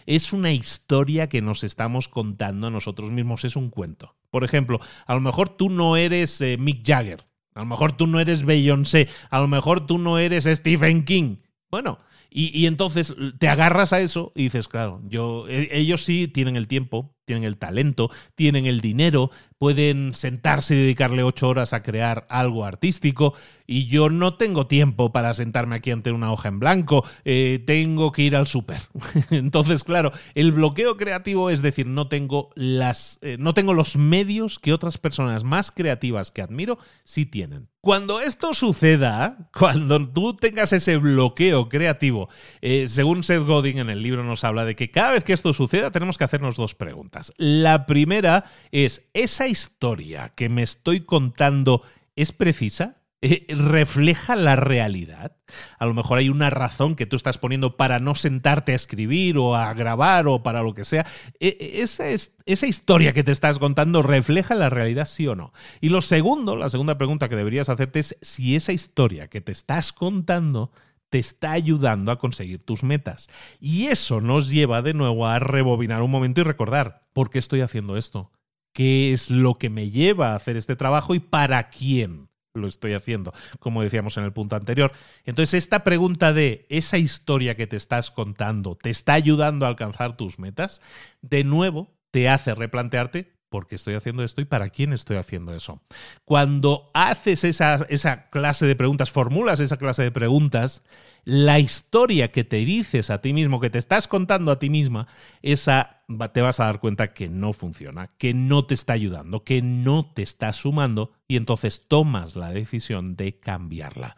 Es 0.06 0.32
una 0.32 0.52
historia 0.52 1.28
que 1.28 1.40
nos 1.40 1.64
estamos 1.64 2.08
contando 2.08 2.66
a 2.66 2.70
nosotros 2.70 3.10
mismos, 3.10 3.44
es 3.44 3.56
un 3.56 3.70
cuento. 3.70 4.16
Por 4.30 4.44
ejemplo, 4.44 4.80
a 5.06 5.14
lo 5.14 5.20
mejor 5.20 5.50
tú 5.50 5.70
no 5.70 5.96
eres 5.96 6.40
eh, 6.40 6.56
Mick 6.58 6.86
Jagger, 6.86 7.24
a 7.54 7.60
lo 7.60 7.66
mejor 7.66 7.96
tú 7.96 8.06
no 8.06 8.20
eres 8.20 8.44
Beyoncé, 8.44 9.08
a 9.30 9.40
lo 9.40 9.48
mejor 9.48 9.86
tú 9.86 9.98
no 9.98 10.18
eres 10.18 10.44
Stephen 10.44 11.04
King. 11.04 11.36
Bueno, 11.70 11.98
y, 12.30 12.66
entonces 12.66 13.14
te 13.38 13.48
agarras 13.48 13.92
a 13.92 14.00
eso 14.00 14.32
y 14.34 14.44
dices, 14.44 14.68
claro, 14.68 15.00
yo, 15.06 15.46
e, 15.48 15.68
ellos 15.72 16.04
sí 16.04 16.28
tienen 16.28 16.56
el 16.56 16.68
tiempo, 16.68 17.16
tienen 17.28 17.44
el 17.44 17.58
talento, 17.58 18.10
tienen 18.34 18.66
el 18.66 18.80
dinero, 18.80 19.30
pueden 19.58 20.14
sentarse 20.14 20.74
y 20.74 20.78
dedicarle 20.78 21.22
ocho 21.22 21.48
horas 21.48 21.72
a 21.74 21.82
crear 21.82 22.26
algo 22.30 22.64
artístico 22.64 23.34
y 23.66 23.86
yo 23.86 24.08
no 24.08 24.34
tengo 24.34 24.66
tiempo 24.66 25.12
para 25.12 25.34
sentarme 25.34 25.76
aquí 25.76 25.90
ante 25.90 26.10
una 26.10 26.32
hoja 26.32 26.48
en 26.48 26.58
blanco, 26.58 27.04
eh, 27.26 27.62
tengo 27.66 28.12
que 28.12 28.22
ir 28.22 28.34
al 28.34 28.46
súper. 28.46 28.80
Entonces, 29.30 29.84
claro, 29.84 30.10
el 30.34 30.52
bloqueo 30.52 30.96
creativo 30.96 31.50
es 31.50 31.60
decir, 31.60 31.86
no 31.86 32.08
tengo, 32.08 32.48
las, 32.54 33.18
eh, 33.20 33.36
no 33.38 33.52
tengo 33.52 33.74
los 33.74 33.96
medios 33.96 34.58
que 34.58 34.72
otras 34.72 34.96
personas 34.96 35.44
más 35.44 35.70
creativas 35.70 36.30
que 36.30 36.40
admiro 36.40 36.78
sí 37.04 37.26
tienen. 37.26 37.68
Cuando 37.80 38.20
esto 38.20 38.54
suceda, 38.54 39.50
cuando 39.56 40.08
tú 40.08 40.34
tengas 40.34 40.72
ese 40.72 40.96
bloqueo 40.96 41.68
creativo, 41.68 42.28
eh, 42.62 42.88
según 42.88 43.22
Seth 43.22 43.44
Godin 43.44 43.78
en 43.78 43.90
el 43.90 44.02
libro 44.02 44.24
nos 44.24 44.44
habla 44.44 44.64
de 44.64 44.76
que 44.76 44.90
cada 44.90 45.12
vez 45.12 45.24
que 45.24 45.34
esto 45.34 45.52
suceda 45.52 45.90
tenemos 45.90 46.16
que 46.16 46.24
hacernos 46.24 46.56
dos 46.56 46.74
preguntas. 46.74 47.17
La 47.36 47.86
primera 47.86 48.44
es, 48.70 49.08
¿esa 49.14 49.46
historia 49.46 50.32
que 50.34 50.48
me 50.48 50.62
estoy 50.62 51.00
contando 51.00 51.82
es 52.16 52.32
precisa? 52.32 52.98
Eh, 53.20 53.46
refleja 53.48 54.36
la 54.36 54.54
realidad. 54.54 55.36
A 55.80 55.86
lo 55.86 55.94
mejor 55.94 56.18
hay 56.18 56.28
una 56.28 56.50
razón 56.50 56.94
que 56.94 57.04
tú 57.04 57.16
estás 57.16 57.36
poniendo 57.36 57.76
para 57.76 57.98
no 57.98 58.14
sentarte 58.14 58.70
a 58.70 58.76
escribir 58.76 59.38
o 59.38 59.56
a 59.56 59.74
grabar 59.74 60.28
o 60.28 60.44
para 60.44 60.62
lo 60.62 60.72
que 60.72 60.84
sea. 60.84 61.04
E, 61.40 61.56
e, 61.58 61.82
esa, 61.82 62.04
esa 62.08 62.66
historia 62.68 63.12
que 63.12 63.24
te 63.24 63.32
estás 63.32 63.58
contando 63.58 64.02
refleja 64.02 64.54
la 64.54 64.70
realidad, 64.70 65.08
sí 65.08 65.26
o 65.26 65.34
no. 65.34 65.52
Y 65.80 65.88
lo 65.88 66.00
segundo, 66.00 66.54
la 66.54 66.70
segunda 66.70 66.96
pregunta 66.96 67.28
que 67.28 67.34
deberías 67.34 67.68
hacerte 67.68 67.98
es 67.98 68.16
si 68.22 68.54
esa 68.54 68.72
historia 68.72 69.26
que 69.26 69.40
te 69.40 69.50
estás 69.50 69.92
contando 69.92 70.70
te 71.10 71.18
está 71.18 71.52
ayudando 71.52 72.12
a 72.12 72.18
conseguir 72.18 72.64
tus 72.64 72.82
metas. 72.82 73.28
Y 73.60 73.86
eso 73.86 74.20
nos 74.20 74.50
lleva 74.50 74.82
de 74.82 74.94
nuevo 74.94 75.26
a 75.26 75.38
rebobinar 75.38 76.02
un 76.02 76.10
momento 76.10 76.40
y 76.40 76.44
recordar, 76.44 77.06
¿por 77.12 77.30
qué 77.30 77.38
estoy 77.38 77.60
haciendo 77.60 77.96
esto? 77.96 78.30
¿Qué 78.72 79.12
es 79.12 79.30
lo 79.30 79.58
que 79.58 79.70
me 79.70 79.90
lleva 79.90 80.32
a 80.32 80.36
hacer 80.36 80.56
este 80.56 80.76
trabajo 80.76 81.14
y 81.14 81.20
para 81.20 81.70
quién? 81.70 82.28
lo 82.54 82.66
estoy 82.66 82.92
haciendo, 82.92 83.32
como 83.60 83.82
decíamos 83.82 84.16
en 84.16 84.24
el 84.24 84.32
punto 84.32 84.56
anterior. 84.56 84.92
Entonces, 85.24 85.54
esta 85.54 85.84
pregunta 85.84 86.32
de 86.32 86.66
esa 86.70 86.98
historia 86.98 87.54
que 87.54 87.68
te 87.68 87.76
estás 87.76 88.10
contando, 88.10 88.74
¿te 88.74 88.90
está 88.90 89.12
ayudando 89.12 89.64
a 89.64 89.68
alcanzar 89.68 90.16
tus 90.16 90.40
metas? 90.40 90.80
De 91.22 91.44
nuevo, 91.44 91.94
te 92.10 92.28
hace 92.28 92.56
replantearte 92.56 93.37
por 93.48 93.66
qué 93.66 93.76
estoy 93.76 93.94
haciendo 93.94 94.24
esto 94.24 94.40
y 94.40 94.44
para 94.44 94.70
quién 94.70 94.92
estoy 94.92 95.16
haciendo 95.16 95.54
eso. 95.54 95.80
Cuando 96.24 96.90
haces 96.94 97.44
esa, 97.44 97.86
esa 97.88 98.28
clase 98.30 98.66
de 98.66 98.76
preguntas, 98.76 99.10
formulas 99.10 99.60
esa 99.60 99.76
clase 99.76 100.02
de 100.02 100.10
preguntas, 100.10 100.82
la 101.24 101.58
historia 101.58 102.30
que 102.30 102.44
te 102.44 102.56
dices 102.56 103.10
a 103.10 103.20
ti 103.20 103.32
mismo, 103.32 103.60
que 103.60 103.70
te 103.70 103.78
estás 103.78 104.08
contando 104.08 104.50
a 104.50 104.58
ti 104.58 104.70
misma, 104.70 105.08
esa 105.42 106.02
te 106.32 106.40
vas 106.40 106.58
a 106.58 106.64
dar 106.64 106.80
cuenta 106.80 107.12
que 107.12 107.28
no 107.28 107.52
funciona, 107.52 108.08
que 108.16 108.32
no 108.32 108.64
te 108.64 108.74
está 108.74 108.94
ayudando, 108.94 109.44
que 109.44 109.60
no 109.60 110.10
te 110.14 110.22
está 110.22 110.52
sumando 110.52 111.12
y 111.26 111.36
entonces 111.36 111.86
tomas 111.86 112.34
la 112.34 112.50
decisión 112.50 113.14
de 113.16 113.38
cambiarla. 113.38 114.16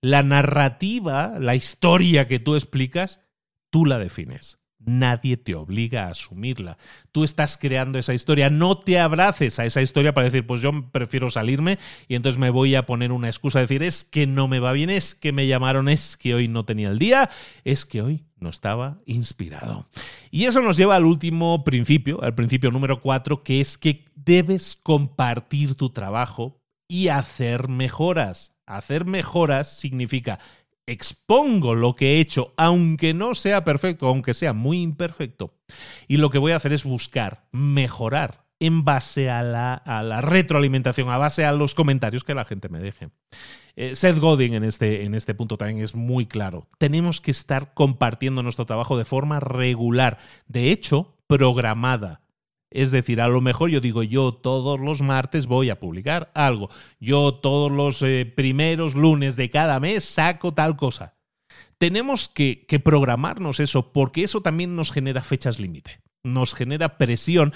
La 0.00 0.22
narrativa, 0.22 1.38
la 1.38 1.54
historia 1.54 2.26
que 2.26 2.40
tú 2.40 2.56
explicas, 2.56 3.20
tú 3.70 3.84
la 3.84 3.98
defines. 3.98 4.58
Nadie 4.88 5.36
te 5.36 5.54
obliga 5.54 6.06
a 6.06 6.10
asumirla. 6.10 6.78
Tú 7.12 7.24
estás 7.24 7.56
creando 7.56 7.98
esa 7.98 8.14
historia. 8.14 8.50
No 8.50 8.78
te 8.78 8.98
abraces 8.98 9.58
a 9.58 9.66
esa 9.66 9.82
historia 9.82 10.14
para 10.14 10.26
decir, 10.26 10.46
pues 10.46 10.62
yo 10.62 10.90
prefiero 10.90 11.30
salirme 11.30 11.78
y 12.08 12.14
entonces 12.14 12.38
me 12.38 12.50
voy 12.50 12.74
a 12.74 12.86
poner 12.86 13.12
una 13.12 13.28
excusa, 13.28 13.60
decir, 13.60 13.82
es 13.82 14.04
que 14.04 14.26
no 14.26 14.48
me 14.48 14.58
va 14.58 14.72
bien, 14.72 14.90
es 14.90 15.14
que 15.14 15.32
me 15.32 15.46
llamaron, 15.46 15.88
es 15.88 16.16
que 16.16 16.34
hoy 16.34 16.48
no 16.48 16.64
tenía 16.64 16.90
el 16.90 16.98
día, 16.98 17.30
es 17.64 17.84
que 17.84 18.02
hoy 18.02 18.24
no 18.40 18.48
estaba 18.48 18.98
inspirado. 19.06 19.88
Y 20.30 20.44
eso 20.44 20.60
nos 20.60 20.76
lleva 20.76 20.96
al 20.96 21.04
último 21.04 21.64
principio, 21.64 22.22
al 22.22 22.34
principio 22.34 22.70
número 22.70 23.00
cuatro, 23.00 23.42
que 23.42 23.60
es 23.60 23.78
que 23.78 24.04
debes 24.14 24.76
compartir 24.76 25.74
tu 25.74 25.90
trabajo 25.90 26.60
y 26.88 27.08
hacer 27.08 27.68
mejoras. 27.68 28.56
Hacer 28.66 29.06
mejoras 29.06 29.78
significa 29.78 30.38
expongo 30.90 31.74
lo 31.74 31.94
que 31.94 32.16
he 32.16 32.20
hecho, 32.20 32.52
aunque 32.56 33.14
no 33.14 33.34
sea 33.34 33.64
perfecto, 33.64 34.06
aunque 34.06 34.34
sea 34.34 34.52
muy 34.52 34.80
imperfecto, 34.80 35.54
y 36.06 36.16
lo 36.16 36.30
que 36.30 36.38
voy 36.38 36.52
a 36.52 36.56
hacer 36.56 36.72
es 36.72 36.84
buscar 36.84 37.44
mejorar 37.52 38.44
en 38.60 38.84
base 38.84 39.30
a 39.30 39.42
la, 39.42 40.20
retroalimentación, 40.20 41.10
a 41.10 41.18
base 41.18 41.44
a 41.44 41.52
los 41.52 41.74
comentarios 41.74 42.24
que 42.24 42.34
la 42.34 42.44
gente 42.44 42.68
me 42.68 42.80
deje. 42.80 43.10
Eh, 43.76 43.94
Seth 43.94 44.18
Godin 44.18 44.54
en 44.54 44.64
este, 44.64 45.04
en 45.04 45.14
este 45.14 45.34
punto 45.34 45.56
también 45.56 45.80
es 45.80 45.94
muy 45.94 46.26
claro. 46.26 46.66
Tenemos 46.78 47.20
que 47.20 47.30
estar 47.30 47.74
compartiendo 47.74 48.42
nuestro 48.42 48.66
trabajo 48.66 48.98
de 48.98 49.04
forma 49.04 49.38
regular, 49.38 50.18
de 50.48 50.72
hecho, 50.72 51.14
programada. 51.28 52.22
Es 52.70 52.90
decir, 52.90 53.20
a 53.20 53.28
lo 53.28 53.40
mejor 53.40 53.70
yo 53.70 53.80
digo, 53.80 54.02
yo 54.02 54.32
todos 54.32 54.78
los 54.78 55.00
martes 55.00 55.46
voy 55.46 55.70
a 55.70 55.80
publicar 55.80 56.30
algo. 56.34 56.68
Yo 57.00 57.34
todos 57.34 57.72
los 57.72 58.02
eh, 58.02 58.30
primeros 58.36 58.94
lunes 58.94 59.36
de 59.36 59.50
cada 59.50 59.80
mes 59.80 60.04
saco 60.04 60.52
tal 60.52 60.76
cosa. 60.76 61.16
Tenemos 61.78 62.28
que, 62.28 62.66
que 62.66 62.80
programarnos 62.80 63.60
eso 63.60 63.92
porque 63.92 64.24
eso 64.24 64.42
también 64.42 64.76
nos 64.76 64.92
genera 64.92 65.22
fechas 65.22 65.58
límite. 65.58 66.00
Nos 66.24 66.54
genera 66.54 66.98
presión 66.98 67.54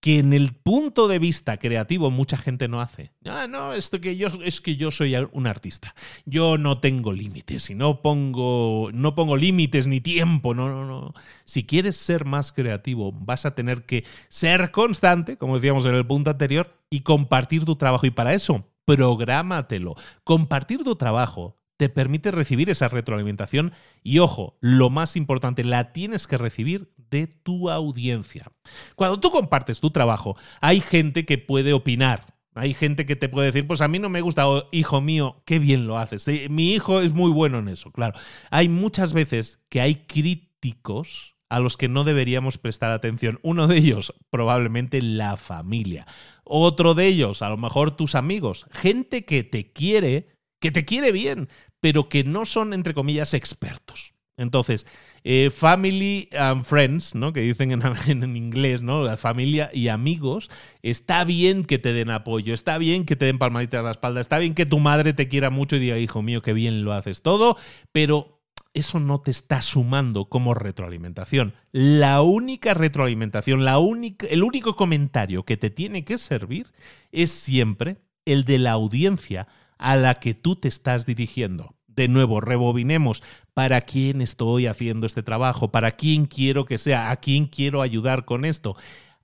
que 0.00 0.18
en 0.18 0.32
el 0.32 0.54
punto 0.54 1.08
de 1.08 1.18
vista 1.18 1.56
creativo 1.56 2.10
mucha 2.10 2.36
gente 2.36 2.68
no 2.68 2.80
hace. 2.80 3.12
Ah, 3.24 3.46
no, 3.48 3.72
esto 3.72 4.00
que 4.00 4.16
yo 4.16 4.28
es 4.44 4.60
que 4.60 4.76
yo 4.76 4.90
soy 4.90 5.16
un 5.32 5.46
artista. 5.46 5.94
Yo 6.24 6.58
no 6.58 6.78
tengo 6.78 7.12
límites 7.12 7.70
y 7.70 7.74
no 7.74 8.02
pongo 8.02 8.90
no 8.92 9.14
pongo 9.14 9.36
límites 9.36 9.88
ni 9.88 10.00
tiempo, 10.00 10.54
no, 10.54 10.68
no, 10.68 10.84
no. 10.84 11.14
Si 11.44 11.64
quieres 11.64 11.96
ser 11.96 12.24
más 12.24 12.52
creativo, 12.52 13.12
vas 13.12 13.46
a 13.46 13.54
tener 13.54 13.84
que 13.84 14.04
ser 14.28 14.70
constante, 14.70 15.36
como 15.38 15.56
decíamos 15.56 15.86
en 15.86 15.94
el 15.94 16.06
punto 16.06 16.30
anterior, 16.30 16.76
y 16.90 17.00
compartir 17.00 17.64
tu 17.64 17.76
trabajo 17.76 18.06
y 18.06 18.10
para 18.10 18.34
eso 18.34 18.64
prográmatelo. 18.86 19.96
Compartir 20.24 20.82
tu 20.84 20.96
trabajo 20.96 21.58
te 21.76 21.90
permite 21.90 22.30
recibir 22.30 22.70
esa 22.70 22.88
retroalimentación 22.88 23.72
y 24.02 24.20
ojo, 24.20 24.56
lo 24.60 24.88
más 24.88 25.16
importante, 25.16 25.62
la 25.62 25.92
tienes 25.92 26.26
que 26.26 26.38
recibir 26.38 26.90
de 27.10 27.26
tu 27.26 27.70
audiencia. 27.70 28.50
Cuando 28.94 29.20
tú 29.20 29.30
compartes 29.30 29.80
tu 29.80 29.90
trabajo, 29.90 30.36
hay 30.60 30.80
gente 30.80 31.24
que 31.24 31.38
puede 31.38 31.72
opinar. 31.72 32.36
Hay 32.54 32.72
gente 32.72 33.04
que 33.04 33.16
te 33.16 33.28
puede 33.28 33.48
decir, 33.48 33.66
pues 33.66 33.82
a 33.82 33.88
mí 33.88 33.98
no 33.98 34.08
me 34.08 34.22
gusta, 34.22 34.46
hijo 34.72 35.02
mío, 35.02 35.42
qué 35.44 35.58
bien 35.58 35.86
lo 35.86 35.98
haces. 35.98 36.26
Mi 36.48 36.72
hijo 36.72 37.00
es 37.00 37.12
muy 37.12 37.30
bueno 37.30 37.58
en 37.58 37.68
eso, 37.68 37.92
claro. 37.92 38.18
Hay 38.50 38.70
muchas 38.70 39.12
veces 39.12 39.60
que 39.68 39.82
hay 39.82 40.06
críticos 40.06 41.36
a 41.48 41.60
los 41.60 41.76
que 41.76 41.88
no 41.88 42.02
deberíamos 42.02 42.56
prestar 42.58 42.90
atención. 42.90 43.38
Uno 43.42 43.66
de 43.66 43.76
ellos, 43.76 44.14
probablemente 44.30 45.02
la 45.02 45.36
familia. 45.36 46.06
Otro 46.44 46.94
de 46.94 47.06
ellos, 47.06 47.42
a 47.42 47.50
lo 47.50 47.56
mejor 47.56 47.94
tus 47.96 48.14
amigos. 48.14 48.66
Gente 48.72 49.24
que 49.24 49.44
te 49.44 49.72
quiere, 49.72 50.28
que 50.60 50.72
te 50.72 50.84
quiere 50.84 51.12
bien, 51.12 51.48
pero 51.80 52.08
que 52.08 52.24
no 52.24 52.46
son, 52.46 52.72
entre 52.72 52.94
comillas, 52.94 53.34
expertos. 53.34 54.14
Entonces, 54.36 54.86
eh, 55.28 55.50
family 55.50 56.28
and 56.38 56.62
friends, 56.62 57.16
¿no? 57.16 57.32
Que 57.32 57.40
dicen 57.40 57.72
en, 58.06 58.36
inglés, 58.36 58.80
¿no? 58.80 59.02
La 59.02 59.16
familia 59.16 59.70
y 59.72 59.88
amigos. 59.88 60.52
Está 60.82 61.24
bien 61.24 61.64
que 61.64 61.80
te 61.80 61.92
den 61.92 62.10
apoyo, 62.10 62.54
está 62.54 62.78
bien 62.78 63.04
que 63.04 63.16
te 63.16 63.24
den 63.24 63.40
palmaditas 63.40 63.80
a 63.80 63.82
la 63.82 63.90
espalda, 63.90 64.20
está 64.20 64.38
bien 64.38 64.54
que 64.54 64.66
tu 64.66 64.78
madre 64.78 65.14
te 65.14 65.26
quiera 65.26 65.50
mucho 65.50 65.74
y 65.74 65.80
diga, 65.80 65.98
hijo 65.98 66.22
mío, 66.22 66.42
qué 66.42 66.52
bien 66.52 66.84
lo 66.84 66.92
haces 66.92 67.22
todo, 67.22 67.56
pero 67.90 68.40
eso 68.72 69.00
no 69.00 69.20
te 69.20 69.32
está 69.32 69.62
sumando 69.62 70.28
como 70.28 70.54
retroalimentación. 70.54 71.54
La 71.72 72.22
única 72.22 72.72
retroalimentación, 72.74 73.64
la 73.64 73.80
única, 73.80 74.28
el 74.28 74.44
único 74.44 74.76
comentario 74.76 75.44
que 75.44 75.56
te 75.56 75.70
tiene 75.70 76.04
que 76.04 76.18
servir 76.18 76.68
es 77.10 77.32
siempre 77.32 77.96
el 78.26 78.44
de 78.44 78.60
la 78.60 78.70
audiencia 78.70 79.48
a 79.76 79.96
la 79.96 80.20
que 80.20 80.34
tú 80.34 80.54
te 80.54 80.68
estás 80.68 81.04
dirigiendo. 81.04 81.75
De 81.96 82.08
nuevo, 82.08 82.40
rebobinemos 82.40 83.22
para 83.54 83.80
quién 83.80 84.20
estoy 84.20 84.66
haciendo 84.66 85.06
este 85.06 85.22
trabajo, 85.22 85.72
para 85.72 85.92
quién 85.92 86.26
quiero 86.26 86.66
que 86.66 86.78
sea, 86.78 87.10
a 87.10 87.16
quién 87.16 87.46
quiero 87.46 87.82
ayudar 87.82 88.24
con 88.24 88.44
esto. 88.44 88.76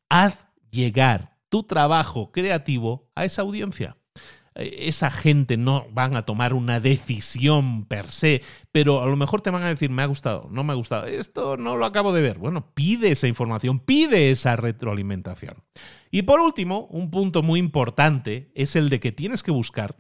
Haz 0.09 0.39
llegar 0.71 1.37
tu 1.49 1.65
trabajo 1.65 2.33
creativo 2.33 3.11
a 3.15 3.27
esa 3.27 3.43
audiencia 3.43 3.97
eh, 4.55 4.89
esa 4.89 5.11
gente 5.11 5.57
no 5.57 5.87
van 5.93 6.17
a 6.17 6.23
tomar 6.23 6.55
una 6.55 6.81
decisión 6.81 7.87
per 7.87 8.11
se, 8.11 8.43
pero 8.71 9.03
a 9.03 9.07
lo 9.07 9.17
mejor 9.17 9.41
te 9.41 9.51
van 9.51 9.63
a 9.63 9.69
decir, 9.69 9.91
me 9.91 10.03
ha 10.03 10.07
gustado, 10.07 10.49
no 10.51 10.65
me 10.65 10.73
ha 10.73 10.77
gustado, 10.77 11.07
esto 11.07 11.57
no 11.57 11.77
lo 11.77 11.87
acabo 11.87 12.13
de 12.13 12.23
ver. 12.23 12.39
Bueno, 12.39 12.73
pide 12.75 13.13
esa 13.13 13.29
información, 13.29 13.81
pide 13.81 14.31
esa 14.31 14.57
retroalimentación. 14.57 15.63
Y 16.11 16.23
por 16.23 16.41
último, 16.41 16.87
un 16.91 17.11
punto 17.11 17.43
muy 17.43 17.59
importante 17.59 18.51
es 18.55 18.77
el 18.77 18.89
de 18.89 19.01
que 19.01 19.13
tienes 19.13 19.43
que 19.43 19.51
buscar 19.51 19.97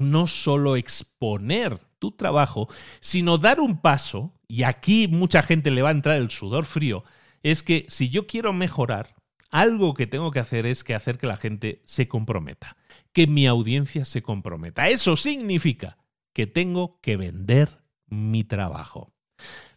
no 0.00 0.26
solo 0.26 0.76
exponer 0.76 1.78
tu 1.98 2.12
trabajo, 2.12 2.68
sino 3.00 3.38
dar 3.38 3.60
un 3.60 3.80
paso, 3.80 4.34
y 4.48 4.62
aquí 4.62 5.08
mucha 5.08 5.42
gente 5.42 5.70
le 5.70 5.82
va 5.82 5.88
a 5.88 5.92
entrar 5.92 6.18
el 6.18 6.30
sudor 6.30 6.64
frío, 6.64 7.04
es 7.42 7.62
que 7.62 7.86
si 7.88 8.08
yo 8.08 8.26
quiero 8.26 8.52
mejorar, 8.52 9.14
algo 9.50 9.94
que 9.94 10.06
tengo 10.06 10.30
que 10.30 10.40
hacer 10.40 10.66
es 10.66 10.84
que 10.84 10.94
hacer 10.94 11.18
que 11.18 11.26
la 11.26 11.36
gente 11.36 11.82
se 11.84 12.08
comprometa, 12.08 12.76
que 13.12 13.26
mi 13.26 13.46
audiencia 13.46 14.04
se 14.04 14.22
comprometa. 14.22 14.88
Eso 14.88 15.16
significa 15.16 15.96
que 16.32 16.46
tengo 16.46 17.00
que 17.00 17.16
vender 17.16 17.82
mi 18.06 18.44
trabajo. 18.44 19.14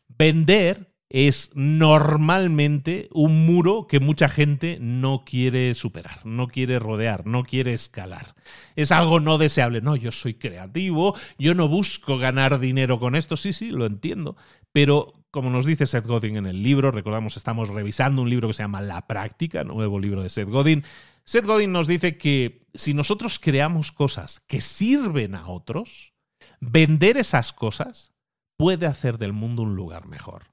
Vender 0.07 0.93
es 1.09 1.49
normalmente 1.55 3.09
un 3.11 3.47
muro 3.47 3.87
que 3.87 3.99
mucha 3.99 4.29
gente 4.29 4.77
no 4.79 5.23
quiere 5.25 5.73
superar, 5.73 6.23
no 6.23 6.47
quiere 6.47 6.77
rodear, 6.77 7.25
no 7.25 7.43
quiere 7.43 7.73
escalar. 7.73 8.35
Es 8.75 8.91
algo 8.91 9.19
no 9.19 9.39
deseable. 9.39 9.81
No, 9.81 9.95
yo 9.95 10.11
soy 10.11 10.35
creativo, 10.35 11.15
yo 11.39 11.55
no 11.55 11.67
busco 11.67 12.19
ganar 12.19 12.59
dinero 12.59 12.99
con 12.99 13.15
esto. 13.15 13.37
Sí, 13.37 13.53
sí, 13.53 13.71
lo 13.71 13.87
entiendo. 13.87 14.35
Pero 14.71 15.13
como 15.31 15.49
nos 15.49 15.65
dice 15.65 15.87
Seth 15.87 16.05
Godin 16.05 16.37
en 16.37 16.45
el 16.45 16.61
libro, 16.61 16.91
recordamos, 16.91 17.37
estamos 17.37 17.69
revisando 17.69 18.21
un 18.21 18.29
libro 18.29 18.47
que 18.47 18.53
se 18.53 18.63
llama 18.63 18.81
La 18.81 19.07
Práctica, 19.07 19.63
nuevo 19.63 19.99
libro 19.99 20.21
de 20.21 20.29
Seth 20.29 20.49
Godin. 20.49 20.83
Seth 21.23 21.45
Godin 21.45 21.71
nos 21.71 21.87
dice 21.87 22.17
que 22.17 22.67
si 22.75 22.93
nosotros 22.93 23.39
creamos 23.39 23.91
cosas 23.91 24.41
que 24.41 24.61
sirven 24.61 25.33
a 25.33 25.47
otros, 25.47 26.13
vender 26.59 27.17
esas 27.17 27.51
cosas 27.51 28.11
puede 28.57 28.85
hacer 28.85 29.17
del 29.17 29.33
mundo 29.33 29.63
un 29.63 29.75
lugar 29.75 30.07
mejor. 30.07 30.45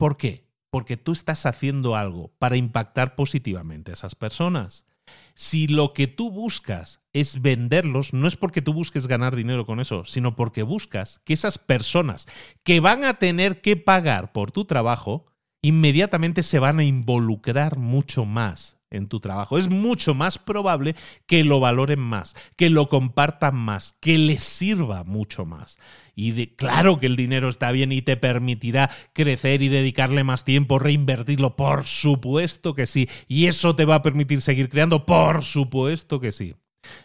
¿Por 0.00 0.16
qué? 0.16 0.46
Porque 0.70 0.96
tú 0.96 1.12
estás 1.12 1.44
haciendo 1.44 1.94
algo 1.94 2.32
para 2.38 2.56
impactar 2.56 3.16
positivamente 3.16 3.90
a 3.90 3.94
esas 3.94 4.14
personas. 4.14 4.86
Si 5.34 5.66
lo 5.68 5.92
que 5.92 6.06
tú 6.06 6.30
buscas 6.30 7.02
es 7.12 7.42
venderlos, 7.42 8.14
no 8.14 8.26
es 8.26 8.34
porque 8.34 8.62
tú 8.62 8.72
busques 8.72 9.06
ganar 9.06 9.36
dinero 9.36 9.66
con 9.66 9.78
eso, 9.78 10.06
sino 10.06 10.36
porque 10.36 10.62
buscas 10.62 11.20
que 11.26 11.34
esas 11.34 11.58
personas 11.58 12.26
que 12.62 12.80
van 12.80 13.04
a 13.04 13.18
tener 13.18 13.60
que 13.60 13.76
pagar 13.76 14.32
por 14.32 14.52
tu 14.52 14.64
trabajo, 14.64 15.26
inmediatamente 15.60 16.42
se 16.44 16.58
van 16.58 16.78
a 16.78 16.84
involucrar 16.84 17.76
mucho 17.76 18.24
más 18.24 18.79
en 18.90 19.08
tu 19.08 19.20
trabajo. 19.20 19.58
Es 19.58 19.68
mucho 19.68 20.14
más 20.14 20.38
probable 20.38 20.94
que 21.26 21.44
lo 21.44 21.60
valoren 21.60 22.00
más, 22.00 22.34
que 22.56 22.70
lo 22.70 22.88
compartan 22.88 23.56
más, 23.56 23.92
que 24.00 24.18
les 24.18 24.42
sirva 24.42 25.04
mucho 25.04 25.46
más. 25.46 25.78
Y 26.14 26.32
de, 26.32 26.54
claro 26.54 26.98
que 26.98 27.06
el 27.06 27.16
dinero 27.16 27.48
está 27.48 27.72
bien 27.72 27.92
y 27.92 28.02
te 28.02 28.16
permitirá 28.16 28.90
crecer 29.12 29.62
y 29.62 29.68
dedicarle 29.68 30.24
más 30.24 30.44
tiempo, 30.44 30.78
reinvertirlo, 30.78 31.56
por 31.56 31.84
supuesto 31.84 32.74
que 32.74 32.86
sí. 32.86 33.08
Y 33.28 33.46
eso 33.46 33.76
te 33.76 33.84
va 33.84 33.96
a 33.96 34.02
permitir 34.02 34.40
seguir 34.40 34.68
creando, 34.68 35.06
por 35.06 35.42
supuesto 35.42 36.20
que 36.20 36.32
sí. 36.32 36.54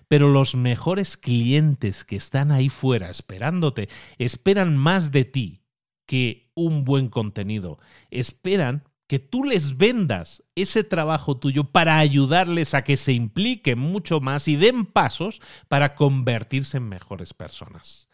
Pero 0.07 0.29
los 0.29 0.55
mejores 0.55 1.17
clientes 1.17 2.05
que 2.05 2.15
están 2.15 2.51
ahí 2.51 2.69
fuera 2.69 3.09
esperándote, 3.09 3.89
esperan 4.17 4.77
más 4.77 5.11
de 5.11 5.25
ti 5.25 5.61
que 6.05 6.51
un 6.55 6.86
buen 6.86 7.09
contenido. 7.09 7.79
Esperan 8.11 8.83
que 9.08 9.20
tú 9.20 9.43
les 9.43 9.78
vendas 9.78 10.43
ese 10.56 10.84
trabajo 10.84 11.38
tuyo 11.38 11.66
para 11.66 11.99
ayudarles 11.99 12.74
a 12.74 12.84
que 12.84 12.97
se 12.97 13.14
impliquen 13.14 13.78
mucho 13.78 14.20
más 14.20 14.47
y 14.47 14.56
den 14.56 14.86
pasos 14.86 15.41
para 15.68 15.95
convertirse 15.95 16.78
en 16.78 16.89
mejores 16.89 17.34
personas. 17.34 18.08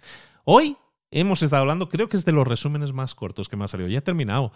Hoy 0.43 0.77
hemos 1.11 1.43
estado 1.43 1.61
hablando, 1.61 1.89
creo 1.89 2.07
que 2.07 2.15
es 2.15 2.23
de 2.23 2.31
los 2.31 2.47
resúmenes 2.47 2.93
más 2.93 3.13
cortos 3.15 3.49
que 3.49 3.57
me 3.57 3.65
ha 3.65 3.67
salido. 3.67 3.89
Ya 3.89 3.99
he 3.99 4.01
terminado. 4.01 4.53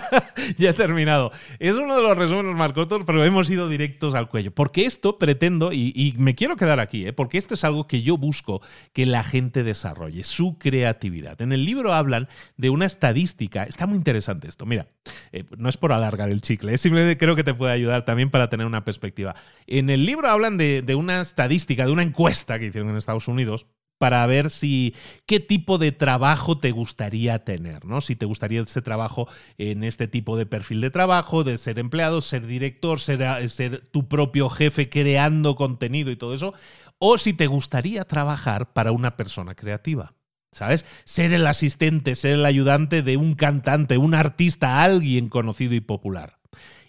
ya 0.58 0.70
he 0.70 0.72
terminado. 0.72 1.30
Es 1.58 1.76
uno 1.76 1.96
de 1.96 2.02
los 2.02 2.16
resúmenes 2.16 2.56
más 2.56 2.72
cortos, 2.72 3.02
pero 3.06 3.22
hemos 3.24 3.48
ido 3.50 3.68
directos 3.68 4.14
al 4.14 4.28
cuello. 4.28 4.50
Porque 4.52 4.86
esto 4.86 5.18
pretendo, 5.18 5.72
y, 5.72 6.14
me 6.18 6.34
quiero 6.34 6.56
quedar 6.56 6.80
aquí, 6.80 7.06
¿eh? 7.06 7.12
porque 7.12 7.36
esto 7.36 7.54
es 7.54 7.62
algo 7.64 7.86
que 7.86 8.02
yo 8.02 8.16
busco 8.16 8.62
que 8.92 9.04
la 9.04 9.22
gente 9.22 9.62
desarrolle, 9.62 10.24
su 10.24 10.58
creatividad. 10.58 11.40
En 11.42 11.52
el 11.52 11.64
libro 11.64 11.92
hablan 11.92 12.28
de 12.56 12.70
una 12.70 12.86
estadística. 12.86 13.64
Está 13.64 13.86
muy 13.86 13.96
interesante 13.98 14.48
esto. 14.48 14.64
Mira, 14.64 14.86
eh, 15.32 15.44
no 15.58 15.68
es 15.68 15.76
por 15.76 15.92
alargar 15.92 16.30
el 16.30 16.40
chicle, 16.40 16.78
simplemente 16.78 17.18
creo 17.18 17.36
que 17.36 17.44
te 17.44 17.54
puede 17.54 17.72
ayudar 17.72 18.04
también 18.04 18.30
para 18.30 18.48
tener 18.48 18.66
una 18.66 18.84
perspectiva. 18.84 19.34
En 19.66 19.90
el 19.90 20.06
libro 20.06 20.30
hablan 20.30 20.56
de 20.56 20.94
una 20.94 21.20
estadística, 21.20 21.84
de 21.84 21.92
una 21.92 22.02
encuesta 22.02 22.58
que 22.58 22.66
hicieron 22.66 22.90
en 22.90 22.96
Estados 22.96 23.28
Unidos 23.28 23.66
para 23.98 24.24
ver 24.26 24.50
si 24.50 24.94
qué 25.26 25.40
tipo 25.40 25.76
de 25.76 25.92
trabajo 25.92 26.56
te 26.56 26.70
gustaría 26.70 27.44
tener, 27.44 27.84
¿no? 27.84 28.00
Si 28.00 28.16
te 28.16 28.26
gustaría 28.26 28.62
ese 28.62 28.80
trabajo 28.80 29.28
en 29.58 29.84
este 29.84 30.08
tipo 30.08 30.36
de 30.36 30.46
perfil 30.46 30.80
de 30.80 30.90
trabajo, 30.90 31.44
de 31.44 31.58
ser 31.58 31.78
empleado, 31.78 32.20
ser 32.20 32.46
director, 32.46 33.00
ser, 33.00 33.48
ser 33.50 33.86
tu 33.90 34.08
propio 34.08 34.48
jefe 34.48 34.88
creando 34.88 35.56
contenido 35.56 36.10
y 36.10 36.16
todo 36.16 36.34
eso, 36.34 36.54
o 36.98 37.18
si 37.18 37.32
te 37.32 37.46
gustaría 37.46 38.04
trabajar 38.04 38.72
para 38.72 38.92
una 38.92 39.16
persona 39.16 39.54
creativa. 39.54 40.14
¿Sabes? 40.50 40.86
Ser 41.04 41.34
el 41.34 41.46
asistente, 41.46 42.14
ser 42.14 42.32
el 42.32 42.46
ayudante 42.46 43.02
de 43.02 43.18
un 43.18 43.34
cantante, 43.34 43.98
un 43.98 44.14
artista, 44.14 44.82
alguien 44.82 45.28
conocido 45.28 45.74
y 45.74 45.80
popular. 45.80 46.38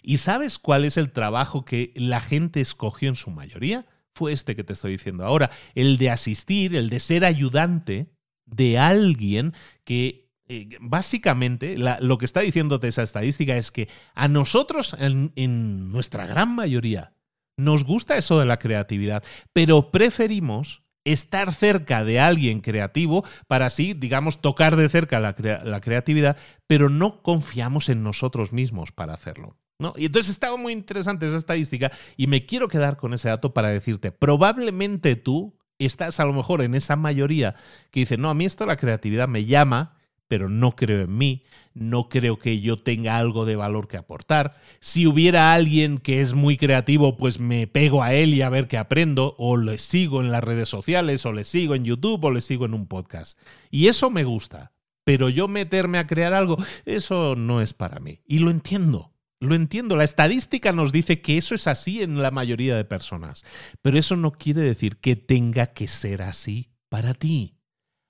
¿Y 0.02 0.16
sabes 0.16 0.58
cuál 0.58 0.86
es 0.86 0.96
el 0.96 1.12
trabajo 1.12 1.66
que 1.66 1.92
la 1.94 2.20
gente 2.20 2.62
escogió 2.62 3.10
en 3.10 3.16
su 3.16 3.30
mayoría? 3.30 3.84
Fue 4.14 4.32
este 4.32 4.56
que 4.56 4.64
te 4.64 4.72
estoy 4.72 4.92
diciendo 4.92 5.24
ahora, 5.24 5.50
el 5.74 5.98
de 5.98 6.10
asistir, 6.10 6.74
el 6.74 6.90
de 6.90 7.00
ser 7.00 7.24
ayudante 7.24 8.10
de 8.46 8.78
alguien 8.78 9.54
que 9.84 10.30
eh, 10.48 10.68
básicamente 10.80 11.76
lo 11.78 12.18
que 12.18 12.24
está 12.24 12.40
diciéndote 12.40 12.88
esa 12.88 13.04
estadística 13.04 13.56
es 13.56 13.70
que 13.70 13.88
a 14.14 14.26
nosotros, 14.26 14.96
en, 14.98 15.32
en 15.36 15.92
nuestra 15.92 16.26
gran 16.26 16.54
mayoría, 16.54 17.14
nos 17.56 17.84
gusta 17.84 18.16
eso 18.16 18.40
de 18.40 18.46
la 18.46 18.58
creatividad, 18.58 19.22
pero 19.52 19.90
preferimos 19.90 20.82
estar 21.04 21.52
cerca 21.52 22.04
de 22.04 22.20
alguien 22.20 22.60
creativo 22.60 23.24
para 23.46 23.66
así, 23.66 23.94
digamos, 23.94 24.40
tocar 24.40 24.76
de 24.76 24.88
cerca 24.88 25.20
la, 25.20 25.34
la, 25.64 25.80
creatividad, 25.80 26.36
pero 26.66 26.88
no 26.88 27.22
confiamos 27.22 27.88
en 27.88 28.02
nosotros 28.02 28.52
mismos 28.52 28.92
para 28.92 29.14
hacerlo. 29.14 29.56
¿No? 29.80 29.94
Y 29.96 30.06
entonces 30.06 30.30
estaba 30.30 30.56
muy 30.56 30.72
interesante 30.72 31.26
esa 31.26 31.36
estadística 31.36 31.90
y 32.16 32.26
me 32.26 32.46
quiero 32.46 32.68
quedar 32.68 32.96
con 32.96 33.14
ese 33.14 33.28
dato 33.28 33.52
para 33.52 33.70
decirte, 33.70 34.12
probablemente 34.12 35.16
tú 35.16 35.58
estás 35.78 36.20
a 36.20 36.24
lo 36.24 36.32
mejor 36.32 36.62
en 36.62 36.74
esa 36.74 36.94
mayoría 36.96 37.54
que 37.90 38.00
dice, 38.00 38.18
no, 38.18 38.30
a 38.30 38.34
mí 38.34 38.44
esto 38.44 38.66
la 38.66 38.76
creatividad 38.76 39.26
me 39.26 39.46
llama, 39.46 39.96
pero 40.28 40.48
no 40.48 40.76
creo 40.76 41.00
en 41.00 41.18
mí, 41.18 41.42
no 41.74 42.08
creo 42.08 42.38
que 42.38 42.60
yo 42.60 42.80
tenga 42.80 43.18
algo 43.18 43.46
de 43.46 43.56
valor 43.56 43.88
que 43.88 43.96
aportar. 43.96 44.60
Si 44.78 45.06
hubiera 45.06 45.52
alguien 45.52 45.98
que 45.98 46.20
es 46.20 46.34
muy 46.34 46.56
creativo, 46.56 47.16
pues 47.16 47.40
me 47.40 47.66
pego 47.66 48.04
a 48.04 48.14
él 48.14 48.34
y 48.34 48.42
a 48.42 48.48
ver 48.48 48.68
qué 48.68 48.78
aprendo, 48.78 49.34
o 49.38 49.56
le 49.56 49.78
sigo 49.78 50.20
en 50.20 50.30
las 50.30 50.44
redes 50.44 50.68
sociales, 50.68 51.26
o 51.26 51.32
le 51.32 51.42
sigo 51.42 51.74
en 51.74 51.84
YouTube, 51.84 52.24
o 52.24 52.30
le 52.30 52.42
sigo 52.42 52.64
en 52.64 52.74
un 52.74 52.86
podcast. 52.86 53.40
Y 53.70 53.88
eso 53.88 54.08
me 54.08 54.22
gusta, 54.22 54.70
pero 55.02 55.28
yo 55.30 55.48
meterme 55.48 55.98
a 55.98 56.06
crear 56.06 56.32
algo, 56.32 56.58
eso 56.84 57.34
no 57.34 57.60
es 57.60 57.72
para 57.72 57.98
mí. 57.98 58.20
Y 58.24 58.38
lo 58.38 58.52
entiendo. 58.52 59.09
Lo 59.40 59.54
entiendo, 59.54 59.96
la 59.96 60.04
estadística 60.04 60.70
nos 60.72 60.92
dice 60.92 61.22
que 61.22 61.38
eso 61.38 61.54
es 61.54 61.66
así 61.66 62.02
en 62.02 62.20
la 62.20 62.30
mayoría 62.30 62.76
de 62.76 62.84
personas, 62.84 63.42
pero 63.80 63.98
eso 63.98 64.14
no 64.14 64.32
quiere 64.32 64.60
decir 64.60 64.98
que 64.98 65.16
tenga 65.16 65.68
que 65.68 65.88
ser 65.88 66.20
así 66.20 66.68
para 66.90 67.14
ti. 67.14 67.56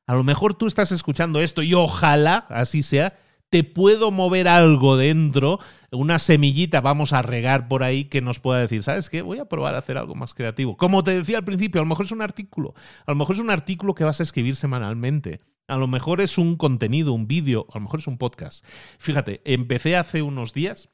A 0.08 0.16
lo 0.16 0.24
mejor 0.24 0.54
tú 0.54 0.66
estás 0.66 0.90
escuchando 0.90 1.40
esto 1.40 1.62
y 1.62 1.72
ojalá 1.72 2.46
así 2.48 2.82
sea, 2.82 3.16
te 3.48 3.62
puedo 3.62 4.10
mover 4.10 4.48
algo 4.48 4.96
dentro, 4.96 5.60
una 5.92 6.18
semillita 6.18 6.80
vamos 6.80 7.12
a 7.12 7.22
regar 7.22 7.68
por 7.68 7.84
ahí 7.84 8.06
que 8.06 8.20
nos 8.20 8.40
pueda 8.40 8.58
decir, 8.58 8.82
¿sabes 8.82 9.08
qué? 9.08 9.22
Voy 9.22 9.38
a 9.38 9.44
probar 9.44 9.76
a 9.76 9.78
hacer 9.78 9.98
algo 9.98 10.16
más 10.16 10.34
creativo. 10.34 10.76
Como 10.76 11.04
te 11.04 11.14
decía 11.14 11.38
al 11.38 11.44
principio, 11.44 11.80
a 11.80 11.84
lo 11.84 11.88
mejor 11.88 12.06
es 12.06 12.12
un 12.12 12.22
artículo, 12.22 12.74
a 13.06 13.12
lo 13.12 13.16
mejor 13.16 13.36
es 13.36 13.40
un 13.40 13.50
artículo 13.50 13.94
que 13.94 14.02
vas 14.02 14.18
a 14.18 14.24
escribir 14.24 14.56
semanalmente, 14.56 15.42
a 15.68 15.76
lo 15.76 15.86
mejor 15.86 16.20
es 16.20 16.38
un 16.38 16.56
contenido, 16.56 17.12
un 17.12 17.28
vídeo, 17.28 17.66
a 17.70 17.78
lo 17.78 17.82
mejor 17.82 18.00
es 18.00 18.08
un 18.08 18.18
podcast. 18.18 18.66
Fíjate, 18.98 19.42
empecé 19.44 19.96
hace 19.96 20.22
unos 20.22 20.52
días 20.54 20.90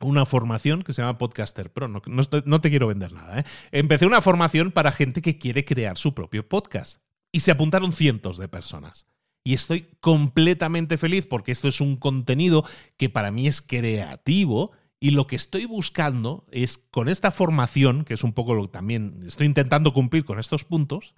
una 0.00 0.26
formación 0.26 0.82
que 0.82 0.92
se 0.92 1.02
llama 1.02 1.18
Podcaster 1.18 1.72
Pro. 1.72 1.88
No, 1.88 2.60
te 2.60 2.70
quiero 2.70 2.86
vender 2.86 3.12
nada. 3.12 3.40
¿eh? 3.40 3.44
Empecé 3.72 4.06
una 4.06 4.20
formación 4.20 4.72
para 4.72 4.92
gente 4.92 5.22
que 5.22 5.38
quiere 5.38 5.64
crear 5.64 5.96
su 5.96 6.14
propio 6.14 6.48
podcast. 6.48 7.02
Y 7.32 7.40
se 7.40 7.52
apuntaron 7.52 7.92
cientos 7.92 8.38
de 8.38 8.48
personas. 8.48 9.06
Y 9.44 9.54
estoy 9.54 9.86
completamente 10.00 10.98
feliz 10.98 11.26
porque 11.26 11.52
esto 11.52 11.68
es 11.68 11.80
un 11.80 11.96
contenido 11.96 12.64
que 12.96 13.08
para 13.08 13.30
mí 13.30 13.46
es 13.46 13.62
creativo. 13.62 14.72
Y 14.98 15.12
lo 15.12 15.26
que 15.26 15.36
estoy 15.36 15.64
buscando 15.64 16.46
es 16.50 16.76
con 16.76 17.08
esta 17.08 17.30
formación, 17.30 18.04
que 18.04 18.14
es 18.14 18.24
un 18.24 18.32
poco 18.32 18.54
lo 18.54 18.62
que 18.62 18.72
también 18.72 19.22
estoy 19.26 19.46
intentando 19.46 19.92
cumplir 19.92 20.24
con 20.24 20.38
estos 20.38 20.64
puntos, 20.64 21.14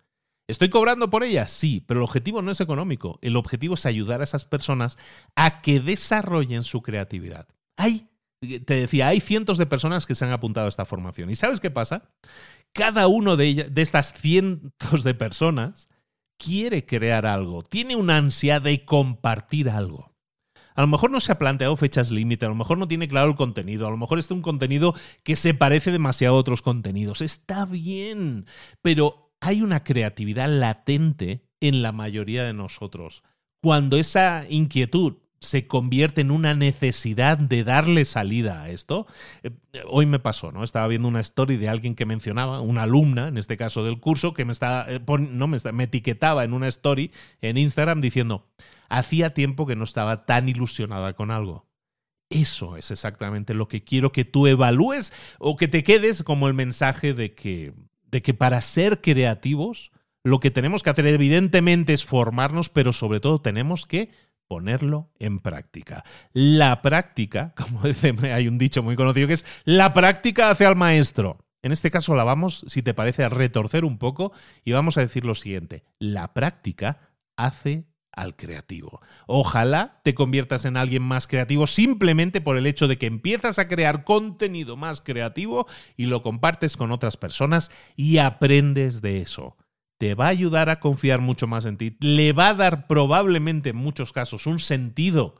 ¿Estoy 0.48 0.70
cobrando 0.70 1.08
por 1.08 1.22
ella? 1.22 1.46
Sí, 1.46 1.84
pero 1.86 2.00
el 2.00 2.04
objetivo 2.04 2.42
no 2.42 2.50
es 2.50 2.60
económico. 2.60 3.18
El 3.22 3.36
objetivo 3.36 3.74
es 3.74 3.86
ayudar 3.86 4.20
a 4.20 4.24
esas 4.24 4.44
personas 4.44 4.98
a 5.36 5.62
que 5.62 5.80
desarrollen 5.80 6.64
su 6.64 6.82
creatividad. 6.82 7.48
Hay 7.76 8.08
te 8.42 8.74
decía, 8.74 9.08
hay 9.08 9.20
cientos 9.20 9.58
de 9.58 9.66
personas 9.66 10.06
que 10.06 10.14
se 10.14 10.24
han 10.24 10.32
apuntado 10.32 10.66
a 10.66 10.68
esta 10.68 10.84
formación. 10.84 11.30
¿Y 11.30 11.36
sabes 11.36 11.60
qué 11.60 11.70
pasa? 11.70 12.10
Cada 12.72 13.06
uno 13.06 13.36
de, 13.36 13.68
de 13.70 13.82
estas 13.82 14.12
cientos 14.14 15.04
de 15.04 15.14
personas 15.14 15.88
quiere 16.38 16.84
crear 16.84 17.26
algo, 17.26 17.62
tiene 17.62 17.96
una 17.96 18.16
ansia 18.16 18.60
de 18.60 18.84
compartir 18.84 19.70
algo. 19.70 20.12
A 20.74 20.80
lo 20.80 20.86
mejor 20.86 21.10
no 21.10 21.20
se 21.20 21.32
ha 21.32 21.38
planteado 21.38 21.76
fechas 21.76 22.10
límite, 22.10 22.46
a 22.46 22.48
lo 22.48 22.54
mejor 22.54 22.78
no 22.78 22.88
tiene 22.88 23.08
claro 23.08 23.30
el 23.30 23.36
contenido, 23.36 23.86
a 23.86 23.90
lo 23.90 23.96
mejor 23.96 24.18
es 24.18 24.30
un 24.30 24.42
contenido 24.42 24.94
que 25.22 25.36
se 25.36 25.54
parece 25.54 25.92
demasiado 25.92 26.36
a 26.36 26.38
otros 26.38 26.62
contenidos. 26.62 27.20
Está 27.20 27.66
bien, 27.66 28.46
pero 28.80 29.32
hay 29.40 29.62
una 29.62 29.84
creatividad 29.84 30.48
latente 30.48 31.46
en 31.60 31.82
la 31.82 31.92
mayoría 31.92 32.44
de 32.44 32.54
nosotros. 32.54 33.22
Cuando 33.62 33.96
esa 33.96 34.46
inquietud 34.48 35.18
se 35.42 35.66
convierte 35.66 36.20
en 36.20 36.30
una 36.30 36.54
necesidad 36.54 37.36
de 37.36 37.64
darle 37.64 38.04
salida 38.04 38.62
a 38.62 38.70
esto. 38.70 39.06
Eh, 39.42 39.50
hoy 39.88 40.06
me 40.06 40.18
pasó, 40.18 40.52
¿no? 40.52 40.64
Estaba 40.64 40.88
viendo 40.88 41.08
una 41.08 41.20
story 41.20 41.56
de 41.56 41.68
alguien 41.68 41.94
que 41.94 42.06
mencionaba, 42.06 42.60
una 42.60 42.84
alumna, 42.84 43.28
en 43.28 43.38
este 43.38 43.56
caso 43.56 43.84
del 43.84 44.00
curso, 44.00 44.34
que 44.34 44.44
me, 44.44 44.52
está, 44.52 44.86
eh, 44.88 45.00
no, 45.06 45.48
me, 45.48 45.58
me 45.72 45.84
etiquetaba 45.84 46.44
en 46.44 46.52
una 46.52 46.68
story 46.68 47.10
en 47.40 47.56
Instagram 47.56 48.00
diciendo, 48.00 48.46
hacía 48.88 49.34
tiempo 49.34 49.66
que 49.66 49.76
no 49.76 49.84
estaba 49.84 50.24
tan 50.26 50.48
ilusionada 50.48 51.14
con 51.14 51.30
algo. 51.30 51.66
Eso 52.30 52.76
es 52.76 52.90
exactamente 52.90 53.52
lo 53.52 53.68
que 53.68 53.84
quiero 53.84 54.12
que 54.12 54.24
tú 54.24 54.46
evalúes 54.46 55.12
o 55.38 55.56
que 55.56 55.68
te 55.68 55.82
quedes 55.82 56.22
como 56.22 56.48
el 56.48 56.54
mensaje 56.54 57.12
de 57.12 57.34
que, 57.34 57.74
de 58.10 58.22
que 58.22 58.32
para 58.32 58.60
ser 58.62 59.02
creativos, 59.02 59.92
lo 60.24 60.40
que 60.40 60.50
tenemos 60.50 60.82
que 60.82 60.90
hacer 60.90 61.06
evidentemente 61.06 61.92
es 61.92 62.04
formarnos, 62.04 62.68
pero 62.68 62.92
sobre 62.92 63.20
todo 63.20 63.40
tenemos 63.40 63.86
que 63.86 64.10
ponerlo 64.52 65.08
en 65.18 65.38
práctica. 65.38 66.04
La 66.34 66.82
práctica, 66.82 67.54
como 67.56 67.80
hay 68.30 68.48
un 68.48 68.58
dicho 68.58 68.82
muy 68.82 68.96
conocido 68.96 69.26
que 69.26 69.32
es, 69.32 69.46
la 69.64 69.94
práctica 69.94 70.50
hace 70.50 70.66
al 70.66 70.76
maestro. 70.76 71.38
En 71.62 71.72
este 71.72 71.90
caso 71.90 72.14
la 72.14 72.22
vamos, 72.22 72.62
si 72.68 72.82
te 72.82 72.92
parece, 72.92 73.24
a 73.24 73.30
retorcer 73.30 73.86
un 73.86 73.96
poco 73.96 74.32
y 74.62 74.72
vamos 74.72 74.98
a 74.98 75.00
decir 75.00 75.24
lo 75.24 75.34
siguiente, 75.34 75.84
la 75.98 76.34
práctica 76.34 76.98
hace 77.34 77.86
al 78.12 78.36
creativo. 78.36 79.00
Ojalá 79.26 80.02
te 80.04 80.14
conviertas 80.14 80.66
en 80.66 80.76
alguien 80.76 81.02
más 81.02 81.26
creativo 81.26 81.66
simplemente 81.66 82.42
por 82.42 82.58
el 82.58 82.66
hecho 82.66 82.88
de 82.88 82.98
que 82.98 83.06
empiezas 83.06 83.58
a 83.58 83.68
crear 83.68 84.04
contenido 84.04 84.76
más 84.76 85.00
creativo 85.00 85.66
y 85.96 86.06
lo 86.06 86.22
compartes 86.22 86.76
con 86.76 86.92
otras 86.92 87.16
personas 87.16 87.70
y 87.96 88.18
aprendes 88.18 89.00
de 89.00 89.22
eso 89.22 89.56
te 90.02 90.16
va 90.16 90.24
a 90.26 90.30
ayudar 90.30 90.68
a 90.68 90.80
confiar 90.80 91.20
mucho 91.20 91.46
más 91.46 91.64
en 91.64 91.76
ti, 91.76 91.96
le 92.00 92.32
va 92.32 92.48
a 92.48 92.54
dar 92.54 92.88
probablemente 92.88 93.70
en 93.70 93.76
muchos 93.76 94.12
casos 94.12 94.48
un 94.48 94.58
sentido 94.58 95.36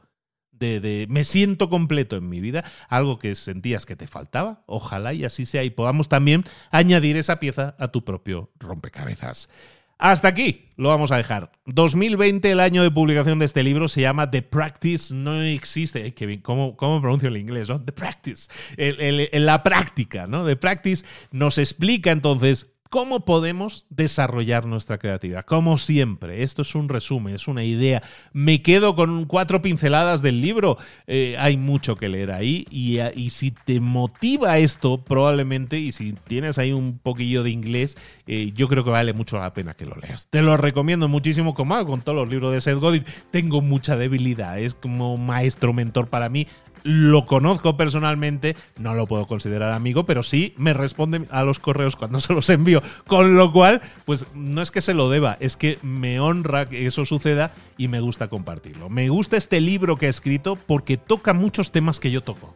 de, 0.53 1.05
me 1.09 1.25
siento 1.25 1.69
completo 1.69 2.15
en 2.15 2.29
mi 2.29 2.39
vida, 2.39 2.63
algo 2.87 3.19
que 3.19 3.35
sentías 3.35 3.85
que 3.85 3.97
te 3.97 4.07
faltaba, 4.07 4.63
ojalá 4.65 5.13
y 5.13 5.25
así 5.25 5.43
sea 5.43 5.65
y 5.65 5.69
podamos 5.69 6.07
también 6.07 6.45
añadir 6.71 7.17
esa 7.17 7.41
pieza 7.41 7.75
a 7.77 7.89
tu 7.89 8.05
propio 8.05 8.51
rompecabezas. 8.57 9.49
Hasta 9.97 10.29
aquí 10.29 10.69
lo 10.77 10.89
vamos 10.89 11.11
a 11.11 11.17
dejar. 11.17 11.51
2020, 11.65 12.49
el 12.49 12.61
año 12.61 12.83
de 12.83 12.91
publicación 12.91 13.39
de 13.39 13.45
este 13.45 13.63
libro, 13.63 13.89
se 13.89 13.99
llama 13.99 14.31
The 14.31 14.43
Practice 14.43 15.13
No 15.13 15.41
Existe. 15.41 16.13
¿cómo, 16.41 16.77
¿cómo 16.77 17.01
pronuncio 17.01 17.27
el 17.27 17.37
inglés? 17.37 17.67
¿no? 17.67 17.81
The 17.81 17.91
Practice. 17.91 18.49
la 18.77 19.61
práctica, 19.61 20.25
¿no? 20.25 20.45
The 20.45 20.55
Practice 20.55 21.05
nos 21.31 21.57
explica 21.57 22.11
entonces 22.11 22.72
¿Cómo 22.93 23.25
podemos 23.25 23.87
desarrollar 23.89 24.67
nuestra 24.67 24.99
creatividad? 24.99 25.45
Como 25.45 25.79
siempre, 25.79 26.43
esto 26.43 26.61
es 26.61 26.75
un 26.75 26.89
resumen, 26.89 27.33
es 27.33 27.47
una 27.47 27.63
idea. 27.63 28.03
Me 28.33 28.61
quedo 28.61 28.95
con 28.95 29.25
cuatro 29.25 29.63
pinceladas 29.63 30.21
del 30.21 30.41
libro. 30.41 30.77
Eh, 31.07 31.35
hay 31.39 31.57
mucho 31.57 31.95
que 31.95 32.07
leer 32.07 32.29
ahí 32.29 32.67
y, 32.69 33.31
si 33.31 33.49
te 33.49 33.79
motiva 33.79 34.59
esto, 34.59 35.03
probablemente, 35.03 35.79
y 35.79 35.91
si 35.91 36.13
tienes 36.13 36.59
ahí 36.59 36.71
un 36.71 36.99
poquillo 36.99 37.41
de 37.41 37.49
inglés, 37.49 37.97
eh, 38.27 38.51
yo 38.55 38.67
creo 38.67 38.83
que 38.83 38.91
vale 38.91 39.13
mucho 39.13 39.39
la 39.39 39.55
pena 39.55 39.73
que 39.73 39.87
lo 39.87 39.95
leas. 39.95 40.27
Te 40.27 40.43
lo 40.43 40.55
recomiendo 40.55 41.07
muchísimo, 41.07 41.55
como 41.55 41.73
hago 41.73 41.89
con 41.89 42.01
todos 42.01 42.15
los 42.15 42.29
libros 42.29 42.53
de 42.53 42.61
Seth 42.61 42.77
Godin. 42.77 43.05
Tengo 43.31 43.61
mucha 43.61 43.97
debilidad, 43.97 44.59
es 44.59 44.75
como 44.75 45.17
maestro 45.17 45.73
mentor 45.73 46.09
para 46.09 46.29
mí 46.29 46.45
lo 46.83 47.25
conozco 47.25 47.77
personalmente, 47.77 48.55
no 48.77 48.93
lo 48.93 49.07
puedo 49.07 49.25
considerar 49.25 49.71
amigo, 49.71 50.05
pero 50.05 50.23
sí 50.23 50.53
me 50.57 50.73
responde 50.73 51.25
a 51.29 51.43
los 51.43 51.59
correos 51.59 51.95
cuando 51.95 52.19
se 52.21 52.33
los 52.33 52.49
envío. 52.49 52.81
Con 53.07 53.35
lo 53.35 53.51
cual, 53.51 53.81
pues 54.05 54.25
no 54.33 54.61
es 54.61 54.71
que 54.71 54.81
se 54.81 54.93
lo 54.93 55.09
deba, 55.09 55.37
es 55.39 55.57
que 55.57 55.77
me 55.81 56.19
honra 56.19 56.67
que 56.67 56.85
eso 56.87 57.05
suceda 57.05 57.51
y 57.77 57.87
me 57.87 57.99
gusta 57.99 58.27
compartirlo. 58.27 58.89
Me 58.89 59.09
gusta 59.09 59.37
este 59.37 59.61
libro 59.61 59.95
que 59.95 60.07
he 60.07 60.09
escrito 60.09 60.55
porque 60.55 60.97
toca 60.97 61.33
muchos 61.33 61.71
temas 61.71 61.99
que 61.99 62.11
yo 62.11 62.21
toco. 62.21 62.53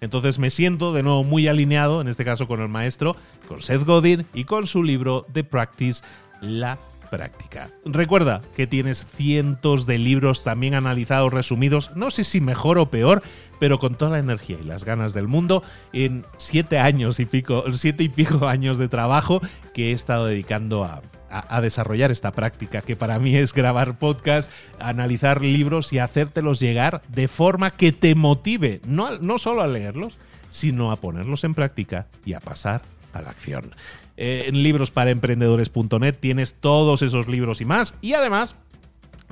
Entonces 0.00 0.38
me 0.38 0.50
siento 0.50 0.92
de 0.92 1.02
nuevo 1.02 1.24
muy 1.24 1.46
alineado, 1.46 2.00
en 2.00 2.08
este 2.08 2.24
caso 2.24 2.48
con 2.48 2.60
el 2.60 2.68
maestro, 2.68 3.16
con 3.48 3.62
Seth 3.62 3.84
Godin 3.84 4.26
y 4.32 4.44
con 4.44 4.66
su 4.66 4.82
libro 4.82 5.26
The 5.32 5.44
Practice, 5.44 6.02
la 6.40 6.78
práctica. 7.10 7.68
Recuerda 7.84 8.40
que 8.56 8.66
tienes 8.66 9.06
cientos 9.16 9.86
de 9.86 9.98
libros 9.98 10.44
también 10.44 10.74
analizados, 10.74 11.32
resumidos, 11.32 11.96
no 11.96 12.10
sé 12.10 12.24
si 12.24 12.40
mejor 12.40 12.78
o 12.78 12.90
peor, 12.90 13.22
pero 13.58 13.78
con 13.78 13.94
toda 13.94 14.12
la 14.12 14.18
energía 14.18 14.56
y 14.60 14.64
las 14.64 14.84
ganas 14.84 15.12
del 15.12 15.28
mundo 15.28 15.62
en 15.92 16.24
siete 16.38 16.78
años 16.78 17.20
y 17.20 17.26
pico, 17.26 17.64
siete 17.74 18.04
y 18.04 18.08
pico 18.08 18.46
años 18.46 18.78
de 18.78 18.88
trabajo 18.88 19.40
que 19.74 19.90
he 19.90 19.92
estado 19.92 20.26
dedicando 20.26 20.84
a, 20.84 21.02
desarrollar 21.60 22.10
esta 22.10 22.32
práctica, 22.32 22.80
que 22.80 22.96
para 22.96 23.20
mí 23.20 23.36
es 23.36 23.54
grabar 23.54 23.96
podcast, 23.96 24.50
analizar 24.80 25.42
libros 25.42 25.92
y 25.92 26.00
hacértelos 26.00 26.58
llegar 26.58 27.02
de 27.06 27.28
forma 27.28 27.70
que 27.70 27.92
te 27.92 28.16
motive, 28.16 28.80
no, 28.84 29.16
no 29.18 29.38
solo 29.38 29.62
a 29.62 29.68
leerlos, 29.68 30.18
sino 30.50 30.90
a 30.90 30.96
ponerlos 30.96 31.44
en 31.44 31.54
práctica 31.54 32.08
y 32.24 32.32
a 32.32 32.40
pasar 32.40 32.82
a 33.12 33.22
la 33.22 33.30
acción. 33.30 33.74
Eh, 34.22 34.44
en 34.48 34.62
librosparaemprendedores.net 34.62 36.14
tienes 36.20 36.52
todos 36.52 37.00
esos 37.00 37.26
libros 37.26 37.62
y 37.62 37.64
más. 37.64 37.94
Y 38.02 38.12
además, 38.12 38.54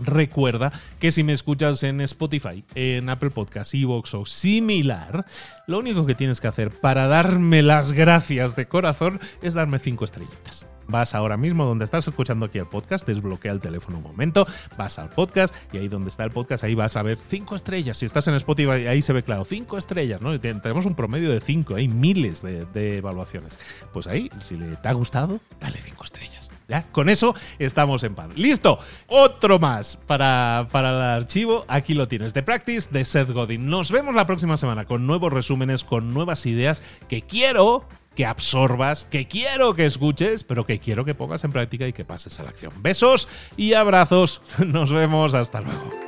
Recuerda 0.00 0.70
que 1.00 1.10
si 1.10 1.24
me 1.24 1.32
escuchas 1.32 1.82
en 1.82 2.00
Spotify, 2.02 2.62
en 2.76 3.10
Apple 3.10 3.30
Podcasts, 3.30 3.74
Evox 3.74 4.14
o 4.14 4.24
similar, 4.24 5.26
lo 5.66 5.80
único 5.80 6.06
que 6.06 6.14
tienes 6.14 6.40
que 6.40 6.46
hacer 6.46 6.70
para 6.70 7.08
darme 7.08 7.64
las 7.64 7.90
gracias 7.90 8.54
de 8.54 8.68
corazón 8.68 9.18
es 9.42 9.54
darme 9.54 9.80
cinco 9.80 10.04
estrellitas. 10.04 10.66
Vas 10.88 11.14
ahora 11.14 11.36
mismo 11.36 11.66
donde 11.66 11.84
estás 11.84 12.08
escuchando 12.08 12.46
aquí 12.46 12.58
el 12.58 12.66
podcast, 12.66 13.06
desbloquea 13.06 13.52
el 13.52 13.60
teléfono 13.60 13.98
un 13.98 14.04
momento, 14.04 14.46
vas 14.78 14.98
al 14.98 15.10
podcast 15.10 15.54
y 15.70 15.76
ahí 15.76 15.86
donde 15.86 16.08
está 16.08 16.24
el 16.24 16.30
podcast, 16.30 16.64
ahí 16.64 16.74
vas 16.74 16.96
a 16.96 17.02
ver 17.02 17.18
cinco 17.28 17.56
estrellas. 17.56 17.98
Si 17.98 18.06
estás 18.06 18.26
en 18.28 18.34
Spotify, 18.36 18.86
ahí 18.86 19.02
se 19.02 19.12
ve 19.12 19.22
claro, 19.22 19.44
cinco 19.44 19.76
estrellas, 19.76 20.22
¿no? 20.22 20.40
Tenemos 20.40 20.86
un 20.86 20.94
promedio 20.94 21.30
de 21.30 21.40
cinco, 21.40 21.74
hay 21.74 21.88
miles 21.88 22.40
de, 22.42 22.96
evaluaciones. 22.96 23.58
Pues 23.92 24.06
ahí, 24.06 24.30
si 24.40 24.56
te 24.56 24.88
ha 24.88 24.92
gustado, 24.94 25.40
dale 25.60 25.78
cinco 25.78 26.04
estrellas. 26.04 26.50
¿Ya? 26.68 26.82
Con 26.92 27.08
eso 27.08 27.34
estamos 27.58 28.02
en 28.02 28.14
paz. 28.14 28.36
¡Listo! 28.36 28.78
Otro 29.06 29.58
más 29.58 29.96
para, 29.96 30.68
para 30.70 30.90
el 30.90 31.22
archivo. 31.22 31.64
Aquí 31.66 31.94
lo 31.94 32.08
tienes. 32.08 32.34
The 32.34 32.42
Practice 32.42 32.90
de 32.90 33.06
Seth 33.06 33.30
Godin. 33.30 33.68
Nos 33.68 33.90
vemos 33.90 34.14
la 34.14 34.26
próxima 34.26 34.58
semana 34.58 34.84
con 34.84 35.06
nuevos 35.06 35.32
resúmenes, 35.32 35.82
con 35.82 36.12
nuevas 36.12 36.44
ideas 36.44 36.82
que 37.08 37.22
quiero 37.22 37.86
que 38.18 38.26
absorbas, 38.26 39.04
que 39.04 39.28
quiero 39.28 39.74
que 39.74 39.86
escuches, 39.86 40.42
pero 40.42 40.66
que 40.66 40.80
quiero 40.80 41.04
que 41.04 41.14
pongas 41.14 41.44
en 41.44 41.52
práctica 41.52 41.86
y 41.86 41.92
que 41.92 42.04
pases 42.04 42.40
a 42.40 42.42
la 42.42 42.48
acción. 42.48 42.72
Besos 42.82 43.28
y 43.56 43.74
abrazos. 43.74 44.42
Nos 44.58 44.90
vemos. 44.90 45.34
Hasta 45.34 45.60
luego. 45.60 46.07